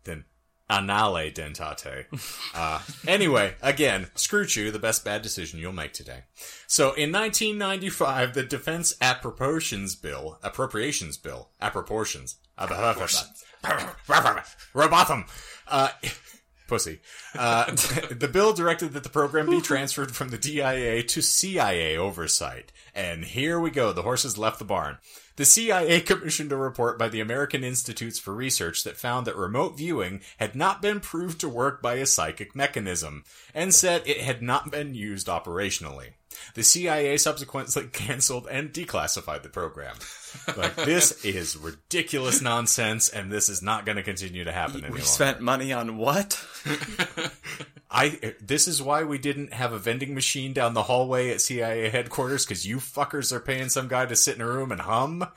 Then 0.03 0.25
anale 0.71 1.33
dentate. 1.33 2.05
Uh, 2.55 2.81
anyway, 3.07 3.55
again, 3.61 4.07
screw 4.15 4.45
chew, 4.45 4.71
the 4.71 4.79
best 4.79 5.03
bad 5.05 5.21
decision 5.21 5.59
you'll 5.59 5.73
make 5.73 5.93
today. 5.93 6.21
So 6.67 6.93
in 6.93 7.11
1995, 7.11 8.33
the 8.33 8.43
Defense 8.43 8.95
Appropriations 9.01 9.95
Bill, 9.95 10.39
Appropriations 10.41 11.17
Bill, 11.17 11.49
Approportions, 11.61 12.35
Robotham, 14.73 15.25
uh, 15.67 15.89
pussy. 16.71 17.01
Uh, 17.37 17.65
the 18.09 18.29
bill 18.31 18.53
directed 18.53 18.93
that 18.93 19.03
the 19.03 19.09
program 19.09 19.49
be 19.49 19.59
transferred 19.59 20.15
from 20.15 20.29
the 20.29 20.37
DIA 20.37 21.03
to 21.03 21.21
CIA 21.21 21.97
oversight. 21.97 22.71
And 22.95 23.25
here 23.25 23.59
we 23.59 23.71
go. 23.71 23.91
The 23.91 24.03
horses 24.03 24.37
left 24.37 24.57
the 24.57 24.65
barn. 24.65 24.97
The 25.35 25.43
CIA 25.43 25.99
commissioned 26.11 26.53
a 26.53 26.55
report 26.55 26.97
by 26.97 27.09
the 27.09 27.19
American 27.19 27.65
Institutes 27.65 28.19
for 28.19 28.33
Research 28.33 28.85
that 28.85 28.95
found 28.95 29.27
that 29.27 29.35
remote 29.35 29.77
viewing 29.77 30.21
had 30.37 30.55
not 30.55 30.81
been 30.81 31.01
proved 31.01 31.41
to 31.41 31.49
work 31.49 31.81
by 31.81 31.95
a 31.95 32.05
psychic 32.05 32.55
mechanism, 32.55 33.25
and 33.53 33.75
said 33.75 34.03
it 34.05 34.21
had 34.21 34.41
not 34.41 34.71
been 34.71 34.95
used 34.95 35.27
operationally. 35.27 36.13
The 36.53 36.63
CIA 36.63 37.17
subsequently 37.17 37.87
canceled 37.91 38.47
and 38.49 38.71
declassified 38.71 39.43
the 39.43 39.49
program. 39.49 39.95
Like, 40.55 40.75
this 40.75 41.25
is 41.25 41.57
ridiculous 41.57 42.41
nonsense, 42.41 43.09
and 43.09 43.31
this 43.31 43.49
is 43.49 43.61
not 43.61 43.85
going 43.85 43.97
to 43.97 44.03
continue 44.03 44.43
to 44.43 44.51
happen 44.51 44.81
we 44.91 45.01
spent 45.01 45.41
money 45.41 45.73
on 45.73 45.97
what? 45.97 46.43
I 47.91 48.35
this 48.41 48.67
is 48.67 48.81
why 48.81 49.03
we 49.03 49.17
didn't 49.17 49.53
have 49.53 49.73
a 49.73 49.79
vending 49.79 50.13
machine 50.13 50.53
down 50.53 50.73
the 50.73 50.83
hallway 50.83 51.31
at 51.31 51.41
CIA 51.41 51.89
headquarters 51.89 52.45
because 52.45 52.65
you 52.65 52.77
fuckers 52.77 53.31
are 53.31 53.39
paying 53.39 53.69
some 53.69 53.87
guy 53.87 54.05
to 54.05 54.15
sit 54.15 54.35
in 54.35 54.41
a 54.41 54.47
room 54.47 54.71
and 54.71 54.81
hum. 54.81 55.27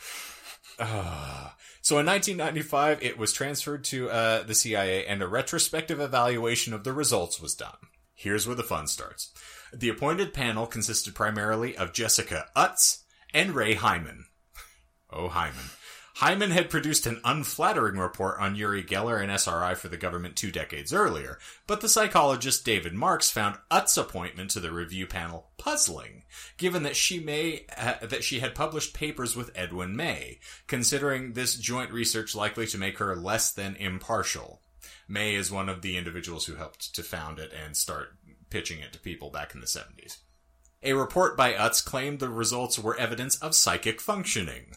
Ah. 0.78 1.57
so 1.83 1.98
in 1.98 2.07
1995, 2.07 3.02
it 3.02 3.18
was 3.18 3.33
transferred 3.33 3.85
to 3.85 4.11
uh, 4.11 4.42
the 4.44 4.54
CIA, 4.54 5.07
and 5.07 5.22
a 5.22 5.28
retrospective 5.28 6.00
evaluation 6.00 6.72
of 6.74 6.85
the 6.85 6.92
results 6.92 7.40
was 7.40 7.54
done. 7.54 7.76
Here's 8.14 8.46
where 8.46 8.57
the 8.57 8.62
fun 8.62 8.87
starts. 8.87 9.33
The 9.76 9.88
appointed 9.88 10.32
panel 10.32 10.66
consisted 10.66 11.16
primarily 11.16 11.76
of 11.76 11.92
Jessica 11.92 12.46
Utts 12.54 13.04
and 13.32 13.54
Ray 13.54 13.74
Hyman. 13.74 14.26
Oh, 15.10 15.28
Hyman. 15.28 15.70
Hyman 16.14 16.50
had 16.50 16.70
produced 16.70 17.06
an 17.06 17.20
unflattering 17.24 17.98
report 17.98 18.40
on 18.40 18.56
Uri 18.56 18.82
Geller 18.82 19.22
and 19.22 19.30
SRI 19.30 19.74
for 19.74 19.88
the 19.88 19.96
government 19.96 20.34
two 20.34 20.50
decades 20.50 20.92
earlier, 20.92 21.38
but 21.68 21.80
the 21.80 21.88
psychologist 21.88 22.64
David 22.64 22.94
Marks 22.94 23.30
found 23.30 23.58
Utts's 23.70 23.98
appointment 23.98 24.50
to 24.50 24.60
the 24.60 24.72
review 24.72 25.06
panel 25.06 25.50
puzzling, 25.56 26.24
given 26.56 26.82
that 26.82 26.96
she 26.96 27.20
may 27.20 27.66
that 28.00 28.24
she 28.24 28.40
had 28.40 28.56
published 28.56 28.94
papers 28.94 29.37
with 29.37 29.52
Edwin 29.54 29.94
May, 29.94 30.40
considering 30.66 31.32
this 31.32 31.54
joint 31.56 31.92
research 31.92 32.34
likely 32.34 32.66
to 32.68 32.78
make 32.78 32.98
her 32.98 33.14
less 33.14 33.52
than 33.52 33.76
impartial. 33.76 34.62
May 35.06 35.34
is 35.34 35.50
one 35.50 35.68
of 35.68 35.82
the 35.82 35.96
individuals 35.96 36.46
who 36.46 36.54
helped 36.54 36.94
to 36.94 37.02
found 37.02 37.38
it 37.38 37.52
and 37.52 37.76
start 37.76 38.16
pitching 38.50 38.80
it 38.80 38.92
to 38.92 38.98
people 38.98 39.30
back 39.30 39.54
in 39.54 39.61
the 39.61 39.66
70s. 39.66 40.18
A 40.83 40.92
report 40.92 41.37
by 41.37 41.54
Utts 41.54 41.80
claimed 41.80 42.18
the 42.18 42.28
results 42.28 42.78
were 42.78 42.96
evidence 42.96 43.37
of 43.37 43.54
psychic 43.54 44.00
functioning. 44.00 44.76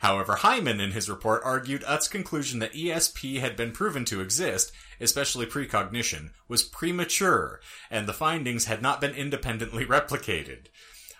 However, 0.00 0.36
Hyman 0.36 0.80
in 0.80 0.92
his 0.92 1.08
report 1.08 1.42
argued 1.44 1.82
Utts's 1.84 2.08
conclusion 2.08 2.58
that 2.60 2.74
ESP 2.74 3.40
had 3.40 3.56
been 3.56 3.72
proven 3.72 4.04
to 4.06 4.20
exist, 4.20 4.72
especially 5.00 5.46
precognition, 5.46 6.30
was 6.48 6.62
premature, 6.62 7.60
and 7.90 8.06
the 8.06 8.12
findings 8.12 8.66
had 8.66 8.82
not 8.82 9.00
been 9.00 9.14
independently 9.14 9.84
replicated. 9.86 10.66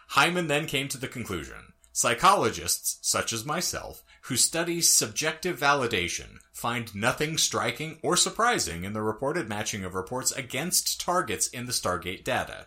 Hyman 0.09 0.47
then 0.47 0.67
came 0.67 0.89
to 0.89 0.99
the 0.99 1.09
conclusion 1.09 1.73
psychologists, 1.93 2.99
such 3.01 3.33
as 3.33 3.47
myself, 3.47 4.03
who 4.27 4.37
studies 4.37 4.93
subjective 4.93 5.59
validation, 5.59 6.39
find 6.53 6.93
nothing 6.97 7.39
striking 7.39 7.97
or 8.03 8.17
surprising 8.17 8.83
in 8.83 8.93
the 8.93 9.03
reported 9.03 9.49
matching 9.49 9.85
of 9.85 9.95
reports 9.95 10.33
against 10.33 11.01
targets 11.01 11.47
in 11.47 11.67
the 11.67 11.73
Stargate 11.73 12.24
data. 12.24 12.66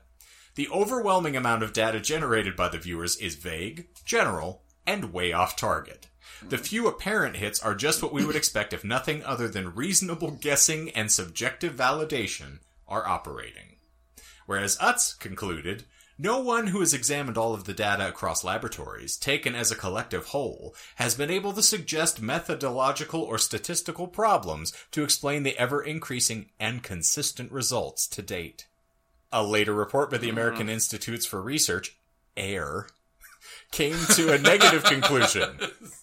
The 0.56 0.70
overwhelming 0.70 1.36
amount 1.36 1.64
of 1.64 1.74
data 1.74 2.00
generated 2.00 2.56
by 2.56 2.70
the 2.70 2.78
viewers 2.78 3.18
is 3.18 3.36
vague, 3.36 3.88
general, 4.06 4.64
and 4.88 5.12
way 5.12 5.34
off 5.34 5.58
target. 5.58 6.08
The 6.48 6.58
few 6.58 6.88
apparent 6.88 7.36
hits 7.36 7.62
are 7.62 7.76
just 7.76 8.02
what 8.02 8.14
we 8.14 8.26
would 8.26 8.38
expect 8.38 8.72
if 8.72 8.86
nothing 8.86 9.22
other 9.26 9.50
than 9.50 9.76
reasonable 9.76 10.32
guessing 10.32 10.92
and 10.92 11.12
subjective 11.12 11.74
validation 11.74 12.60
are 12.88 13.06
operating. 13.06 13.76
Whereas 14.46 14.78
Utts 14.80 15.14
concluded, 15.14 15.84
No 16.22 16.42
one 16.42 16.68
who 16.68 16.82
has 16.82 16.94
examined 16.94 17.38
all 17.38 17.54
of 17.54 17.64
the 17.64 17.74
data 17.74 18.10
across 18.10 18.44
laboratories, 18.44 19.16
taken 19.16 19.56
as 19.56 19.72
a 19.72 19.76
collective 19.76 20.26
whole, 20.28 20.76
has 20.96 21.16
been 21.16 21.30
able 21.32 21.54
to 21.54 21.64
suggest 21.64 22.22
methodological 22.22 23.22
or 23.22 23.38
statistical 23.38 24.06
problems 24.06 24.74
to 24.92 25.06
explain 25.06 25.44
the 25.44 25.58
ever 25.58 25.82
increasing 25.82 26.50
and 26.60 26.84
consistent 26.84 27.50
results 27.54 28.06
to 28.08 28.22
date. 28.22 28.68
A 29.32 29.42
later 29.46 29.74
report 29.74 30.12
by 30.12 30.18
the 30.18 30.28
American 30.28 30.68
Institutes 30.68 31.26
for 31.26 31.42
Research, 31.42 31.96
AIR, 32.36 32.88
came 33.72 33.96
to 34.16 34.34
a 34.34 34.38
negative 34.38 34.84
conclusion. 34.84 35.58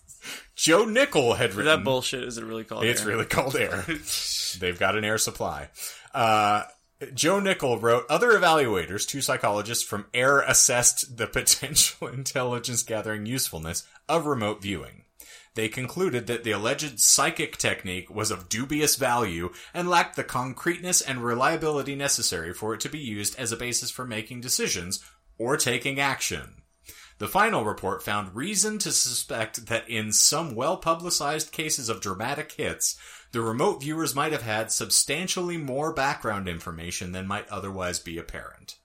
Joe 0.54 0.86
Nickell 0.86 1.34
had 1.34 1.52
written 1.52 1.66
that 1.66 1.84
bullshit, 1.84 2.24
is 2.24 2.38
it 2.38 2.44
really 2.44 2.64
called? 2.64 2.84
it's 2.84 3.02
air? 3.02 3.06
really 3.06 3.26
cold 3.26 3.54
air. 3.54 3.84
They've 4.58 4.78
got 4.78 4.96
an 4.96 5.04
air 5.04 5.18
supply. 5.18 5.68
Uh, 6.14 6.62
Joe 7.12 7.40
Nickell 7.40 7.78
wrote, 7.78 8.06
other 8.08 8.32
evaluators, 8.32 9.06
two 9.06 9.20
psychologists 9.20 9.84
from 9.84 10.06
AIR 10.14 10.40
assessed 10.42 11.18
the 11.18 11.26
potential 11.26 12.08
intelligence 12.12 12.82
gathering 12.82 13.26
usefulness 13.26 13.86
of 14.08 14.24
remote 14.24 14.62
viewing. 14.62 15.04
They 15.56 15.68
concluded 15.68 16.26
that 16.26 16.44
the 16.44 16.52
alleged 16.52 17.00
psychic 17.00 17.56
technique 17.56 18.10
was 18.10 18.30
of 18.30 18.48
dubious 18.48 18.96
value 18.96 19.52
and 19.74 19.88
lacked 19.88 20.16
the 20.16 20.24
concreteness 20.24 21.00
and 21.00 21.24
reliability 21.24 21.94
necessary 21.94 22.52
for 22.52 22.74
it 22.74 22.80
to 22.80 22.90
be 22.90 22.98
used 22.98 23.38
as 23.38 23.52
a 23.52 23.56
basis 23.56 23.90
for 23.90 24.06
making 24.06 24.40
decisions 24.40 25.04
or 25.38 25.56
taking 25.56 25.98
action. 25.98 26.62
The 27.18 27.28
final 27.28 27.64
report 27.64 28.02
found 28.02 28.36
reason 28.36 28.78
to 28.78 28.92
suspect 28.92 29.66
that 29.66 29.88
in 29.88 30.12
some 30.12 30.54
well 30.54 30.76
publicized 30.76 31.52
cases 31.52 31.88
of 31.88 32.02
dramatic 32.02 32.52
hits, 32.52 32.98
the 33.32 33.40
remote 33.40 33.80
viewers 33.80 34.14
might 34.14 34.32
have 34.32 34.42
had 34.42 34.70
substantially 34.72 35.56
more 35.56 35.92
background 35.92 36.48
information 36.48 37.12
than 37.12 37.26
might 37.26 37.48
otherwise 37.48 37.98
be 37.98 38.18
apparent. 38.18 38.76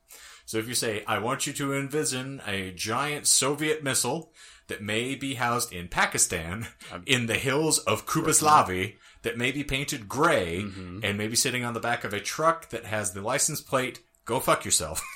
So 0.45 0.57
if 0.57 0.67
you 0.67 0.73
say, 0.73 1.03
I 1.07 1.19
want 1.19 1.47
you 1.47 1.53
to 1.53 1.73
envision 1.73 2.41
a 2.45 2.71
giant 2.71 3.27
Soviet 3.27 3.83
missile 3.83 4.33
that 4.67 4.81
may 4.81 5.15
be 5.15 5.35
housed 5.35 5.71
in 5.71 5.87
Pakistan, 5.87 6.67
in 7.05 7.27
the 7.27 7.35
hills 7.35 7.77
of 7.79 8.05
Kubaslavi, 8.05 8.95
that 9.21 9.37
may 9.37 9.51
be 9.51 9.63
painted 9.63 10.09
gray, 10.09 10.59
and 11.03 11.17
may 11.17 11.27
be 11.27 11.35
sitting 11.35 11.63
on 11.63 11.73
the 11.73 11.79
back 11.79 12.03
of 12.03 12.13
a 12.13 12.19
truck 12.19 12.69
that 12.69 12.85
has 12.85 13.11
the 13.13 13.21
license 13.21 13.61
plate, 13.61 13.99
go 14.25 14.39
fuck 14.39 14.65
yourself. 14.65 15.01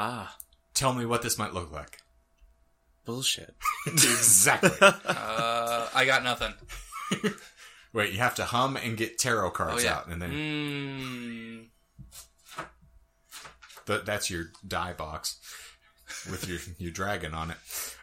Ah, 0.00 0.36
Tell 0.74 0.94
me 0.94 1.04
what 1.04 1.22
this 1.22 1.38
might 1.38 1.52
look 1.54 1.72
like. 1.72 1.98
bullshit. 3.04 3.56
exactly. 3.86 4.70
Uh, 4.80 5.88
I 5.92 6.04
got 6.06 6.22
nothing. 6.22 6.54
Wait, 7.92 8.12
you 8.12 8.18
have 8.18 8.34
to 8.34 8.44
hum 8.44 8.76
and 8.76 8.96
get 8.96 9.18
tarot 9.18 9.50
cards 9.52 9.82
Oh, 9.82 9.86
yeah. 9.86 9.94
out, 9.96 10.08
and 10.08 10.20
then 10.20 11.68
Mm, 12.58 12.66
th- 13.86 14.04
that's 14.04 14.30
your 14.30 14.46
die 14.66 14.92
box 14.92 15.38
with 16.30 16.48
your 16.48 16.58
your 16.78 16.90
dragon 16.92 17.34
on 17.34 17.50
it. 17.50 17.56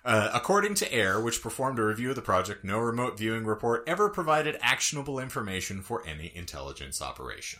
Uh, 0.04 0.30
according 0.34 0.76
to 0.76 0.96
AIR, 0.96 1.22
which 1.22 1.42
performed 1.42 1.80
a 1.80 1.84
review 1.84 2.10
of 2.12 2.16
the 2.16 2.22
project, 2.22 2.64
no 2.64 2.80
remote 2.80 3.18
viewing 3.18 3.46
report 3.46 3.84
ever 3.88 4.10
provided 4.10 4.58
actionable 4.62 5.20
information 5.20 5.82
for 5.82 6.06
any 6.06 6.32
intelligence 6.36 7.02
operation. 7.02 7.60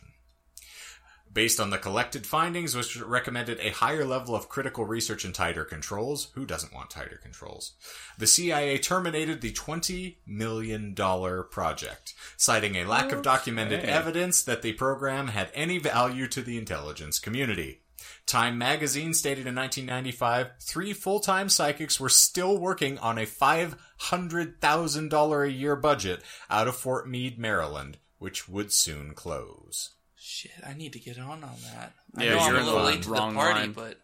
Based 1.36 1.60
on 1.60 1.70
the 1.70 1.78
collected 1.78 2.26
findings, 2.26 2.76
which 2.78 2.98
recommended 3.02 3.60
a 3.60 3.72
higher 3.72 4.06
level 4.06 4.36
of 4.36 4.48
critical 4.48 4.86
research 4.86 5.26
and 5.26 5.36
tighter 5.36 5.66
controls, 5.66 6.30
who 6.34 6.46
doesn't 6.46 6.74
want 6.74 6.90
tighter 6.90 7.20
controls? 7.22 7.74
The 8.18 8.26
CIA 8.26 8.78
terminated 8.78 9.42
the 9.42 9.52
$20 9.52 10.16
million 10.26 10.96
project, 10.96 12.14
citing 12.38 12.78
a 12.78 12.86
lack 12.86 13.12
of 13.12 13.22
documented 13.22 13.84
evidence 13.84 14.42
that 14.44 14.62
the 14.62 14.72
program 14.72 15.28
had 15.28 15.52
any 15.54 15.78
value 15.78 16.28
to 16.28 16.42
the 16.42 16.58
intelligence 16.58 17.20
community. 17.20 17.82
Time 18.26 18.58
magazine 18.58 19.14
stated 19.14 19.46
in 19.46 19.56
1995 19.56 20.52
three 20.62 20.94
full 20.94 21.20
time 21.20 21.50
psychics 21.50 22.00
were 22.00 22.08
still 22.08 22.58
working 22.58 22.98
on 23.00 23.18
a 23.18 23.26
$500,000 23.26 25.46
a 25.46 25.52
year 25.52 25.76
budget 25.76 26.24
out 26.50 26.70
of 26.70 26.78
Fort 26.78 27.10
Meade, 27.10 27.38
Maryland, 27.38 27.98
which 28.20 28.48
would 28.48 28.72
soon 28.72 29.14
close. 29.14 29.95
Shit, 30.36 30.52
I 30.68 30.74
need 30.74 30.94
to 30.94 31.00
get 31.00 31.18
on 31.20 31.44
on 31.44 31.56
that. 31.74 31.94
Yeah, 32.18 32.24
I 32.24 32.30
know 32.36 32.40
I'm 32.40 32.54
you're 32.54 32.62
a 32.62 32.66
little 32.66 32.84
late 32.84 33.02
to 33.04 33.10
the 33.10 33.16
party, 33.16 33.60
line. 33.60 33.72
but 33.72 34.00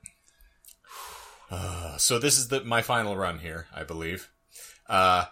Uh, 1.49 1.97
so 1.97 2.17
this 2.19 2.37
is 2.37 2.47
the 2.47 2.63
my 2.63 2.81
final 2.81 3.15
run 3.17 3.39
here, 3.39 3.67
I 3.75 3.83
believe. 3.83 4.29
Uh, 4.87 5.25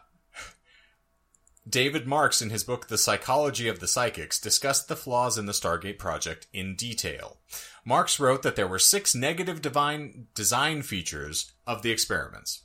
David 1.68 2.08
Marks, 2.08 2.41
in 2.41 2.50
his 2.50 2.64
book 2.64 2.88
The 2.88 2.97
Psychology 2.97 3.68
of 3.68 3.80
the 3.80 3.88
Psychics, 3.88 4.39
discussed 4.39 4.88
the 4.88 4.95
flaws 4.95 5.38
in 5.38 5.45
the 5.45 5.52
Stargate 5.54 6.00
project 6.00 6.47
in 6.52 6.76
detail. 6.76 7.38
Marks 7.86 8.20
wrote 8.20 8.41
that 8.43 8.56
there 8.56 8.68
were 8.68 8.80
six 8.80 9.14
negative 9.14 9.62
divine 9.62 10.28
design 10.34 10.82
features 10.82 11.52
of 11.68 11.82
the 11.84 11.91
experiments. 11.91 12.64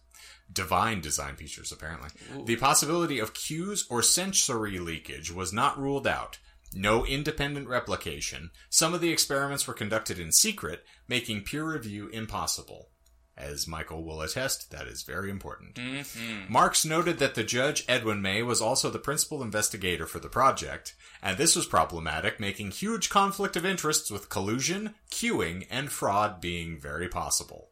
Divine 0.50 1.00
design 1.00 1.36
features, 1.36 1.70
apparently. 1.72 2.10
The 2.44 2.56
possibility 2.56 3.18
of 3.18 3.34
cues 3.34 3.86
or 3.90 4.02
sensory 4.02 4.78
leakage 4.78 5.30
was 5.32 5.52
not 5.52 5.78
ruled 5.78 6.06
out. 6.06 6.38
No 6.74 7.06
independent 7.06 7.68
replication. 7.68 8.50
Some 8.68 8.94
of 8.94 9.00
the 9.00 9.10
experiments 9.10 9.66
were 9.66 9.74
conducted 9.74 10.18
in 10.18 10.32
secret, 10.32 10.84
making 11.08 11.44
peer 11.44 11.64
review 11.64 12.08
impossible. 12.08 12.90
As 13.36 13.66
Michael 13.66 14.04
will 14.04 14.20
attest, 14.20 14.70
that 14.70 14.86
is 14.86 15.02
very 15.02 15.28
important. 15.28 15.74
Mm-hmm. 15.74 16.52
Marks 16.52 16.84
noted 16.84 17.18
that 17.18 17.34
the 17.34 17.42
judge, 17.42 17.84
Edwin 17.88 18.22
May, 18.22 18.42
was 18.42 18.60
also 18.60 18.90
the 18.90 18.98
principal 19.00 19.42
investigator 19.42 20.06
for 20.06 20.20
the 20.20 20.28
project, 20.28 20.94
and 21.20 21.36
this 21.36 21.56
was 21.56 21.66
problematic, 21.66 22.38
making 22.38 22.70
huge 22.70 23.10
conflict 23.10 23.56
of 23.56 23.66
interests 23.66 24.10
with 24.10 24.28
collusion, 24.28 24.94
cueing, 25.10 25.66
and 25.68 25.90
fraud 25.90 26.40
being 26.40 26.78
very 26.78 27.08
possible. 27.08 27.70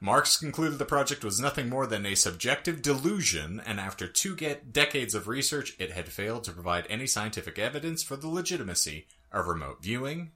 Marks 0.00 0.36
concluded 0.36 0.78
the 0.78 0.84
project 0.84 1.24
was 1.24 1.40
nothing 1.40 1.68
more 1.68 1.86
than 1.86 2.04
a 2.04 2.14
subjective 2.14 2.82
delusion, 2.82 3.60
and 3.64 3.80
after 3.80 4.06
two 4.06 4.36
get 4.36 4.72
decades 4.72 5.14
of 5.14 5.26
research, 5.26 5.74
it 5.78 5.90
had 5.92 6.08
failed 6.08 6.44
to 6.44 6.52
provide 6.52 6.86
any 6.90 7.06
scientific 7.06 7.58
evidence 7.58 8.02
for 8.02 8.16
the 8.16 8.28
legitimacy 8.28 9.06
of 9.32 9.46
remote 9.46 9.82
viewing. 9.82 10.32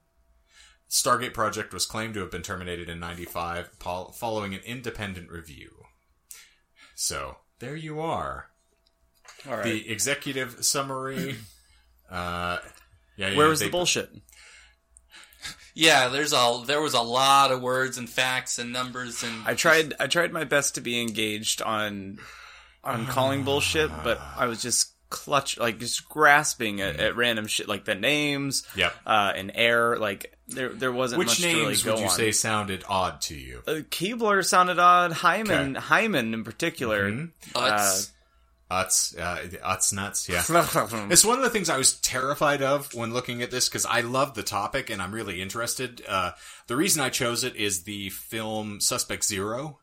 Stargate 0.88 1.34
project 1.34 1.72
was 1.74 1.86
claimed 1.86 2.14
to 2.14 2.20
have 2.20 2.30
been 2.30 2.42
terminated 2.42 2.88
in 2.88 2.98
95 2.98 3.78
pol- 3.78 4.12
following 4.12 4.54
an 4.54 4.60
independent 4.64 5.30
review. 5.30 5.84
So, 6.94 7.36
there 7.58 7.76
you 7.76 8.00
are. 8.00 8.46
All 9.48 9.56
right. 9.56 9.64
The 9.64 9.90
executive 9.90 10.64
summary. 10.64 11.36
Uh, 12.10 12.58
yeah, 13.16 13.28
yeah, 13.28 13.36
Where 13.36 13.48
was 13.48 13.60
they- 13.60 13.66
the 13.66 13.70
bullshit? 13.70 14.10
Yeah, 15.80 16.08
there's 16.08 16.34
a 16.34 16.62
there 16.66 16.82
was 16.82 16.92
a 16.92 17.00
lot 17.00 17.50
of 17.52 17.62
words 17.62 17.96
and 17.96 18.06
facts 18.08 18.58
and 18.58 18.70
numbers 18.70 19.22
and 19.22 19.32
I 19.46 19.54
tried. 19.54 19.94
I 19.98 20.08
tried 20.08 20.30
my 20.30 20.44
best 20.44 20.74
to 20.74 20.82
be 20.82 21.00
engaged 21.00 21.62
on 21.62 22.18
on 22.84 23.06
calling 23.06 23.44
bullshit, 23.44 23.90
but 24.04 24.20
I 24.36 24.44
was 24.46 24.60
just 24.60 24.92
clutch, 25.08 25.56
like 25.58 25.78
just 25.78 26.06
grasping 26.08 26.80
at, 26.82 26.96
at 27.00 27.16
random 27.16 27.46
shit, 27.46 27.66
like 27.66 27.84
the 27.86 27.94
names, 27.94 28.62
Yep. 28.76 28.94
uh, 29.06 29.32
and 29.34 29.50
air. 29.54 29.96
Like 29.96 30.36
there, 30.48 30.68
there 30.68 30.92
wasn't 30.92 31.18
Which 31.20 31.28
much 31.28 31.42
names 31.42 31.56
to 31.56 31.62
really 31.62 31.76
go 31.82 31.92
would 31.94 32.00
you 32.00 32.04
on. 32.10 32.10
say 32.16 32.32
sounded 32.32 32.84
odd 32.88 33.20
to 33.22 33.34
you? 33.34 33.62
Uh, 33.66 33.72
Kibler 33.90 34.44
sounded 34.44 34.78
odd. 34.78 35.12
Hyman, 35.12 35.76
Okay. 35.78 35.86
Hyman 35.86 36.34
in 36.34 36.44
particular. 36.44 37.28
Utts. 37.54 38.12
Utz, 38.70 39.18
uh, 39.18 39.38
Utz 39.66 39.92
nuts, 39.92 40.28
yeah. 40.28 40.42
It's 41.10 41.24
one 41.24 41.38
of 41.38 41.44
the 41.44 41.50
things 41.50 41.68
I 41.68 41.76
was 41.76 41.94
terrified 42.00 42.62
of 42.62 42.94
when 42.94 43.12
looking 43.12 43.42
at 43.42 43.50
this 43.50 43.68
because 43.68 43.84
I 43.84 44.02
love 44.02 44.34
the 44.34 44.42
topic 44.44 44.90
and 44.90 45.02
I'm 45.02 45.12
really 45.12 45.42
interested. 45.42 46.02
Uh, 46.06 46.32
the 46.68 46.76
reason 46.76 47.02
I 47.02 47.08
chose 47.08 47.42
it 47.42 47.56
is 47.56 47.82
the 47.82 48.10
film 48.10 48.80
Suspect 48.80 49.24
Zero. 49.24 49.78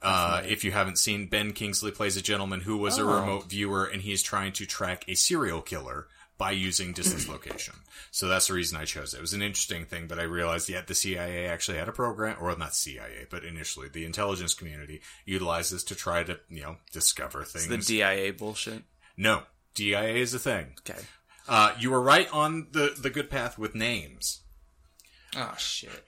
Uh, 0.00 0.42
if 0.46 0.64
you 0.64 0.70
haven't 0.70 0.98
seen, 0.98 1.26
Ben 1.28 1.52
Kingsley 1.52 1.90
plays 1.90 2.16
a 2.16 2.22
gentleman 2.22 2.60
who 2.60 2.76
was 2.76 2.98
a 2.98 3.02
Oh. 3.02 3.20
remote 3.20 3.48
viewer 3.48 3.84
and 3.84 4.02
he's 4.02 4.22
trying 4.22 4.52
to 4.52 4.66
track 4.66 5.04
a 5.08 5.14
serial 5.14 5.62
killer 5.62 6.06
by 6.36 6.50
using 6.50 6.92
distance 6.92 7.28
location. 7.28 7.74
So 8.10 8.26
that's 8.28 8.48
the 8.48 8.54
reason 8.54 8.76
I 8.78 8.84
chose 8.84 9.14
it. 9.14 9.18
It 9.18 9.20
was 9.20 9.34
an 9.34 9.42
interesting 9.42 9.84
thing, 9.84 10.06
but 10.08 10.18
I 10.18 10.24
realized, 10.24 10.68
yeah, 10.68 10.82
the 10.86 10.94
CIA 10.94 11.46
actually 11.46 11.78
had 11.78 11.88
a 11.88 11.92
program, 11.92 12.36
or 12.40 12.56
not 12.56 12.74
CIA, 12.74 13.26
but 13.30 13.44
initially 13.44 13.88
the 13.88 14.04
intelligence 14.04 14.52
community 14.54 15.00
utilized 15.24 15.72
this 15.72 15.84
to 15.84 15.94
try 15.94 16.24
to, 16.24 16.40
you 16.48 16.62
know, 16.62 16.76
discover 16.92 17.44
things. 17.44 17.86
the 17.86 17.98
DIA 17.98 18.32
bullshit. 18.32 18.82
no, 19.16 19.42
DIA 19.74 20.14
is 20.14 20.34
a 20.34 20.38
thing. 20.38 20.74
Okay. 20.88 21.00
Uh, 21.48 21.72
you 21.78 21.90
were 21.90 22.00
right 22.00 22.28
on 22.32 22.68
the, 22.72 22.94
the 22.98 23.10
good 23.10 23.30
path 23.30 23.58
with 23.58 23.74
names. 23.74 24.40
oh 25.36 25.54
shit. 25.58 26.04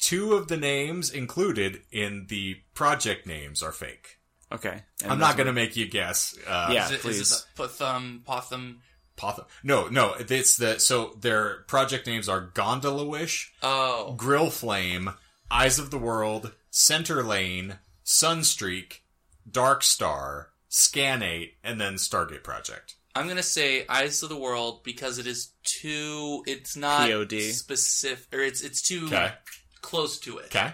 Two 0.00 0.34
of 0.34 0.48
the 0.48 0.56
names 0.58 1.10
included 1.10 1.80
in 1.90 2.26
the 2.28 2.56
project 2.74 3.26
names 3.26 3.62
are 3.62 3.72
fake. 3.72 4.18
Okay. 4.52 4.82
And 5.02 5.12
I'm 5.12 5.18
not 5.18 5.36
going 5.36 5.46
to 5.46 5.52
make 5.52 5.76
you 5.76 5.88
guess. 5.88 6.36
Uh, 6.46 6.68
Yeah, 6.72 6.84
Is 6.86 6.90
it, 6.92 7.00
please. 7.00 7.20
is 7.20 7.32
it 7.32 7.56
the 7.56 7.62
Pothum 7.62 8.22
Pothum? 8.24 8.76
Poth- 9.16 9.46
no, 9.62 9.86
no, 9.88 10.14
it's 10.18 10.56
the, 10.56 10.78
so 10.80 11.16
their 11.20 11.58
project 11.68 12.06
names 12.06 12.28
are 12.28 12.40
Gondola 12.40 13.04
Wish, 13.04 13.52
Oh, 13.62 14.14
Grill 14.16 14.50
Flame, 14.50 15.10
Eyes 15.50 15.78
of 15.78 15.90
the 15.90 15.98
World, 15.98 16.52
Center 16.70 17.22
Lane, 17.22 17.78
Sunstreak, 18.04 19.00
Dark 19.48 19.82
Star, 19.84 20.50
SCANATE, 20.68 21.54
and 21.62 21.80
then 21.80 21.94
Stargate 21.94 22.42
Project. 22.42 22.96
I'm 23.14 23.28
gonna 23.28 23.44
say 23.44 23.86
Eyes 23.88 24.24
of 24.24 24.28
the 24.30 24.36
World 24.36 24.82
because 24.82 25.18
it 25.18 25.26
is 25.28 25.50
too. 25.62 26.42
It's 26.48 26.74
not 26.76 27.08
POD. 27.08 27.52
specific, 27.52 28.26
or 28.34 28.40
it's 28.40 28.60
it's 28.62 28.82
too 28.82 29.06
Okay. 29.06 29.32
close 29.80 30.18
to 30.20 30.38
it. 30.38 30.46
Okay. 30.46 30.72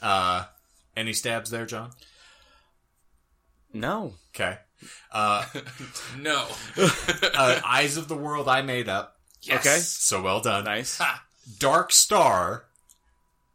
Uh, 0.00 0.46
Any 0.96 1.12
stabs 1.12 1.50
there, 1.50 1.66
John? 1.66 1.90
No. 3.72 4.14
Okay. 4.34 4.58
Uh, 5.12 5.44
No. 6.18 6.46
uh, 6.76 7.60
Eyes 7.64 7.96
of 7.96 8.08
the 8.08 8.16
World 8.16 8.48
I 8.48 8.62
made 8.62 8.88
up. 8.88 9.16
Yes. 9.42 9.66
Okay. 9.66 9.78
So 9.78 10.22
well 10.22 10.40
done. 10.40 10.64
Nice. 10.64 11.00
Dark 11.58 11.92
Star 11.92 12.64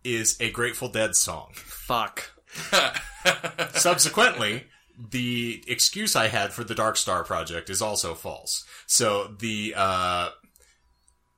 is 0.03 0.38
a 0.39 0.51
Grateful 0.51 0.89
Dead 0.89 1.15
song. 1.15 1.51
Fuck. 1.55 2.32
Subsequently, 3.73 4.65
the 5.11 5.63
excuse 5.67 6.15
I 6.15 6.27
had 6.27 6.53
for 6.53 6.63
the 6.63 6.75
Dark 6.75 6.97
Star 6.97 7.23
project 7.23 7.69
is 7.69 7.82
also 7.82 8.13
false. 8.13 8.65
So 8.86 9.36
the 9.39 9.73
uh, 9.75 10.30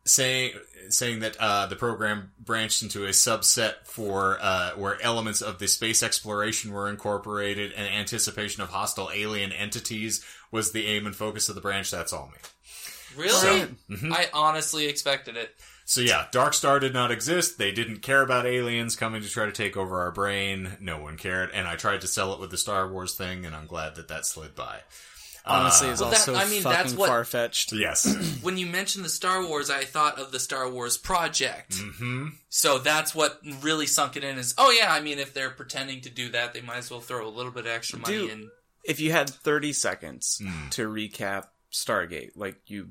saying 0.06 0.54
saying 0.89 1.20
that 1.20 1.38
uh, 1.39 1.68
the 1.68 1.76
program 1.76 2.32
branched 2.39 2.82
into 2.82 3.06
a 3.06 3.10
subset 3.10 3.86
for 3.86 4.38
uh, 4.41 4.72
where 4.72 5.02
elements 5.02 5.41
of 5.41 5.60
the 5.60 5.68
space 5.68 6.04
exploration 6.04 6.72
were 6.72 6.89
incorporated 6.89 7.72
and 7.74 7.88
anticipation 7.88 8.64
of 8.64 8.70
hostile 8.70 9.10
alien 9.14 9.52
entities 9.52 10.26
was 10.52 10.72
the 10.72 10.88
aim 10.88 11.06
and 11.06 11.16
focus 11.16 11.49
of 11.49 11.56
the 11.56 11.62
branch. 11.62 11.91
That's 11.91 12.14
all 12.14 12.28
me. 12.28 12.38
Really? 13.16 13.68
mm-hmm. 13.89 14.14
I 14.14 14.30
honestly 14.34 14.88
expected 14.88 15.38
it. 15.38 15.56
So 15.86 16.02
yeah, 16.02 16.28
Dark 16.32 16.54
Star 16.54 16.80
did 16.80 16.93
not 16.93 17.12
exist. 17.12 17.58
They 17.58 17.72
didn't 17.72 17.97
care 17.97 18.22
about 18.22 18.45
aliens 18.45 18.95
coming 18.95 19.22
to 19.22 19.30
try 19.30 19.45
to 19.45 19.52
take 19.52 19.76
over 19.76 19.99
our 19.99 20.12
brain. 20.12 20.78
No 20.80 21.02
one 21.02 21.18
cared, 21.18 21.52
and 21.52 21.68
I 21.68 21.76
tried 21.76 22.02
to 22.02 22.08
sell 22.08 22.34
it 22.34 22.39
with 22.39 22.49
the 22.49 22.58
Star 22.58 22.89
Wars 22.89 23.16
thing, 23.16 23.45
and 23.45 23.54
I'm 23.54 23.68
glad 23.68 23.95
that 23.95 24.08
that 24.08 24.26
slid 24.26 24.56
by. 24.56 24.80
Honestly, 25.45 25.89
is 25.89 25.99
Well, 26.01 26.11
that- 26.11 26.19
also 26.27 26.35
I 26.35 26.45
mean, 26.47 26.61
that's 26.63 26.83
fucking 26.83 26.97
what- 26.97 27.07
far 27.07 27.25
fetched. 27.25 27.71
Yes. 27.73 28.05
When 28.41 28.57
you 28.57 28.65
mentioned 28.67 29.03
the 29.05 29.09
Star 29.09 29.45
Wars, 29.45 29.69
I 29.69 29.83
thought 29.85 30.19
of 30.19 30.31
the 30.31 30.39
Star 30.39 30.69
Wars 30.69 30.97
project. 30.97 31.75
hmm 31.75 32.27
So 32.49 32.77
that's 32.79 33.13
what 33.15 33.39
really 33.61 33.87
sunk 33.87 34.17
it 34.17 34.23
in 34.23 34.37
is, 34.37 34.53
oh 34.57 34.71
yeah, 34.71 34.93
I 34.93 35.01
mean, 35.01 35.19
if 35.19 35.33
they're 35.33 35.49
pretending 35.49 36.01
to 36.01 36.09
do 36.09 36.29
that, 36.29 36.53
they 36.53 36.61
might 36.61 36.77
as 36.77 36.91
well 36.91 37.01
throw 37.01 37.27
a 37.27 37.29
little 37.29 37.51
bit 37.51 37.65
of 37.65 37.71
extra 37.71 37.99
money 37.99 38.17
Dude. 38.17 38.29
in. 38.31 38.49
If 38.83 38.99
you 38.99 39.11
had 39.11 39.29
30 39.29 39.73
seconds 39.73 40.39
Hmm. 40.43 40.69
to 40.69 40.87
recap 40.87 41.47
Stargate, 41.71 42.31
like 42.35 42.57
you, 42.67 42.89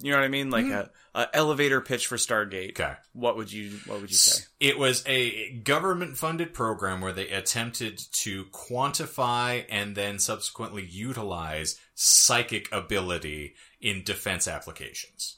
you 0.00 0.10
know 0.10 0.18
what 0.18 0.24
I 0.24 0.28
mean, 0.28 0.50
like 0.50 0.64
Hmm. 0.66 0.72
a, 0.72 0.90
a 1.14 1.28
elevator 1.34 1.80
pitch 1.80 2.06
for 2.06 2.16
Stargate. 2.16 2.70
Okay. 2.70 2.94
What 3.12 3.36
would 3.36 3.52
you 3.52 3.78
What 3.86 4.00
would 4.00 4.10
you 4.10 4.16
say? 4.16 4.44
It 4.60 4.78
was 4.78 5.02
a 5.06 5.50
government 5.64 6.16
funded 6.16 6.54
program 6.54 7.00
where 7.00 7.12
they 7.12 7.28
attempted 7.28 8.00
to 8.22 8.44
quantify 8.46 9.64
and 9.68 9.94
then 9.96 10.18
subsequently 10.18 10.84
utilize 10.84 11.78
psychic 11.94 12.70
ability 12.72 13.54
in 13.80 14.02
defense 14.04 14.46
applications, 14.48 15.36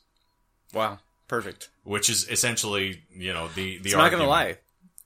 Wow, 0.73 0.99
perfect. 1.29 1.71
which 1.85 2.09
is 2.09 2.29
essentially, 2.29 3.03
you 3.15 3.33
know, 3.33 3.49
the 3.49 3.79
the 3.79 3.93
I'm 3.95 3.99
not 3.99 4.11
gonna 4.11 4.27
lie, 4.27 4.59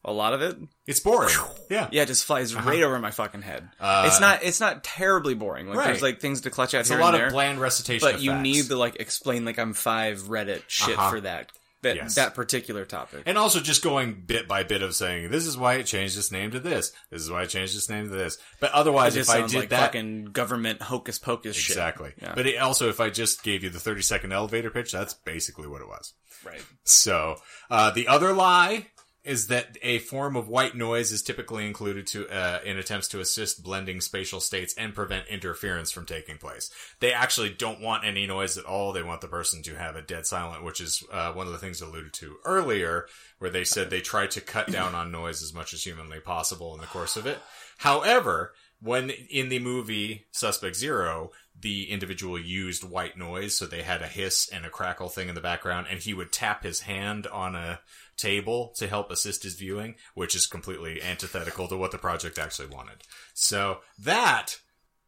a 0.07 0.13
lot 0.13 0.33
of 0.33 0.41
it, 0.41 0.57
It's 0.87 1.01
boring. 1.01 1.35
Yeah. 1.69 1.89
yeah, 1.91 2.03
it 2.03 2.07
just 2.07 2.25
flies 2.25 2.55
right 2.55 2.83
over 2.83 2.99
my 2.99 3.11
fucking 3.11 3.43
head. 3.43 3.69
Uh, 3.81 4.05
it's 4.07 4.21
not 4.21 4.43
It's 4.45 4.61
not 4.61 4.85
terribly 4.85 5.35
boring. 5.35 5.67
Like 5.69 5.77
Right. 5.79 5.87
there's 5.89 6.01
like 6.03 6.21
things 6.21 6.43
to 6.43 6.51
clutch 6.51 6.73
at 6.75 6.81
It's 6.81 6.89
here 6.91 6.99
a 6.99 7.03
lot 7.03 7.15
and 7.15 7.21
there, 7.21 7.27
of 7.27 7.33
bland 7.33 7.61
recitation 7.61 8.09
but 8.09 8.21
you 8.21 8.31
facts. 8.31 8.43
need 8.43 8.67
to 8.69 8.77
like 8.77 8.97
explain 9.01 9.45
like 9.45 9.59
I'm 9.59 9.75
five 9.75 10.21
Reddit 10.29 10.63
shit 10.69 10.97
Uh-huh. 10.97 11.11
for 11.11 11.21
that 11.23 11.51
that 11.83 11.97
Yes. 11.97 12.15
that 12.15 12.35
particular 12.35 12.85
topic. 12.85 13.25
And 13.27 13.37
also 13.37 13.61
just 13.61 13.83
going 13.83 14.23
bit 14.27 14.49
by 14.49 14.63
bit 14.63 14.83
of 14.83 14.95
saying, 14.95 15.31
this 15.31 15.47
is 15.47 15.57
why 15.59 15.75
it 15.75 15.85
changed 15.85 16.17
its 16.17 16.33
name 16.33 16.51
to 16.53 16.59
this. 16.59 16.91
This 17.11 17.21
is 17.23 17.31
why 17.31 17.43
it 17.43 17.49
changed 17.49 17.77
its 17.77 17.89
name 17.91 18.09
to 18.09 18.15
this. 18.15 18.39
But 18.61 18.73
otherwise, 18.73 19.15
if 19.15 19.29
I 19.29 19.43
did 19.47 19.55
like 19.55 19.69
that, 19.69 19.81
fucking 19.81 20.27
government 20.27 20.83
hocus 20.83 21.19
pocus 21.19 21.55
shit. 21.55 21.77
exactly. 21.77 22.13
Yeah. 22.21 22.33
But 22.35 22.47
it, 22.47 22.57
also, 22.59 22.89
if 22.89 22.99
I 22.99 23.11
just 23.11 23.43
gave 23.45 23.63
you 23.63 23.71
the 23.71 23.79
30 23.79 24.03
second 24.03 24.33
elevator 24.33 24.71
pitch, 24.71 24.91
that's 24.91 25.15
basically 25.15 25.69
what 25.69 25.81
it 25.83 25.87
was. 25.89 26.15
Right. 26.45 26.63
So, 26.85 27.37
uh, 27.71 27.91
the 27.91 28.09
other 28.09 28.33
lie 28.33 28.87
is 29.27 29.49
that 29.49 29.77
a 29.83 29.99
form 29.99 30.37
of 30.37 30.49
white 30.49 30.77
noise 30.77 31.11
is 31.11 31.23
typically 31.23 31.67
included 31.67 32.07
to 32.07 32.29
uh, 32.29 32.61
in 32.65 32.79
attempts 32.79 33.09
to 33.09 33.21
assist 33.21 33.65
blending 33.65 34.01
spatial 34.01 34.41
states 34.41 34.75
and 34.79 34.95
prevent 34.95 35.27
interference 35.27 35.91
from 35.91 36.07
taking 36.07 36.39
place. 36.39 36.71
They 37.01 37.13
actually 37.13 37.51
don't 37.51 37.81
want 37.81 38.05
any 38.05 38.27
noise 38.27 38.57
at 38.57 38.65
all. 38.65 38.93
They 38.93 39.03
want 39.03 39.21
the 39.21 39.27
person 39.27 39.63
to 39.65 39.75
have 39.75 39.97
a 39.97 40.03
dead 40.03 40.27
silent, 40.27 40.65
which 40.65 40.81
is 40.81 41.03
uh, 41.13 41.33
one 41.33 41.47
of 41.47 41.53
the 41.53 41.59
things 41.59 41.81
alluded 41.81 42.13
to 42.15 42.37
earlier, 42.45 43.07
where 43.39 43.51
they 43.51 43.65
said 43.65 43.91
they 43.91 44.01
try 44.01 44.29
to 44.29 44.41
cut 44.41 44.71
down 44.71 44.95
on 44.95 45.11
noise 45.11 45.43
as 45.43 45.53
much 45.53 45.75
as 45.75 45.83
humanly 45.83 46.21
possible 46.21 46.73
in 46.75 46.81
the 46.81 46.87
course 46.87 47.17
of 47.17 47.27
it. 47.27 47.39
However, 47.79 48.53
when 48.81 49.11
in 49.11 49.49
the 49.49 49.59
movie 49.59 50.27
Suspect 50.31 50.77
Zero, 50.77 51.31
the 51.59 51.91
individual 51.91 52.39
used 52.39 52.85
white 52.85 53.17
noise, 53.17 53.55
so 53.55 53.67
they 53.67 53.83
had 53.83 54.03
a 54.03 54.07
hiss 54.07 54.49
and 54.53 54.67
a 54.67 54.71
crackle 54.71 55.09
thing 55.09 55.29
in 55.29 55.35
the 55.35 55.41
background, 55.41 55.87
and 55.91 56.01
he 56.01 56.15
would 56.15 56.31
tap 56.31 56.63
his 56.63 56.81
hand 56.81 57.27
on 57.27 57.55
a 57.55 57.81
table 58.17 58.73
to 58.77 58.87
help 58.87 59.11
assist 59.11 59.43
his 59.43 59.55
viewing, 59.55 59.95
which 60.15 60.35
is 60.35 60.47
completely 60.47 61.03
antithetical 61.03 61.69
to 61.69 61.77
what 61.77 61.91
the 61.91 61.99
project 61.99 62.39
actually 62.39 62.69
wanted. 62.69 63.03
So 63.35 63.79
that, 63.99 64.59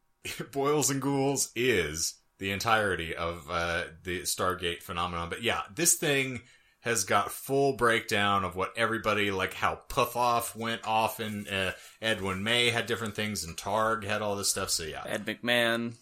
Boils 0.52 0.90
and 0.90 1.00
Ghouls, 1.00 1.50
is 1.54 2.14
the 2.38 2.50
entirety 2.50 3.14
of 3.14 3.46
uh, 3.50 3.84
the 4.04 4.22
Stargate 4.22 4.82
phenomenon. 4.82 5.28
But 5.28 5.42
yeah, 5.42 5.62
this 5.74 5.94
thing 5.94 6.42
has 6.80 7.04
got 7.04 7.32
full 7.32 7.72
breakdown 7.72 8.44
of 8.44 8.54
what 8.54 8.72
everybody 8.76 9.30
like 9.30 9.52
how 9.52 9.80
Puthoff 9.88 10.54
went 10.54 10.86
off 10.86 11.18
and 11.18 11.48
uh, 11.48 11.72
Edwin 12.00 12.44
May 12.44 12.70
had 12.70 12.86
different 12.86 13.16
things 13.16 13.44
and 13.44 13.56
Targ 13.56 14.04
had 14.04 14.22
all 14.22 14.36
this 14.36 14.50
stuff. 14.50 14.70
So 14.70 14.84
yeah, 14.84 15.02
Ed 15.06 15.26
McMahon. 15.26 15.94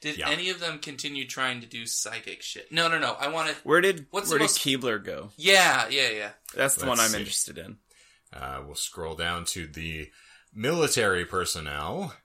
Did 0.00 0.16
Yeah. 0.16 0.30
any 0.30 0.48
of 0.48 0.60
them 0.60 0.78
continue 0.78 1.26
trying 1.26 1.60
to 1.60 1.66
do 1.66 1.86
psychic 1.86 2.42
shit? 2.42 2.72
No, 2.72 2.88
no, 2.88 2.98
no. 2.98 3.12
I 3.20 3.28
want 3.28 3.50
to. 3.50 3.56
Where 3.64 3.80
did 3.82 4.06
What's 4.10 4.30
where 4.30 4.38
did 4.38 4.44
most- 4.44 4.60
Kibler 4.60 5.02
go? 5.04 5.30
Yeah, 5.36 5.88
yeah, 5.88 6.08
yeah. 6.10 6.30
That's 6.54 6.74
the 6.76 6.86
Let's 6.86 6.88
one 6.88 7.00
I'm 7.00 7.10
see. 7.10 7.18
interested 7.18 7.58
in. 7.58 7.78
Uh, 8.32 8.62
we'll 8.64 8.76
scroll 8.76 9.14
down 9.14 9.44
to 9.46 9.66
the 9.66 10.10
military 10.54 11.24
personnel. 11.26 12.16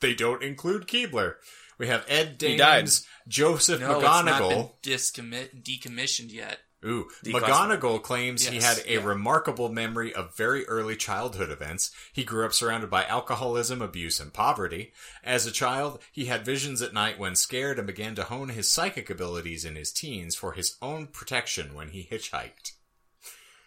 They 0.00 0.14
don't 0.14 0.42
include 0.42 0.86
Kibler. 0.86 1.34
We 1.78 1.88
have 1.88 2.04
Ed 2.08 2.38
He 2.40 2.56
Dames, 2.56 2.58
died. 2.58 2.88
Joseph 3.28 3.80
No, 3.80 3.96
it's 4.00 4.02
not 4.02 4.48
been 4.48 4.70
discommi- 4.82 5.62
decommissioned 5.62 6.32
yet. 6.32 6.60
Ooh. 6.84 7.08
McMoneagle 7.24 8.02
claims 8.02 8.46
he 8.46 8.60
had 8.60 8.82
a 8.86 8.94
yeah. 8.94 9.04
remarkable 9.04 9.68
memory 9.70 10.14
of 10.14 10.36
very 10.36 10.66
early 10.66 10.94
childhood 10.94 11.50
events. 11.50 11.90
He 12.12 12.22
grew 12.22 12.44
up 12.44 12.52
surrounded 12.52 12.90
by 12.90 13.04
alcoholism, 13.06 13.80
abuse, 13.80 14.20
and 14.20 14.32
poverty. 14.32 14.92
As 15.24 15.46
a 15.46 15.52
child, 15.52 16.00
he 16.12 16.26
had 16.26 16.44
visions 16.44 16.82
at 16.82 16.92
night 16.92 17.18
when 17.18 17.34
scared 17.34 17.78
and 17.78 17.86
began 17.86 18.14
to 18.16 18.24
hone 18.24 18.50
his 18.50 18.70
psychic 18.70 19.10
abilities 19.10 19.64
in 19.64 19.74
his 19.74 19.92
teens 19.92 20.36
for 20.36 20.52
his 20.52 20.76
own 20.82 21.06
protection 21.08 21.74
when 21.74 21.88
he 21.88 22.06
hitchhiked. 22.10 22.72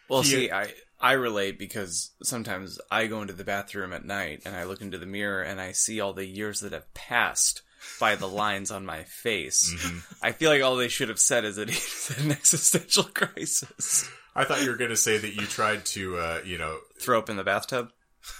Well, 0.08 0.22
He- 0.22 0.30
see, 0.30 0.52
I 0.52 0.74
I 1.00 1.14
relate 1.14 1.58
because 1.58 2.12
sometimes 2.24 2.80
I 2.92 3.08
go 3.08 3.22
into 3.22 3.34
the 3.34 3.46
bathroom 3.46 3.94
at 3.94 4.06
night 4.06 4.42
and 4.46 4.56
I 4.56 4.64
look 4.66 4.82
into 4.82 4.98
the 4.98 5.06
mirror 5.06 5.42
and 5.42 5.62
I 5.62 5.72
see 5.72 6.02
all 6.02 6.14
the 6.14 6.26
years 6.26 6.60
that 6.60 6.74
have 6.74 6.94
passed 6.94 7.62
by 8.00 8.16
the 8.16 8.28
lines 8.28 8.72
on 8.72 8.86
my 8.86 9.04
face. 9.04 9.74
Mm-hmm. 9.74 9.98
I 10.24 10.32
feel 10.32 10.50
like 10.52 10.62
all 10.64 10.76
they 10.76 10.88
should 10.88 11.10
have 11.10 11.20
said 11.20 11.46
is 11.46 11.56
that 11.58 11.70
he's 11.70 12.14
an 12.18 12.32
existential 12.32 13.04
crisis. 13.04 14.10
I 14.36 14.44
thought 14.46 14.62
you 14.64 14.70
were 14.70 14.78
going 14.78 14.92
to 14.92 14.96
say 14.98 15.18
that 15.18 15.34
you 15.36 15.42
tried 15.48 15.86
to, 15.88 16.18
uh, 16.18 16.40
you 16.46 16.58
know, 16.58 16.78
Throw 17.02 17.18
up 17.20 17.30
in 17.30 17.36
the 17.38 17.44
bathtub. 17.44 17.90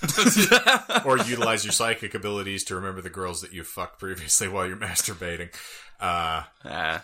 or 1.06 1.18
utilize 1.18 1.64
your 1.66 1.72
psychic 1.72 2.14
abilities 2.14 2.64
to 2.66 2.76
remember 2.76 3.02
the 3.02 3.10
girls 3.10 3.42
that 3.42 3.54
you 3.54 3.64
fucked 3.64 4.00
previously 4.00 4.48
while 4.48 4.68
you're 4.68 4.78
masturbating. 4.78 5.50
Uh, 6.00 6.44
Ah, 6.66 7.04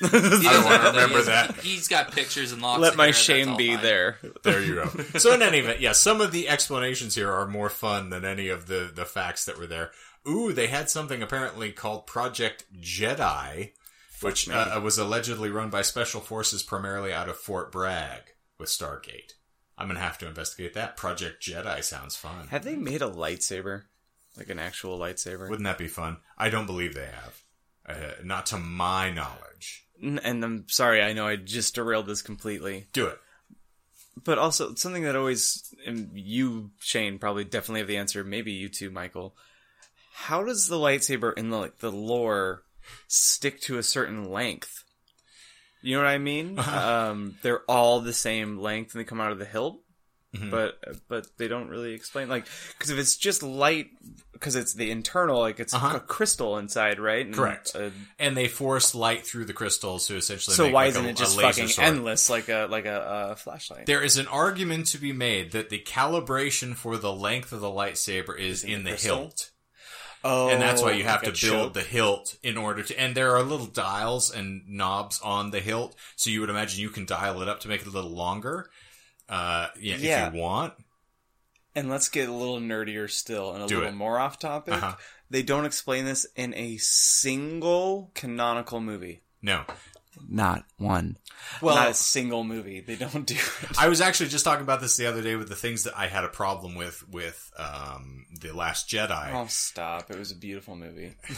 He 0.00 0.08
doesn't 0.08 0.64
wanna 0.64 0.90
remember 0.90 1.22
that. 1.22 1.56
He's 1.60 1.86
got 1.88 2.12
pictures 2.12 2.52
and 2.52 2.60
locks. 2.62 2.80
let 2.80 2.96
my 2.96 3.06
hair, 3.06 3.12
shame 3.12 3.56
be 3.56 3.74
fine. 3.74 3.82
there. 3.82 4.18
there 4.42 4.62
you 4.62 4.74
go. 4.76 4.86
So 5.18 5.32
in 5.34 5.42
any 5.42 5.58
event, 5.58 5.80
yeah, 5.80 5.92
some 5.92 6.20
of 6.20 6.32
the 6.32 6.48
explanations 6.48 7.14
here 7.14 7.30
are 7.30 7.46
more 7.46 7.68
fun 7.70 8.10
than 8.10 8.24
any 8.24 8.48
of 8.48 8.66
the, 8.66 8.90
the 8.94 9.04
facts 9.04 9.44
that 9.44 9.58
were 9.58 9.66
there. 9.66 9.90
Ooh, 10.28 10.52
they 10.52 10.66
had 10.66 10.90
something 10.90 11.22
apparently 11.22 11.72
called 11.72 12.06
Project 12.06 12.64
Jedi, 12.80 13.72
which 14.20 14.48
uh, 14.48 14.80
was 14.82 14.98
allegedly 14.98 15.50
run 15.50 15.70
by 15.70 15.82
special 15.82 16.20
forces 16.20 16.62
primarily 16.62 17.12
out 17.12 17.28
of 17.28 17.36
Fort 17.36 17.72
Bragg 17.72 18.34
with 18.58 18.68
Stargate. 18.68 19.34
I'm 19.78 19.88
gonna 19.88 20.00
have 20.00 20.18
to 20.18 20.28
investigate 20.28 20.74
that. 20.74 20.96
Project 20.96 21.42
Jedi 21.42 21.82
sounds 21.82 22.14
fun. 22.14 22.48
Have 22.48 22.64
they 22.64 22.76
made 22.76 23.00
a 23.00 23.08
lightsaber? 23.08 23.84
Like 24.36 24.50
an 24.50 24.58
actual 24.58 24.98
lightsaber? 24.98 25.48
Wouldn't 25.48 25.64
that 25.64 25.78
be 25.78 25.88
fun? 25.88 26.18
I 26.36 26.50
don't 26.50 26.66
believe 26.66 26.94
they 26.94 27.06
have. 27.06 27.42
Uh, 27.88 28.12
not 28.22 28.46
to 28.46 28.58
my 28.58 29.10
knowledge. 29.10 29.86
And 30.02 30.44
I'm 30.44 30.66
sorry, 30.68 31.02
I 31.02 31.12
know 31.12 31.26
I 31.26 31.36
just 31.36 31.74
derailed 31.74 32.06
this 32.06 32.22
completely. 32.22 32.88
Do 32.92 33.06
it. 33.06 33.18
But 34.22 34.38
also 34.38 34.74
something 34.74 35.02
that 35.04 35.16
always 35.16 35.74
and 35.86 36.10
you, 36.14 36.70
Shane, 36.78 37.18
probably 37.18 37.44
definitely 37.44 37.80
have 37.80 37.88
the 37.88 37.96
answer. 37.96 38.22
Maybe 38.22 38.52
you 38.52 38.68
too, 38.68 38.90
Michael. 38.90 39.34
How 40.26 40.44
does 40.44 40.68
the 40.68 40.76
lightsaber 40.76 41.32
in 41.36 41.50
the 41.50 41.56
like 41.58 41.78
the 41.78 41.90
lore 41.90 42.62
stick 43.08 43.60
to 43.62 43.78
a 43.78 43.82
certain 43.82 44.30
length? 44.30 44.84
You 45.82 45.96
know 45.96 46.02
what 46.02 46.10
I 46.10 46.18
mean? 46.18 46.58
um, 46.58 47.36
they're 47.42 47.62
all 47.68 48.00
the 48.00 48.12
same 48.12 48.58
length 48.58 48.94
and 48.94 49.00
they 49.00 49.04
come 49.04 49.20
out 49.20 49.32
of 49.32 49.38
the 49.38 49.44
hilt. 49.46 49.80
but 50.50 50.78
but 51.08 51.26
they 51.38 51.48
don't 51.48 51.68
really 51.70 51.92
explain 51.92 52.28
like 52.28 52.46
because 52.74 52.90
if 52.90 52.98
it's 53.00 53.16
just 53.16 53.42
light 53.42 53.86
because 54.32 54.54
it's 54.54 54.74
the 54.74 54.88
internal 54.92 55.40
like 55.40 55.58
it's 55.58 55.74
Uh-huh. 55.74 55.96
a 55.96 56.00
crystal 56.00 56.56
inside 56.56 57.00
right 57.00 57.26
And, 57.26 57.34
Correct. 57.34 57.72
uh, 57.74 57.90
And 58.16 58.36
they 58.36 58.46
force 58.46 58.94
light 58.94 59.26
through 59.26 59.46
the 59.46 59.52
crystals 59.52 60.06
to 60.06 60.16
essentially. 60.16 60.54
so 60.54 60.66
why 60.70 60.84
like 60.84 60.88
isn't 60.90 61.04
a, 61.04 61.08
it 61.08 61.16
just 61.16 61.40
fucking 61.40 61.66
sword. 61.66 61.88
endless 61.88 62.30
like 62.30 62.48
a 62.48 62.68
like 62.70 62.84
a 62.86 63.00
uh, 63.00 63.34
flashlight 63.34 63.86
There 63.86 64.02
is 64.04 64.18
an 64.18 64.28
argument 64.28 64.86
to 64.92 64.98
be 64.98 65.12
made 65.12 65.50
that 65.50 65.68
the 65.68 65.80
calibration 65.80 66.76
for 66.76 66.96
the 66.96 67.12
length 67.12 67.50
of 67.52 67.60
the 67.60 67.66
lightsaber 67.80 68.38
is 68.38 68.62
in 68.62 68.84
the 68.84 68.90
crystal? 68.90 69.16
hilt. 69.16 69.50
Oh 70.24 70.48
and 70.50 70.60
that's 70.60 70.82
why 70.82 70.92
you 70.92 71.04
have 71.04 71.22
like 71.22 71.34
to 71.34 71.46
build 71.50 71.62
choke? 71.66 71.72
the 71.74 71.80
hilt 71.82 72.36
in 72.42 72.56
order 72.56 72.82
to 72.82 72.98
and 73.00 73.14
there 73.14 73.34
are 73.36 73.42
little 73.42 73.66
dials 73.66 74.30
and 74.34 74.62
knobs 74.68 75.20
on 75.22 75.50
the 75.50 75.60
hilt 75.60 75.94
so 76.16 76.30
you 76.30 76.40
would 76.40 76.50
imagine 76.50 76.80
you 76.80 76.90
can 76.90 77.04
dial 77.06 77.40
it 77.42 77.48
up 77.48 77.60
to 77.60 77.68
make 77.68 77.80
it 77.80 77.86
a 77.86 77.90
little 77.90 78.10
longer 78.10 78.68
uh 79.28 79.68
yeah, 79.78 79.96
Yeah. 79.96 80.28
if 80.28 80.34
you 80.34 80.40
want 80.40 80.74
And 81.74 81.88
let's 81.88 82.08
get 82.08 82.28
a 82.28 82.32
little 82.32 82.58
nerdier 82.60 83.08
still 83.08 83.52
and 83.54 83.62
a 83.62 83.66
Do 83.66 83.76
little 83.76 83.90
it. 83.90 83.94
more 83.96 84.18
off 84.18 84.38
topic. 84.38 84.74
Uh-huh. 84.74 84.96
They 85.30 85.42
don't 85.44 85.64
explain 85.64 86.04
this 86.04 86.26
in 86.34 86.52
a 86.54 86.76
single 86.78 88.10
canonical 88.14 88.80
movie. 88.80 89.22
no 89.40 89.64
Not 90.28 90.64
one. 90.78 91.16
well 91.60 91.74
Not 91.76 91.90
a 91.90 91.94
single 91.94 92.44
movie. 92.44 92.80
They 92.80 92.96
don't 92.96 93.26
do 93.26 93.34
it. 93.34 93.78
I 93.78 93.88
was 93.88 94.00
actually 94.00 94.28
just 94.28 94.44
talking 94.44 94.62
about 94.62 94.80
this 94.80 94.96
the 94.96 95.06
other 95.06 95.22
day 95.22 95.36
with 95.36 95.48
the 95.48 95.56
things 95.56 95.84
that 95.84 95.96
I 95.96 96.06
had 96.06 96.24
a 96.24 96.28
problem 96.28 96.74
with 96.74 97.08
with 97.08 97.50
um 97.56 98.26
the 98.40 98.52
last 98.52 98.88
Jedi 98.88 99.32
Oh, 99.34 99.46
stop. 99.48 100.10
It 100.10 100.18
was 100.18 100.30
a 100.30 100.36
beautiful 100.36 100.76
movie. 100.76 101.14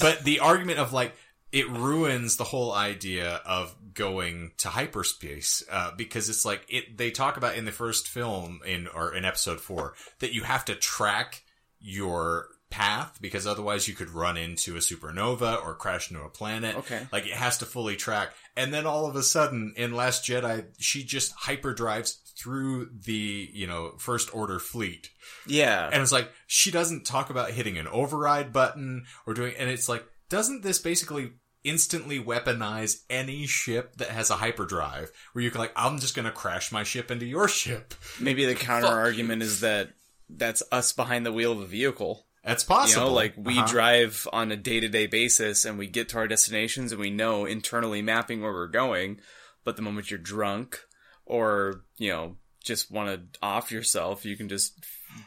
but 0.00 0.24
the 0.24 0.40
argument 0.42 0.78
of 0.78 0.92
like 0.92 1.14
it 1.52 1.68
ruins 1.68 2.36
the 2.36 2.44
whole 2.44 2.72
idea 2.72 3.40
of 3.44 3.74
going 3.92 4.52
to 4.56 4.68
hyperspace 4.68 5.62
uh, 5.70 5.90
because 5.96 6.30
it's 6.30 6.44
like 6.46 6.64
it 6.68 6.96
they 6.96 7.10
talk 7.10 7.36
about 7.36 7.56
in 7.56 7.66
the 7.66 7.72
first 7.72 8.08
film 8.08 8.60
in 8.66 8.88
or 8.88 9.14
in 9.14 9.24
episode 9.26 9.60
4 9.60 9.92
that 10.20 10.32
you 10.32 10.44
have 10.44 10.64
to 10.64 10.74
track 10.74 11.42
your 11.78 12.46
path 12.72 13.18
because 13.20 13.46
otherwise 13.46 13.86
you 13.86 13.94
could 13.94 14.08
run 14.10 14.36
into 14.38 14.74
a 14.76 14.78
supernova 14.80 15.62
or 15.62 15.74
crash 15.74 16.10
into 16.10 16.22
a 16.24 16.28
planet 16.28 16.74
Okay. 16.76 17.06
like 17.12 17.26
it 17.26 17.34
has 17.34 17.58
to 17.58 17.66
fully 17.66 17.96
track 17.96 18.32
and 18.56 18.72
then 18.72 18.86
all 18.86 19.06
of 19.06 19.14
a 19.14 19.22
sudden 19.22 19.74
in 19.76 19.92
last 19.94 20.24
jedi 20.24 20.64
she 20.78 21.04
just 21.04 21.36
hyperdrives 21.36 22.16
through 22.36 22.88
the 23.04 23.48
you 23.52 23.66
know 23.66 23.92
first 23.98 24.34
order 24.34 24.58
fleet 24.58 25.10
Yeah. 25.46 25.88
and 25.92 26.02
it's 26.02 26.12
like 26.12 26.30
she 26.46 26.70
doesn't 26.70 27.04
talk 27.04 27.28
about 27.28 27.50
hitting 27.50 27.76
an 27.76 27.86
override 27.88 28.52
button 28.52 29.04
or 29.26 29.34
doing 29.34 29.54
and 29.58 29.68
it's 29.68 29.88
like 29.88 30.04
doesn't 30.30 30.62
this 30.62 30.78
basically 30.78 31.32
instantly 31.64 32.18
weaponize 32.18 33.02
any 33.10 33.46
ship 33.46 33.94
that 33.96 34.08
has 34.08 34.30
a 34.30 34.34
hyperdrive 34.36 35.12
where 35.32 35.44
you 35.44 35.50
can 35.50 35.60
like 35.60 35.72
I'm 35.76 35.98
just 36.00 36.16
going 36.16 36.24
to 36.24 36.32
crash 36.32 36.72
my 36.72 36.82
ship 36.82 37.10
into 37.10 37.24
your 37.26 37.46
ship. 37.48 37.94
Maybe 38.18 38.46
the 38.46 38.54
counter 38.68 38.88
argument 38.88 39.42
is 39.42 39.60
that 39.60 39.90
that's 40.28 40.62
us 40.72 40.92
behind 40.92 41.24
the 41.24 41.32
wheel 41.32 41.52
of 41.52 41.60
a 41.60 41.66
vehicle. 41.66 42.26
That's 42.44 42.64
You 42.64 42.68
possible. 42.68 43.06
know, 43.08 43.12
like 43.12 43.34
we 43.36 43.58
Uh-huh. 43.58 43.68
drive 43.68 44.26
on 44.32 44.50
a 44.50 44.56
day 44.56 44.80
to 44.80 44.88
day 44.88 45.06
basis 45.06 45.64
and 45.64 45.78
we 45.78 45.86
get 45.86 46.08
to 46.10 46.18
our 46.18 46.26
destinations 46.28 46.90
and 46.92 47.00
we 47.00 47.10
know 47.10 47.44
internally 47.44 48.02
mapping 48.02 48.40
where 48.42 48.52
we're 48.52 48.66
going. 48.66 49.20
But 49.64 49.76
the 49.76 49.82
moment 49.82 50.10
you're 50.10 50.18
drunk 50.18 50.80
or, 51.24 51.84
you 51.98 52.10
know, 52.10 52.36
just 52.64 52.90
want 52.90 53.32
to 53.32 53.38
off 53.40 53.70
yourself, 53.70 54.24
you 54.24 54.36
can 54.36 54.48
just 54.48 54.84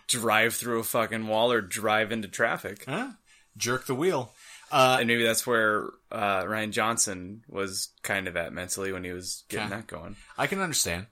drive 0.08 0.56
through 0.56 0.80
a 0.80 0.84
fucking 0.84 1.28
wall 1.28 1.52
or 1.52 1.62
drive 1.62 2.12
into 2.12 2.28
traffic. 2.28 2.84
Huh? 2.86 3.12
jerk 3.58 3.86
the 3.86 3.96
wheel. 3.96 4.36
Uh, 4.70 4.98
And 5.00 5.08
maybe 5.08 5.24
that's 5.24 5.48
where 5.48 5.86
uh, 6.12 6.44
Rian 6.44 6.72
Johnson 6.72 7.44
was 7.48 7.94
kind 8.04 8.28
of 8.28 8.36
at 8.36 8.52
mentally 8.52 8.92
when 8.92 9.06
he 9.06 9.14
was 9.14 9.46
getting 9.48 9.70
Yeah. 9.70 9.78
that 9.78 9.88
going. 9.88 10.18
I 10.38 10.48
can 10.48 10.60
understand. 10.60 11.08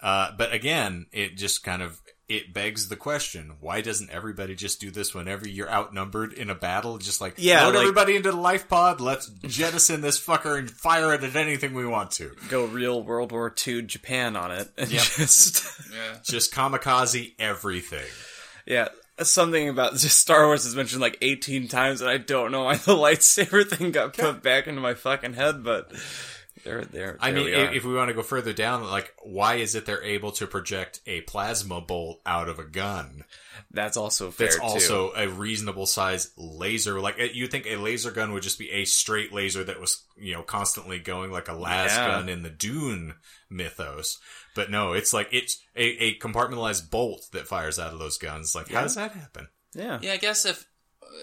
Uh, 0.00 0.32
but 0.36 0.52
again, 0.52 1.06
it 1.12 1.38
just 1.38 1.64
kind 1.64 1.80
of 1.80 2.02
it 2.28 2.52
begs 2.52 2.88
the 2.88 2.96
question: 2.96 3.52
Why 3.60 3.80
doesn't 3.80 4.10
everybody 4.10 4.54
just 4.54 4.80
do 4.80 4.90
this 4.90 5.14
whenever 5.14 5.46
you're 5.48 5.70
outnumbered 5.70 6.32
in 6.32 6.50
a 6.50 6.54
battle? 6.54 6.98
Just 6.98 7.20
like 7.20 7.34
Yeah, 7.38 7.64
load 7.64 7.74
like- 7.74 7.82
everybody 7.82 8.16
into 8.16 8.30
the 8.32 8.36
life 8.36 8.68
pod. 8.68 9.00
Let's 9.00 9.28
jettison 9.46 10.00
this 10.00 10.20
fucker 10.20 10.58
and 10.58 10.70
fire 10.70 11.14
it 11.14 11.22
at 11.22 11.36
anything 11.36 11.74
we 11.74 11.86
want 11.86 12.10
to. 12.12 12.34
Go 12.48 12.64
real 12.64 13.02
World 13.02 13.32
War 13.32 13.54
II 13.66 13.82
Japan 13.82 14.34
on 14.36 14.50
it. 14.50 14.68
And 14.76 14.90
Yep. 14.90 15.02
just 15.02 15.64
Yeah. 15.92 16.18
Just 16.24 16.52
kamikaze 16.52 17.32
everything. 17.38 18.06
Yeah, 18.66 18.88
something 19.22 19.68
about 19.68 19.92
just 19.96 20.18
Star 20.18 20.46
Wars 20.46 20.66
is 20.66 20.74
mentioned 20.74 21.00
like 21.00 21.18
18 21.22 21.68
times, 21.68 22.00
and 22.00 22.10
I 22.10 22.18
don't 22.18 22.50
know 22.50 22.64
why 22.64 22.76
the 22.76 22.92
lightsaber 22.96 23.64
thing 23.68 23.92
got 23.92 24.16
put 24.16 24.42
back 24.42 24.66
into 24.66 24.80
my 24.80 24.94
fucking 24.94 25.34
head, 25.34 25.62
but 25.62 25.92
there, 26.66 26.84
there. 26.84 27.16
I 27.20 27.30
there 27.30 27.36
mean, 27.40 27.44
we 27.46 27.54
if, 27.54 27.72
if 27.76 27.84
we 27.84 27.94
want 27.94 28.08
to 28.08 28.14
go 28.14 28.22
further 28.22 28.52
down, 28.52 28.82
like, 28.84 29.14
why 29.22 29.54
is 29.56 29.74
it 29.74 29.86
they're 29.86 30.02
able 30.02 30.32
to 30.32 30.46
project 30.46 31.00
a 31.06 31.20
plasma 31.22 31.80
bolt 31.80 32.20
out 32.26 32.48
of 32.48 32.58
a 32.58 32.64
gun? 32.64 33.24
that's 33.70 33.96
also 33.96 34.30
fair 34.30 34.48
That's 34.48 34.56
too. 34.58 34.62
also 34.62 35.12
a 35.16 35.28
reasonable 35.28 35.86
size 35.86 36.30
laser. 36.36 37.00
Like, 37.00 37.16
you 37.34 37.46
think 37.46 37.66
a 37.66 37.76
laser 37.76 38.10
gun 38.10 38.32
would 38.32 38.42
just 38.42 38.58
be 38.58 38.70
a 38.70 38.84
straight 38.84 39.32
laser 39.32 39.64
that 39.64 39.80
was, 39.80 40.04
you 40.18 40.34
know, 40.34 40.42
constantly 40.42 40.98
going 40.98 41.30
like 41.32 41.48
a 41.48 41.54
las 41.54 41.90
Yeah. 41.90 42.08
gun 42.08 42.28
in 42.28 42.42
the 42.42 42.50
Dune 42.50 43.14
mythos. 43.50 44.18
But 44.54 44.70
no, 44.70 44.92
it's 44.92 45.12
like 45.12 45.28
it's 45.32 45.58
a, 45.74 45.82
a 46.04 46.18
compartmentalized 46.18 46.90
bolt 46.90 47.26
that 47.32 47.46
fires 47.48 47.78
out 47.78 47.92
of 47.92 47.98
those 47.98 48.18
guns. 48.18 48.54
Like, 48.54 48.70
how 48.70 48.82
does 48.82 48.94
that 48.96 49.12
happen? 49.12 49.48
yeah. 49.74 49.98
Yeah, 50.02 50.12
I 50.12 50.16
guess 50.18 50.44
if 50.44 50.66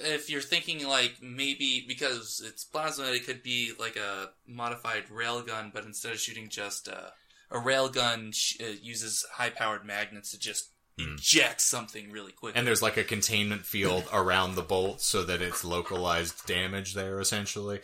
if 0.04 0.30
you're 0.30 0.41
thinking 0.41 0.88
like 0.88 1.16
maybe 1.22 1.84
because 1.88 2.41
it's 2.46 2.64
plasma, 2.64 3.06
it 3.06 3.26
could 3.26 3.44
be 3.44 3.72
like 3.80 3.96
a 3.96 4.30
modified 4.48 5.04
railgun, 5.14 5.74
but 5.74 5.86
instead 5.86 6.12
of 6.14 6.20
shooting 6.20 6.50
just 6.50 6.88
uh, 6.89 7.10
a 7.52 7.58
railgun, 7.58 8.34
sh- 8.34 8.60
it 8.60 8.82
uses 8.82 9.26
high 9.34 9.50
powered 9.50 9.86
magnets 9.86 10.32
to 10.32 10.39
just 10.39 10.70
eject 10.98 11.60
something 11.60 12.12
really 12.12 12.32
quickly. 12.32 12.52
Hmm. 12.54 12.60
And 12.60 12.68
there's 12.68 12.82
like 12.84 12.98
a 12.98 13.04
containment 13.04 13.66
field 13.66 14.04
around 14.14 14.56
the 14.56 14.62
bolt 14.62 15.02
so 15.02 15.24
that 15.24 15.41
it's 15.41 15.66
localized 15.66 16.46
damage 16.46 16.94
there, 16.94 17.20
essentially. 17.20 17.80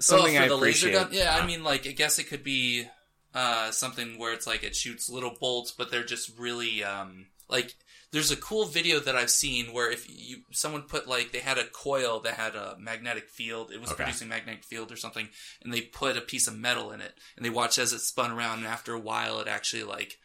Something 0.00 0.34
Well, 0.34 0.42
I 0.42 0.46
for 0.46 0.48
the 0.50 0.56
appreciate. 0.56 0.94
laser 0.94 1.04
gun. 1.04 1.12
Yeah, 1.12 1.36
I 1.38 1.46
mean, 1.46 1.62
like 1.62 1.86
I 1.86 1.92
guess 1.92 2.18
it 2.18 2.24
could 2.28 2.42
be 2.42 2.86
uh, 3.34 3.70
something 3.72 4.18
where 4.18 4.32
it's 4.32 4.46
like 4.46 4.62
it 4.64 4.74
shoots 4.74 5.10
little 5.10 5.36
bolts, 5.38 5.70
but 5.72 5.90
they're 5.90 6.04
just 6.04 6.38
really 6.38 6.82
um, 6.82 7.26
like. 7.48 7.74
There's 8.16 8.30
a 8.30 8.36
cool 8.36 8.64
video 8.64 8.98
that 9.00 9.14
I've 9.14 9.28
seen 9.28 9.74
where 9.74 9.90
if 9.92 10.08
you 10.08 10.38
someone 10.50 10.82
put 10.84 11.06
like 11.06 11.32
they 11.32 11.40
had 11.40 11.58
a 11.58 11.66
coil 11.66 12.20
that 12.20 12.32
had 12.32 12.54
a 12.54 12.74
magnetic 12.78 13.28
field, 13.28 13.70
it 13.70 13.78
was 13.78 13.90
Okay. 13.90 14.04
producing 14.04 14.28
magnetic 14.28 14.64
field 14.64 14.90
or 14.90 14.96
something, 14.96 15.28
and 15.62 15.70
they 15.70 15.82
put 15.82 16.16
a 16.16 16.22
piece 16.22 16.48
of 16.48 16.56
metal 16.56 16.92
in 16.92 17.02
it, 17.02 17.12
and 17.36 17.44
they 17.44 17.50
watched 17.50 17.76
as 17.76 17.92
it 17.92 17.98
spun 17.98 18.30
around, 18.32 18.60
and 18.60 18.66
after 18.66 18.94
a 18.94 18.98
while, 18.98 19.38
it 19.40 19.48
actually 19.48 19.82
like 19.82 20.16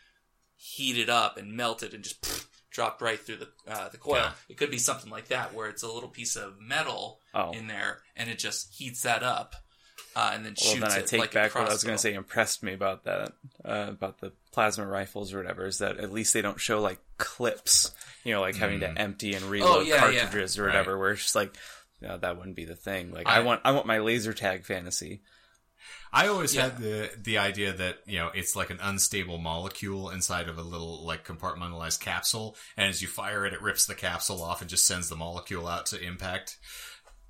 heated 0.56 1.10
up 1.10 1.36
and 1.36 1.52
melted 1.58 1.94
and 1.94 2.06
just 2.06 2.22
pff, 2.22 2.46
dropped 2.70 3.02
right 3.02 3.20
through 3.20 3.36
the 3.38 3.50
uh, 3.68 3.90
the 3.90 3.98
coil. 3.98 4.16
Yeah. 4.16 4.32
It 4.48 4.56
could 4.58 4.72
be 4.72 4.78
something 4.78 5.10
like 5.12 5.28
that 5.28 5.54
where 5.54 5.68
it's 5.68 5.84
a 5.84 5.92
little 5.92 6.08
piece 6.08 6.38
of 6.38 6.62
metal 6.62 7.20
Oh. 7.34 7.52
in 7.52 7.68
there, 7.68 8.04
and 8.16 8.30
it 8.30 8.40
just 8.40 8.74
heats 8.74 9.02
that 9.02 9.22
up, 9.22 9.54
uh, 10.16 10.32
and 10.34 10.46
then 10.46 10.56
well, 10.62 10.74
shoots 10.74 10.88
then 10.88 10.92
I 10.92 11.00
it 11.04 11.08
take 11.08 11.20
like 11.22 11.32
back 11.34 11.56
what 11.56 11.68
I 11.70 11.72
was 11.72 11.84
going 11.84 11.96
to 11.96 12.02
say. 12.02 12.14
Impressed 12.14 12.64
me 12.64 12.74
about 12.74 13.06
that, 13.06 13.34
uh, 13.64 13.86
about 13.90 14.20
the 14.20 14.32
plasma 14.52 14.86
rifles 14.86 15.34
or 15.34 15.38
whatever, 15.38 15.66
is 15.66 15.78
that 15.80 15.98
at 16.00 16.12
least 16.12 16.34
they 16.34 16.42
don't 16.42 16.60
show 16.60 16.82
like 16.82 17.00
clips. 17.18 17.92
You 18.24 18.34
know, 18.34 18.42
like 18.42 18.56
having 18.56 18.82
to 18.82 18.88
empty 18.90 19.34
and 19.34 19.46
reload 19.46 19.78
Oh, 19.78 19.82
yeah, 19.82 20.10
yeah. 20.10 20.20
cartridges 20.22 20.58
or 20.60 20.64
Right. 20.64 20.68
whatever. 20.70 20.98
Where 20.98 21.12
it's 21.12 21.24
just 21.24 21.36
like, 21.36 21.56
no, 22.02 22.18
that 22.18 22.38
wouldn't 22.38 22.56
be 22.56 22.66
the 22.66 22.76
thing. 22.76 23.12
Like, 23.12 23.28
I, 23.28 23.38
I- 23.38 23.40
want, 23.40 23.62
I 23.64 23.72
want 23.72 23.86
my 23.88 24.00
laser 24.00 24.34
tag 24.34 24.66
fantasy. 24.66 25.22
I 26.14 26.28
always 26.28 26.54
Yeah. 26.54 26.64
had 26.64 26.78
the 26.80 27.10
the 27.18 27.38
idea 27.38 27.72
that 27.72 28.00
you 28.06 28.18
know 28.20 28.30
it's 28.34 28.54
like 28.56 28.70
an 28.70 28.80
unstable 28.82 29.38
molecule 29.38 30.10
inside 30.10 30.50
of 30.50 30.58
a 30.58 30.62
little 30.62 31.06
like 31.06 31.26
compartmentalized 31.26 32.02
capsule, 32.02 32.58
and 32.76 32.90
as 32.90 33.02
you 33.02 33.08
fire 33.08 33.46
it, 33.46 33.54
it 33.54 33.62
rips 33.62 33.86
the 33.86 33.96
capsule 33.96 34.44
off 34.44 34.60
and 34.62 34.70
just 34.70 34.86
sends 34.86 35.08
the 35.08 35.16
molecule 35.16 35.68
out 35.68 35.86
to 35.88 36.02
impact. 36.04 36.58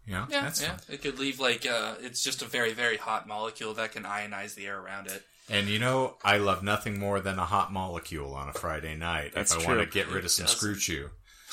You 0.06 0.14
know, 0.14 0.26
Yeah, 0.30 0.42
that's 0.42 0.62
yeah. 0.62 0.70
fun. 0.78 0.80
It 0.90 1.02
could 1.02 1.20
leave 1.20 1.40
like 1.40 1.66
uh, 1.66 1.96
it's 2.02 2.24
just 2.24 2.42
a 2.42 2.46
very 2.46 2.74
very 2.74 2.98
hot 2.98 3.28
molecule 3.28 3.74
that 3.76 3.92
can 3.92 4.04
ionize 4.04 4.56
the 4.56 4.66
air 4.68 4.80
around 4.80 5.08
it. 5.08 5.24
And 5.50 5.68
you 5.68 5.80
know, 5.80 6.18
I 6.24 6.38
love 6.38 6.64
nothing 6.64 6.98
more 7.00 7.20
than 7.20 7.38
a 7.40 7.46
hot 7.46 7.72
molecule 7.74 8.34
on 8.34 8.50
a 8.50 8.54
Friday 8.54 8.96
night 8.96 9.32
That's 9.36 9.52
if 9.54 9.60
I 9.60 9.64
true. 9.66 9.76
want 9.78 9.92
to 9.92 9.94
get 9.94 10.08
rid 10.12 10.24
of 10.26 10.32
some 10.32 10.46
doesn't. 10.46 10.58
screw 10.58 10.76
chew. 10.76 11.10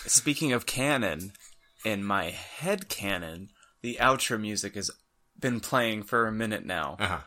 Speaking 0.07 0.53
of 0.53 0.67
canon, 0.67 1.33
in 1.85 2.05
my 2.05 2.31
head 2.31 2.89
canon, 2.89 3.49
the 3.83 3.99
outro 4.01 4.41
music 4.41 4.75
has 4.77 4.91
been 5.39 5.61
playing 5.61 6.05
for 6.05 6.27
a 6.27 6.33
minute 6.33 6.65
now, 6.65 6.97
Uh-huh. 7.01 7.19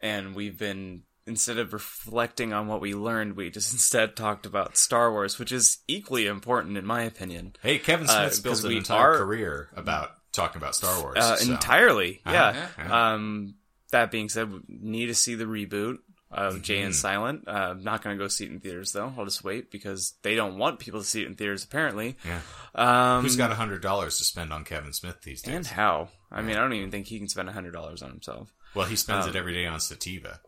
and 0.00 0.34
we've 0.34 0.58
been 0.58 1.02
instead 1.26 1.58
of 1.58 1.72
reflecting 1.74 2.52
on 2.54 2.66
what 2.66 2.80
we 2.80 2.94
learned, 2.94 3.36
we 3.36 3.50
just 3.50 3.72
instead 3.74 4.16
talked 4.16 4.46
about 4.46 4.76
Star 4.76 5.10
Wars, 5.12 5.38
which 5.38 5.52
is 5.52 5.78
equally 5.88 6.26
important 6.26 6.76
in 6.78 6.86
my 6.86 7.02
opinion. 7.02 7.54
Hey, 7.62 7.78
Kevin 7.78 8.06
Uh, 8.08 8.12
Smith's 8.28 8.40
built 8.40 8.54
'cause 8.56 8.64
an 8.64 8.72
entire 8.72 9.12
are- 9.14 9.18
career 9.18 9.68
about 9.74 10.12
talking 10.38 10.60
about 10.60 10.74
Star 10.74 11.00
Wars. 11.02 11.16
Uh, 11.18 11.36
so. 11.36 11.52
Entirely, 11.52 12.20
Uh-huh, 12.24 12.34
yeah. 12.54 12.68
yeah. 12.78 13.12
Um, 13.14 13.54
that 13.92 14.10
being 14.10 14.28
said, 14.28 14.50
we 14.52 14.60
need 14.68 15.06
to 15.06 15.14
see 15.14 15.34
the 15.34 15.44
reboot 15.44 15.98
of 16.30 16.60
Jay 16.62 16.76
Mm-hmm. 16.76 16.86
and 16.86 16.94
Silent. 16.94 17.44
Uh, 17.48 17.50
I'm 17.50 17.82
not 17.82 18.02
going 18.02 18.16
to 18.16 18.22
go 18.22 18.28
see 18.28 18.44
it 18.44 18.50
in 18.50 18.60
theaters 18.60 18.92
though. 18.92 19.12
I'll 19.16 19.24
just 19.24 19.42
wait 19.44 19.70
because 19.70 20.12
they 20.22 20.34
don't 20.34 20.58
want 20.58 20.78
people 20.78 21.00
to 21.00 21.06
see 21.06 21.22
it 21.22 21.26
in 21.26 21.34
theaters. 21.36 21.64
Apparently, 21.64 22.16
Yeah. 22.24 22.40
um, 22.74 23.22
Who's 23.22 23.36
got 23.36 23.50
a 23.50 23.54
hundred 23.54 23.80
dollars 23.82 24.18
to 24.18 24.24
spend 24.24 24.52
on 24.52 24.64
Kevin 24.64 24.92
Smith 24.92 25.22
these 25.22 25.40
days? 25.42 25.54
and 25.54 25.66
how? 25.66 26.08
I 26.30 26.42
mean, 26.42 26.56
I 26.56 26.60
don't 26.60 26.74
even 26.74 26.90
think 26.90 27.06
he 27.06 27.18
can 27.18 27.28
spend 27.28 27.48
a 27.48 27.52
hundred 27.52 27.72
dollars 27.72 28.02
on 28.02 28.10
himself. 28.10 28.52
well, 28.74 28.86
he 28.86 28.94
spends 28.96 29.24
Um, 29.24 29.30
it 29.30 29.36
every 29.36 29.54
day 29.54 29.64
on 29.66 29.80
sativa. 29.80 30.40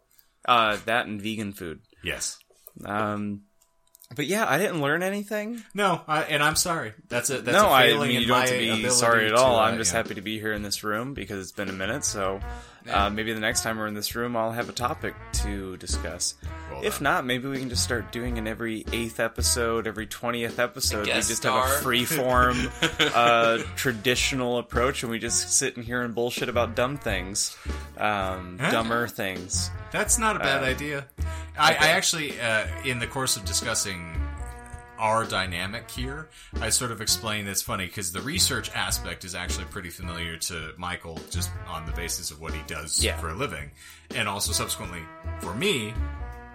Uh, 0.44 0.76
that 0.84 1.06
and 1.06 1.20
vegan 1.22 1.52
food. 1.54 1.80
Yes. 2.04 2.38
Um, 2.84 3.42
But 4.14 4.26
yeah, 4.26 4.44
I 4.48 4.58
didn't 4.58 4.82
learn 4.82 5.04
anything. 5.04 5.62
No, 5.72 6.00
I, 6.08 6.22
and 6.24 6.42
I'm 6.42 6.56
sorry. 6.56 6.94
That's 7.08 7.30
a 7.30 7.42
that's 7.42 7.56
no, 7.56 7.68
a 7.68 7.72
I 7.72 7.92
mean 7.96 8.20
you 8.20 8.26
don't 8.26 8.40
have 8.40 8.48
to 8.48 8.58
be 8.58 8.88
sorry 8.90 9.26
at 9.26 9.30
to, 9.30 9.36
all. 9.36 9.56
uh, 9.56 9.62
I'm 9.62 9.78
just 9.78 9.92
yeah. 9.92 9.98
happy 9.98 10.14
to 10.14 10.20
be 10.20 10.40
here 10.40 10.52
in 10.52 10.62
this 10.62 10.82
room 10.82 11.14
because 11.14 11.40
it's 11.40 11.52
been 11.52 11.68
a 11.68 11.72
minute. 11.72 12.04
So 12.04 12.40
Yeah. 12.90 13.06
uh, 13.06 13.10
maybe 13.10 13.32
the 13.32 13.40
next 13.40 13.62
time 13.62 13.78
we're 13.78 13.86
in 13.86 13.94
this 13.94 14.14
room, 14.14 14.36
I'll 14.36 14.52
have 14.52 14.68
a 14.68 14.72
topic 14.72 15.14
to 15.44 15.76
discuss. 15.78 16.34
Well 16.70 16.82
if 16.84 17.00
not, 17.00 17.24
maybe 17.24 17.48
we 17.48 17.58
can 17.58 17.68
just 17.68 17.82
start 17.84 18.12
doing 18.12 18.38
an 18.38 18.46
every 18.46 18.84
eighth 18.92 19.18
episode, 19.20 19.86
every 19.86 20.06
twentieth 20.06 20.58
episode. 20.58 21.06
We 21.06 21.12
just 21.12 21.34
star. 21.36 21.66
have 21.66 21.78
a 21.78 21.82
free 21.82 22.04
form, 22.04 22.68
uh, 23.14 23.58
traditional 23.76 24.58
approach, 24.58 25.02
and 25.02 25.10
we 25.10 25.18
just 25.18 25.52
sit 25.52 25.76
in 25.76 25.82
here 25.82 26.02
and 26.02 26.14
bullshit 26.14 26.48
about 26.48 26.74
dumb 26.76 26.96
things, 26.96 27.56
um, 27.98 28.58
Huh? 28.60 28.70
dumber 28.70 29.08
things. 29.08 29.70
That's 29.92 30.18
not 30.18 30.36
a 30.36 30.38
bad 30.38 30.62
Uh, 30.62 30.66
idea. 30.66 31.06
I, 31.58 31.72
I 31.72 31.88
actually, 31.88 32.40
uh, 32.40 32.66
in 32.84 32.98
the 33.00 33.06
course 33.06 33.36
of 33.36 33.44
discussing 33.44 34.16
our 35.00 35.24
dynamic 35.24 35.90
here, 35.90 36.28
I 36.60 36.68
sort 36.70 36.92
of 36.92 37.00
explained 37.00 37.48
it's 37.48 37.62
funny 37.62 37.86
because 37.86 38.12
the 38.12 38.20
research 38.20 38.70
aspect 38.74 39.24
is 39.24 39.34
actually 39.34 39.64
pretty 39.66 39.90
familiar 39.90 40.36
to 40.36 40.72
Michael 40.76 41.18
just 41.30 41.50
on 41.66 41.86
the 41.86 41.92
basis 41.92 42.30
of 42.30 42.40
what 42.40 42.52
he 42.52 42.60
does 42.66 43.02
Yeah. 43.02 43.16
for 43.18 43.30
a 43.30 43.34
living. 43.34 43.70
And 44.14 44.28
also 44.28 44.52
subsequently 44.52 45.02
for 45.40 45.54
me, 45.54 45.94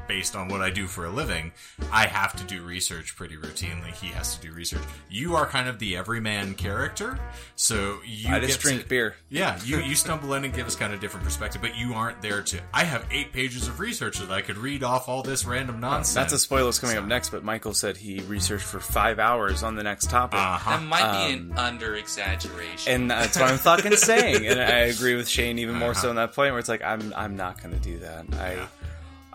based 0.08 0.36
on 0.36 0.48
what 0.50 0.62
I 0.62 0.70
do 0.70 0.88
for 0.88 1.06
a 1.06 1.10
living, 1.10 1.52
I 1.92 2.06
have 2.08 2.36
to 2.38 2.44
do 2.44 2.62
research 2.64 3.16
pretty 3.16 3.36
routinely. 3.38 3.92
He 3.94 4.08
has 4.08 4.36
to 4.38 4.42
do 4.48 4.54
research. 4.54 4.82
You 5.10 5.36
are 5.36 5.46
kind 5.46 5.68
of 5.68 5.80
the 5.80 5.98
everyman 5.98 6.54
character, 6.56 7.20
so 7.56 7.98
you 8.06 8.34
I 8.34 8.40
just 8.40 8.60
get 8.60 8.62
drink 8.62 8.82
to- 8.84 8.88
beer. 8.88 9.16
yeah, 9.30 9.60
you 9.64 9.80
you 9.80 9.96
stumble 9.96 10.34
in 10.34 10.46
and 10.46 10.54
give 10.54 10.68
us 10.68 10.76
kind 10.76 10.94
of 10.94 11.00
different 11.00 11.26
perspective, 11.26 11.62
but 11.62 11.76
you 11.76 11.94
aren't 11.94 12.22
there 12.22 12.42
to. 12.42 12.60
I 12.74 12.84
have 12.84 13.06
eight 13.12 13.32
pages 13.34 13.68
of 13.68 13.80
research 13.80 14.20
that 14.20 14.32
I 14.32 14.42
could 14.42 14.58
read 14.58 14.84
off 14.84 15.08
all 15.10 15.24
this 15.24 15.46
random 15.46 15.80
nonsense. 15.80 16.14
That's 16.14 16.34
a 16.34 16.40
spoiler 16.40 16.66
that's 16.66 16.80
coming 16.80 16.98
up 16.98 17.06
next, 17.06 17.30
but 17.30 17.44
Michael 17.44 17.74
said 17.74 17.98
he 17.98 18.20
researched 18.22 18.66
for 18.66 18.80
five 18.80 19.20
hours 19.20 19.64
on 19.64 19.76
the 19.76 19.84
next 19.84 20.10
topic. 20.10 20.40
Uh-huh. 20.40 20.72
That 20.72 20.84
might 20.84 21.28
be 21.28 21.34
Um, 21.36 21.52
an 21.52 21.58
under 21.58 21.96
exaggeration. 21.96 22.94
And 22.94 23.12
that's 23.12 23.38
what 23.40 23.50
I'm 23.52 23.58
fucking 23.58 23.96
saying, 23.98 24.46
and 24.48 24.60
I 24.60 24.66
agree 24.96 25.16
with 25.16 25.28
Shane 25.28 25.60
even 25.60 25.76
more 25.76 25.92
Uh-huh. 25.92 26.02
so 26.02 26.10
in 26.10 26.16
that 26.18 26.34
point 26.34 26.52
where 26.52 26.60
it's 26.60 26.70
like 26.70 26.84
I'm 26.84 27.14
I'm 27.16 27.36
not 27.36 27.62
going 27.62 27.74
to 27.74 27.80
do 27.82 28.00
that. 28.00 28.26
I, 28.40 28.54
Yeah. 28.54 28.68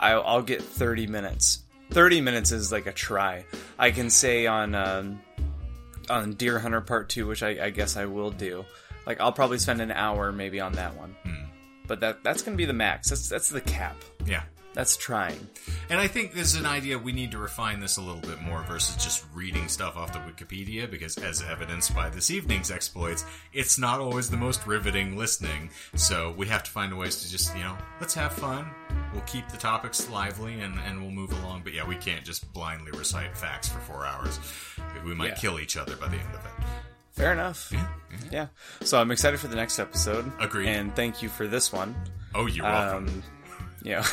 I 0.00 0.12
I'll 0.12 0.42
get 0.42 0.62
30 0.62 1.06
minutes. 1.06 1.60
30 1.90 2.20
minutes 2.20 2.52
is 2.52 2.72
like 2.72 2.86
a 2.86 2.92
try. 2.92 3.44
I 3.78 3.90
can 3.90 4.10
say 4.10 4.46
on 4.46 4.74
um, 4.74 5.20
on 6.08 6.32
Deer 6.34 6.58
Hunter 6.58 6.80
Part 6.80 7.08
Two, 7.08 7.26
which 7.26 7.42
I, 7.42 7.66
I 7.66 7.70
guess 7.70 7.96
I 7.96 8.06
will 8.06 8.30
do. 8.30 8.64
Like 9.06 9.20
I'll 9.20 9.32
probably 9.32 9.58
spend 9.58 9.80
an 9.80 9.90
hour 9.90 10.32
maybe 10.32 10.60
on 10.60 10.72
that 10.74 10.96
one, 10.96 11.14
Hmm. 11.24 11.44
but 11.86 12.00
that 12.00 12.22
that's 12.24 12.42
going 12.42 12.54
to 12.56 12.58
be 12.58 12.64
the 12.66 12.72
max. 12.72 13.10
That's 13.10 13.28
that's 13.28 13.48
the 13.48 13.60
cap. 13.60 13.96
Yeah. 14.26 14.42
That's 14.72 14.96
trying. 14.96 15.48
And 15.88 15.98
I 15.98 16.06
think 16.06 16.32
this 16.32 16.54
is 16.54 16.60
an 16.60 16.64
idea 16.66 16.96
we 16.96 17.10
need 17.12 17.32
to 17.32 17.38
refine 17.38 17.80
this 17.80 17.96
a 17.96 18.00
little 18.00 18.20
bit 18.20 18.40
more 18.40 18.62
versus 18.62 19.02
just 19.02 19.24
reading 19.34 19.66
stuff 19.66 19.96
off 19.96 20.12
the 20.12 20.20
Wikipedia 20.20 20.88
because, 20.88 21.18
as 21.18 21.42
evidenced 21.42 21.92
by 21.94 22.08
this 22.08 22.30
evening's 22.30 22.70
exploits, 22.70 23.24
it's 23.52 23.78
not 23.78 23.98
always 23.98 24.30
the 24.30 24.36
most 24.36 24.64
riveting 24.68 25.16
listening. 25.16 25.70
So 25.96 26.32
we 26.36 26.46
have 26.46 26.62
to 26.62 26.70
find 26.70 26.96
ways 26.96 27.20
to 27.24 27.30
just, 27.30 27.54
you 27.56 27.64
know, 27.64 27.76
let's 28.00 28.14
have 28.14 28.32
fun. 28.32 28.70
We'll 29.12 29.22
keep 29.22 29.48
the 29.48 29.56
topics 29.56 30.08
lively 30.08 30.60
and, 30.60 30.78
and 30.86 31.00
we'll 31.02 31.10
move 31.10 31.32
along. 31.42 31.62
But 31.64 31.74
yeah, 31.74 31.84
we 31.86 31.96
can't 31.96 32.24
just 32.24 32.52
blindly 32.52 32.92
recite 32.92 33.36
facts 33.36 33.68
for 33.68 33.80
four 33.80 34.06
hours. 34.06 34.38
We 35.04 35.14
might 35.14 35.30
Yeah. 35.30 35.34
kill 35.34 35.58
each 35.58 35.76
other 35.76 35.96
by 35.96 36.06
the 36.06 36.16
end 36.16 36.32
of 36.34 36.44
it. 36.46 36.52
Fair 37.10 37.32
enough. 37.32 37.70
Yeah. 37.72 37.88
Yeah. 38.30 38.46
So 38.82 39.00
I'm 39.00 39.10
excited 39.10 39.40
for 39.40 39.48
the 39.48 39.56
next 39.56 39.80
episode. 39.80 40.30
Agreed. 40.38 40.68
And 40.68 40.94
thank 40.94 41.22
you 41.22 41.28
for 41.28 41.48
this 41.48 41.72
one. 41.72 41.96
Oh, 42.36 42.46
you're 42.46 42.64
welcome. 42.64 43.08
Um, 43.08 43.22
yeah. 43.82 44.02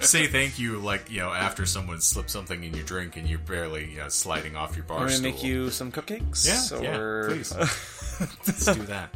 Say 0.00 0.26
thank 0.26 0.58
you, 0.58 0.78
like 0.78 1.10
you 1.10 1.20
know, 1.20 1.32
after 1.32 1.66
someone 1.66 2.00
slipped 2.00 2.30
something 2.30 2.64
in 2.64 2.74
your 2.74 2.84
drink 2.84 3.16
and 3.16 3.28
you're 3.28 3.38
barely 3.38 3.90
you 3.90 3.98
know, 3.98 4.08
sliding 4.08 4.56
off 4.56 4.76
your 4.76 4.84
bar 4.84 5.00
I'm 5.00 5.08
gonna 5.08 5.22
make 5.22 5.42
you 5.42 5.70
some 5.70 5.90
cupcakes. 5.92 6.46
Yeah, 6.46 6.80
yeah, 6.80 7.26
please. 7.28 7.54
Let's 8.46 8.64
do 8.64 8.82
that. 8.84 9.14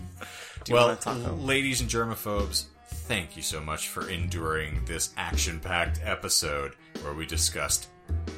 you 0.69 0.75
well, 0.75 0.89
want 0.89 1.01
a 1.01 1.03
taco? 1.03 1.35
ladies 1.37 1.81
and 1.81 1.91
germaphobes, 1.91 2.65
thank 2.87 3.37
you 3.37 3.43
so 3.43 3.61
much 3.61 3.89
for 3.89 4.09
enduring 4.09 4.85
this 4.85 5.11
action-packed 5.17 6.01
episode 6.05 6.75
where 7.03 7.15
we 7.15 7.27
discussed 7.27 7.89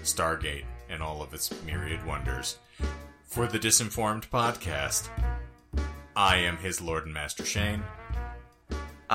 Stargate 0.03 0.65
and 0.89 1.03
all 1.03 1.23
of 1.23 1.33
its 1.35 1.53
myriad 1.65 2.05
wonders. 2.07 2.59
For 3.25 3.47
the 3.47 3.59
Disinformed 3.59 4.29
podcast, 4.29 5.09
I 6.17 6.37
am 6.37 6.57
his 6.59 6.81
Lord 6.81 7.05
and 7.05 7.13
Master 7.15 7.45
Shane. 7.45 7.83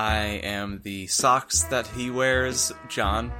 I 0.00 0.40
am 0.44 0.80
the 0.82 1.08
socks 1.08 1.64
that 1.64 1.86
he 1.88 2.08
wears, 2.10 2.72
John. 2.88 3.30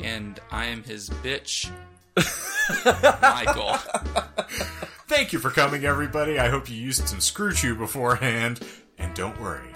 and 0.00 0.38
I 0.52 0.66
am 0.66 0.84
his 0.84 1.10
bitch, 1.10 1.68
Michael. 3.20 3.72
Thank 5.08 5.32
you 5.32 5.40
for 5.40 5.50
coming, 5.50 5.84
everybody. 5.84 6.38
I 6.38 6.50
hope 6.50 6.70
you 6.70 6.76
used 6.76 7.08
some 7.08 7.18
screw 7.18 7.52
chew 7.52 7.74
beforehand. 7.74 8.60
And 8.96 9.12
don't 9.16 9.40
worry, 9.40 9.68